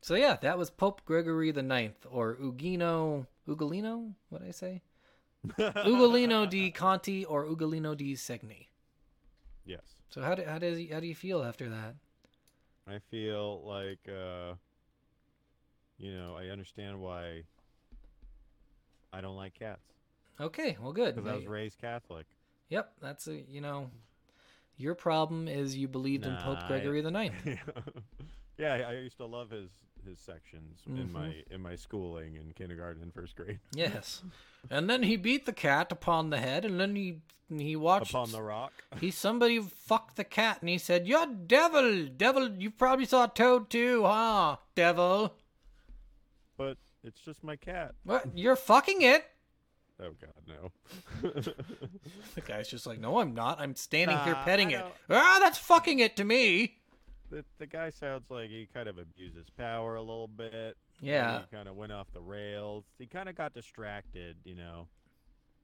So 0.00 0.14
yeah, 0.16 0.36
that 0.42 0.58
was 0.58 0.68
Pope 0.70 1.02
Gregory 1.04 1.50
the 1.52 1.62
Ninth, 1.62 2.06
or 2.10 2.34
Ugino 2.36 3.26
Ugolino. 3.48 4.12
What 4.28 4.40
did 4.42 4.48
I 4.48 4.52
say? 4.52 4.82
Ugolino 5.58 6.48
di 6.48 6.70
Conti 6.72 7.24
or 7.24 7.46
Ugolino 7.46 7.96
di 7.96 8.14
Segni. 8.14 8.66
yes. 9.64 9.80
So 10.12 10.20
how 10.20 10.34
do 10.34 10.44
how 10.44 10.58
does 10.58 10.78
how 10.90 11.00
do 11.00 11.06
you 11.06 11.14
feel 11.14 11.42
after 11.42 11.68
that? 11.70 11.94
I 12.86 12.98
feel 13.10 13.62
like 13.64 14.00
uh 14.08 14.54
you 15.98 16.14
know, 16.14 16.36
I 16.36 16.48
understand 16.48 17.00
why 17.00 17.44
I 19.12 19.20
don't 19.20 19.36
like 19.36 19.54
cats 19.54 19.80
Okay, 20.40 20.76
well 20.82 20.92
good. 20.92 21.14
because 21.14 21.30
I 21.30 21.36
was 21.36 21.46
raised 21.46 21.78
Catholic. 21.80 22.26
Yep, 22.68 22.92
that's 23.00 23.26
a 23.28 23.36
you 23.48 23.60
know, 23.60 23.90
your 24.76 24.94
problem 24.94 25.48
is 25.48 25.76
you 25.76 25.88
believed 25.88 26.24
in 26.26 26.36
Pope 26.36 26.58
Nah, 26.58 26.64
I- 26.66 26.68
Gregory 26.68 27.00
the 27.00 27.10
Ninth. 27.10 27.34
yeah, 28.58 28.74
I 28.88 28.92
used 28.94 29.16
to 29.18 29.26
love 29.26 29.50
his 29.50 29.70
his 30.04 30.18
sections 30.20 30.82
in 30.86 31.08
Mhm. 31.08 31.12
my 31.12 31.44
in 31.50 31.60
my 31.62 31.76
schooling 31.76 32.36
in 32.36 32.52
kindergarten 32.52 33.02
and 33.02 33.12
first 33.14 33.36
grade. 33.36 33.60
Yes, 33.74 34.22
and 34.70 34.88
then 34.90 35.02
he 35.02 35.16
beat 35.16 35.46
the 35.46 35.52
cat 35.52 35.90
upon 35.92 36.30
the 36.30 36.38
head, 36.38 36.64
and 36.64 36.78
then 36.80 36.94
he 36.96 37.20
he 37.50 37.76
watched 37.76 38.10
Upon 38.10 38.30
the 38.32 38.40
rock. 38.42 38.72
he 39.00 39.10
somebody 39.10 39.60
fucked 39.60 40.16
the 40.16 40.24
cat, 40.24 40.58
and 40.60 40.68
he 40.70 40.78
said, 40.78 41.06
"You're 41.06 41.26
devil, 41.26 42.06
devil. 42.06 42.50
You 42.56 42.70
probably 42.70 43.04
saw 43.04 43.26
Toad 43.26 43.68
too, 43.70 44.04
huh, 44.04 44.56
devil? 44.74 45.36
But 46.56 46.78
it's 47.04 47.20
just 47.20 47.42
my 47.44 47.56
cat. 47.56 47.94
What? 48.04 48.36
You're 48.36 48.56
fucking 48.56 49.02
it." 49.02 49.24
Oh 50.00 50.14
god, 50.20 50.42
no. 50.48 50.72
The 52.34 52.40
guy's 52.40 52.68
just 52.68 52.86
like, 52.86 52.98
"No, 52.98 53.18
I'm 53.20 53.34
not. 53.34 53.60
I'm 53.60 53.76
standing 53.76 54.18
here 54.20 54.34
petting 54.44 54.70
it. 54.70 54.84
Ah, 55.10 55.38
that's 55.40 55.58
fucking 55.58 55.98
it 55.98 56.16
to 56.16 56.24
me." 56.24 56.78
The, 57.32 57.44
the 57.58 57.66
guy 57.66 57.90
sounds 57.90 58.30
like 58.30 58.50
he 58.50 58.68
kind 58.72 58.88
of 58.88 58.98
abuses 58.98 59.46
power 59.56 59.96
a 59.96 60.00
little 60.00 60.28
bit. 60.28 60.76
Yeah. 61.00 61.40
He 61.40 61.56
kind 61.56 61.66
of 61.66 61.76
went 61.76 61.90
off 61.90 62.06
the 62.12 62.20
rails. 62.20 62.84
He 62.98 63.06
kind 63.06 63.28
of 63.28 63.34
got 63.34 63.54
distracted, 63.54 64.36
you 64.44 64.54
know. 64.54 64.86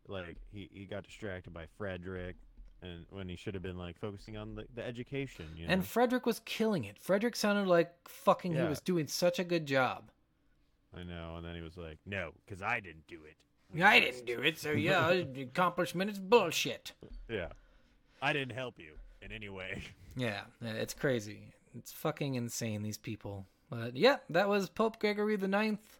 Like 0.09 0.37
he, 0.51 0.71
he 0.73 0.87
got 0.87 1.05
distracted 1.05 1.53
by 1.53 1.67
Frederick, 1.77 2.37
and 2.81 3.05
when 3.11 3.29
he 3.29 3.37
should 3.37 3.53
have 3.53 3.63
been 3.63 3.77
like 3.77 3.99
focusing 3.99 4.39
on 4.39 4.55
the, 4.55 4.65
the 4.75 4.85
education, 4.85 5.45
you 5.55 5.67
know. 5.67 5.73
And 5.73 5.85
Frederick 5.85 6.25
was 6.25 6.41
killing 6.47 6.85
it. 6.85 6.97
Frederick 6.99 7.37
sounded 7.37 7.69
like 7.69 7.93
fucking 8.09 8.55
he 8.55 8.63
was 8.63 8.81
doing 8.81 9.07
such 9.07 9.39
a 9.39 9.45
good 9.45 9.67
job. 9.67 10.11
I 10.97 11.03
know, 11.03 11.35
and 11.37 11.45
then 11.45 11.55
he 11.55 11.61
was 11.61 11.77
like, 11.77 11.99
"No, 12.07 12.31
because 12.47 12.63
I 12.63 12.81
didn't 12.81 13.07
do 13.07 13.19
it." 13.27 13.37
I 13.85 14.01
didn't 14.01 14.25
do 14.25 14.41
it, 14.41 14.59
so 14.59 14.71
yeah, 14.71 15.11
accomplishment 15.39 16.11
is 16.11 16.19
bullshit. 16.19 16.93
Yeah, 17.29 17.49
I 18.23 18.33
didn't 18.33 18.55
help 18.55 18.79
you 18.79 18.93
in 19.21 19.31
any 19.31 19.51
way. 19.51 19.83
Yeah, 20.17 20.41
yeah, 20.63 20.73
it's 20.73 20.95
crazy. 20.95 21.53
It's 21.79 21.93
fucking 21.93 22.35
insane, 22.35 22.83
these 22.83 22.99
people. 22.99 23.47
But 23.71 23.97
yeah, 23.97 24.17
that 24.31 24.49
was 24.49 24.69
Pope 24.69 24.99
Gregory 24.99 25.37
the 25.37 25.49
Ninth. 25.49 25.99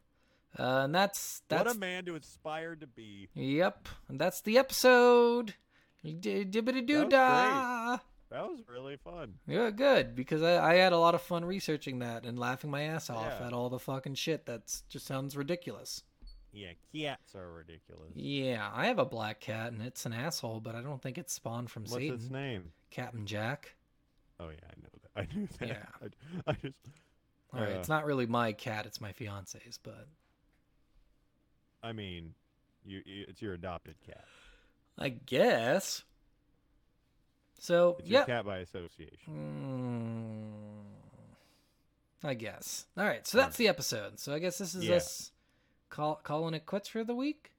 Uh, 0.59 0.83
and 0.85 0.95
that's 0.95 1.43
that's 1.49 1.67
what 1.67 1.77
a 1.77 1.79
man 1.79 2.05
to 2.07 2.15
aspire 2.17 2.75
to 2.77 2.87
be. 2.87 3.29
Yep, 3.35 3.89
and 4.09 4.19
that's 4.19 4.41
the 4.41 4.59
episode. 4.59 5.55
Dibbity 6.05 6.87
doo 6.87 7.09
da. 7.09 7.99
That 8.31 8.43
was 8.47 8.61
really 8.69 8.97
fun. 8.97 9.35
Yeah, 9.47 9.71
good 9.71 10.15
because 10.15 10.43
I, 10.43 10.73
I 10.73 10.75
had 10.75 10.93
a 10.93 10.99
lot 10.99 11.15
of 11.15 11.23
fun 11.23 11.45
researching 11.45 12.01
that 12.01 12.25
and 12.25 12.39
laughing 12.39 12.71
my 12.71 12.83
ass 12.83 13.09
off 13.11 13.35
Yeah. 13.41 13.47
at 13.47 13.53
all 13.53 13.69
the 13.71 13.79
fucking 13.79 14.15
shit 14.17 14.47
that 14.47 14.63
just 14.89 15.07
sounds 15.07 15.37
ridiculous. 15.37 16.03
Yeah, 16.53 16.73
cats 16.95 17.35
are 17.35 17.51
ridiculous. 17.53 18.11
Yeah, 18.15 18.69
I 18.75 18.87
have 18.87 18.99
a 18.99 19.05
black 19.05 19.41
cat 19.41 19.73
and 19.73 19.81
it's 19.83 20.07
an 20.07 20.13
asshole, 20.13 20.61
but 20.61 20.75
I 20.75 20.81
don't 20.83 21.01
think 21.01 21.17
it's 21.19 21.33
spawned 21.35 21.71
from 21.71 21.83
What's 21.85 21.95
Satan. 21.95 22.15
its 22.15 22.31
name? 22.31 22.73
Captain 22.91 23.27
Jack. 23.27 23.77
Oh 24.41 24.49
yeah, 24.51 24.57
I 24.65 24.75
know. 24.81 24.89
I 25.19 25.27
knew 25.35 25.49
that. 25.59 25.69
Yeah. 25.69 25.85
I, 26.47 26.51
I 26.51 26.53
just 26.55 26.75
All 27.53 27.61
right, 27.61 27.73
Uh. 27.73 27.79
it's 27.79 27.89
not 27.89 28.05
really 28.07 28.27
my 28.27 28.53
cat; 28.53 28.87
it's 28.87 29.01
my 29.01 29.13
fiance's, 29.13 29.79
but 29.83 30.07
I 31.83 31.93
mean, 31.93 32.35
you, 32.85 33.03
you 33.05 33.25
it's 33.29 33.43
your 33.43 33.55
adopted 33.55 33.97
cat. 34.07 34.25
I 34.99 35.11
guess. 35.11 36.03
So 37.61 37.97
It's 38.01 38.09
yeah, 38.09 38.19
your 38.19 38.27
cat 38.27 38.47
by 38.47 38.59
association. 38.59 40.85
Mm, 42.23 42.29
I 42.29 42.35
guess. 42.35 42.87
All 42.97 43.05
right, 43.05 43.27
so 43.27 43.39
that's 43.39 43.57
the 43.57 43.69
episode. 43.69 44.19
So 44.19 44.33
I 44.33 44.39
guess 44.39 44.59
this 44.59 44.75
is 44.75 44.85
Yeah. 44.85 44.97
us 44.97 45.33
call, 45.89 46.17
calling 46.23 46.55
it 46.55 46.67
quits 46.67 46.89
for 46.89 47.05
the 47.05 47.15
week. 47.15 47.53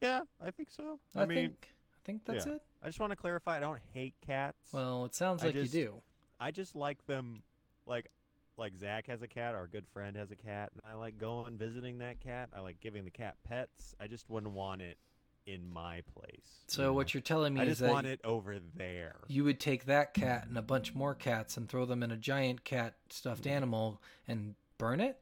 Yeah, 0.00 0.22
I 0.44 0.50
think 0.50 0.70
so. 0.70 0.98
I, 1.14 1.22
I, 1.22 1.26
mean, 1.26 1.36
think 1.38 1.68
I 1.94 1.98
think 2.04 2.24
that's 2.24 2.46
yeah. 2.46 2.54
it. 2.54 2.62
I 2.82 2.86
just 2.86 3.00
want 3.00 3.10
to 3.10 3.16
clarify. 3.16 3.58
I 3.58 3.60
don't 3.60 3.78
hate 3.92 4.14
cats. 4.26 4.56
Well, 4.72 5.04
it 5.04 5.14
sounds 5.14 5.42
like 5.44 5.54
just- 5.54 5.74
you 5.74 5.84
do. 5.86 5.94
I 6.40 6.50
just 6.50 6.74
like 6.74 7.06
them, 7.06 7.42
like 7.86 8.10
like 8.56 8.76
Zach 8.76 9.06
has 9.06 9.22
a 9.22 9.28
cat. 9.28 9.54
Our 9.54 9.66
good 9.66 9.86
friend 9.92 10.16
has 10.16 10.30
a 10.30 10.36
cat, 10.36 10.70
and 10.72 10.82
I 10.90 10.96
like 10.96 11.18
going 11.18 11.56
visiting 11.58 11.98
that 11.98 12.20
cat. 12.20 12.48
I 12.54 12.60
like 12.60 12.80
giving 12.80 13.04
the 13.04 13.10
cat 13.10 13.36
pets. 13.48 13.94
I 14.00 14.06
just 14.06 14.28
wouldn't 14.28 14.52
want 14.52 14.82
it 14.82 14.98
in 15.46 15.70
my 15.72 16.02
place. 16.14 16.64
So 16.66 16.92
what 16.92 17.14
you're 17.14 17.22
telling 17.22 17.54
me 17.54 17.60
I 17.60 17.64
is 17.64 17.70
just 17.70 17.80
that 17.82 17.90
want 17.90 18.06
it 18.06 18.20
over 18.24 18.58
there. 18.76 19.16
you 19.28 19.44
would 19.44 19.58
take 19.58 19.86
that 19.86 20.14
cat 20.14 20.46
and 20.46 20.56
a 20.56 20.62
bunch 20.62 20.94
more 20.94 21.14
cats 21.14 21.56
and 21.56 21.68
throw 21.68 21.84
them 21.86 22.02
in 22.02 22.10
a 22.10 22.16
giant 22.16 22.64
cat 22.64 22.94
stuffed 23.08 23.46
animal 23.46 24.00
and 24.28 24.54
burn 24.78 25.00
it? 25.00 25.18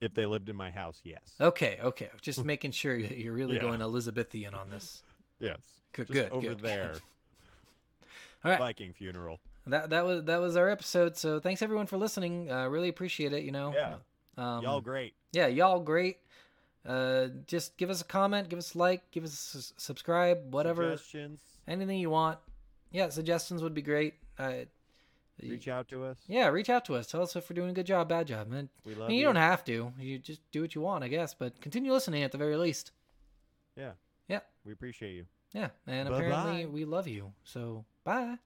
If 0.00 0.14
they 0.14 0.26
lived 0.26 0.48
in 0.48 0.56
my 0.56 0.70
house, 0.70 1.00
yes. 1.04 1.20
Okay, 1.40 1.78
okay. 1.82 2.08
Just 2.20 2.44
making 2.44 2.72
sure 2.72 2.96
you're 2.96 3.34
really 3.34 3.56
Yeah. 3.56 3.62
going 3.62 3.80
Elizabethan 3.82 4.54
on 4.54 4.70
this. 4.70 5.02
Yes. 5.38 5.58
Good, 5.92 6.08
Just 6.08 6.12
good, 6.12 6.32
over 6.32 6.48
good, 6.48 6.58
good. 6.62 6.66
there. 6.68 6.94
All 8.44 8.50
right. 8.50 8.58
Viking 8.58 8.92
funeral. 8.92 9.40
That 9.66 9.90
that 9.90 10.04
was 10.04 10.24
that 10.24 10.40
was 10.40 10.56
our 10.56 10.68
episode. 10.68 11.16
So 11.16 11.38
thanks 11.38 11.62
everyone 11.62 11.86
for 11.86 11.96
listening. 11.96 12.50
Uh, 12.50 12.66
really 12.68 12.88
appreciate 12.88 13.32
it. 13.32 13.44
You 13.44 13.52
know. 13.52 13.72
Yeah. 13.74 13.94
Um, 14.36 14.62
Y'all 14.64 14.80
great. 14.80 15.14
Yeah, 15.32 15.46
y'all 15.46 15.78
great. 15.80 16.18
Uh, 16.86 17.28
just 17.46 17.76
give 17.76 17.90
us 17.90 18.00
a 18.00 18.04
comment, 18.04 18.48
give 18.48 18.58
us 18.58 18.74
a 18.74 18.78
like, 18.78 19.08
give 19.12 19.22
us 19.24 19.54
a 19.76 19.80
subscribe, 19.80 20.52
whatever, 20.52 20.96
Suggestions. 20.96 21.40
anything 21.68 21.98
you 21.98 22.10
want. 22.10 22.38
Yeah, 22.90 23.08
suggestions 23.10 23.62
would 23.62 23.74
be 23.74 23.82
great. 23.82 24.14
Uh, 24.38 24.52
Reach 25.42 25.66
out 25.68 25.88
to 25.88 26.04
us. 26.04 26.18
yeah, 26.28 26.48
reach 26.48 26.70
out 26.70 26.84
to 26.86 26.94
us. 26.94 27.06
Tell 27.08 27.22
us 27.22 27.34
if 27.36 27.48
we're 27.50 27.54
doing 27.54 27.70
a 27.70 27.72
good 27.72 27.86
job, 27.86 28.08
bad 28.08 28.26
job, 28.28 28.48
man. 28.48 28.68
We 28.84 28.94
I 28.94 28.96
love 28.96 29.08
mean, 29.08 29.16
you 29.16 29.20
you. 29.22 29.26
don't 29.26 29.36
have 29.36 29.64
to. 29.64 29.92
You 29.98 30.18
just 30.18 30.40
do 30.52 30.60
what 30.60 30.74
you 30.74 30.80
want, 30.80 31.02
I 31.04 31.08
guess. 31.08 31.34
But 31.34 31.60
continue 31.60 31.92
listening 31.92 32.22
at 32.22 32.32
the 32.32 32.38
very 32.38 32.56
least. 32.56 32.92
Yeah. 33.76 33.92
Yeah. 34.28 34.40
We 34.64 34.72
appreciate 34.72 35.14
you. 35.14 35.26
Yeah, 35.52 35.68
and 35.86 36.08
Bye-bye. 36.08 36.24
apparently 36.26 36.66
we 36.66 36.84
love 36.84 37.06
you. 37.06 37.32
So 37.44 37.84
bye. 38.04 38.36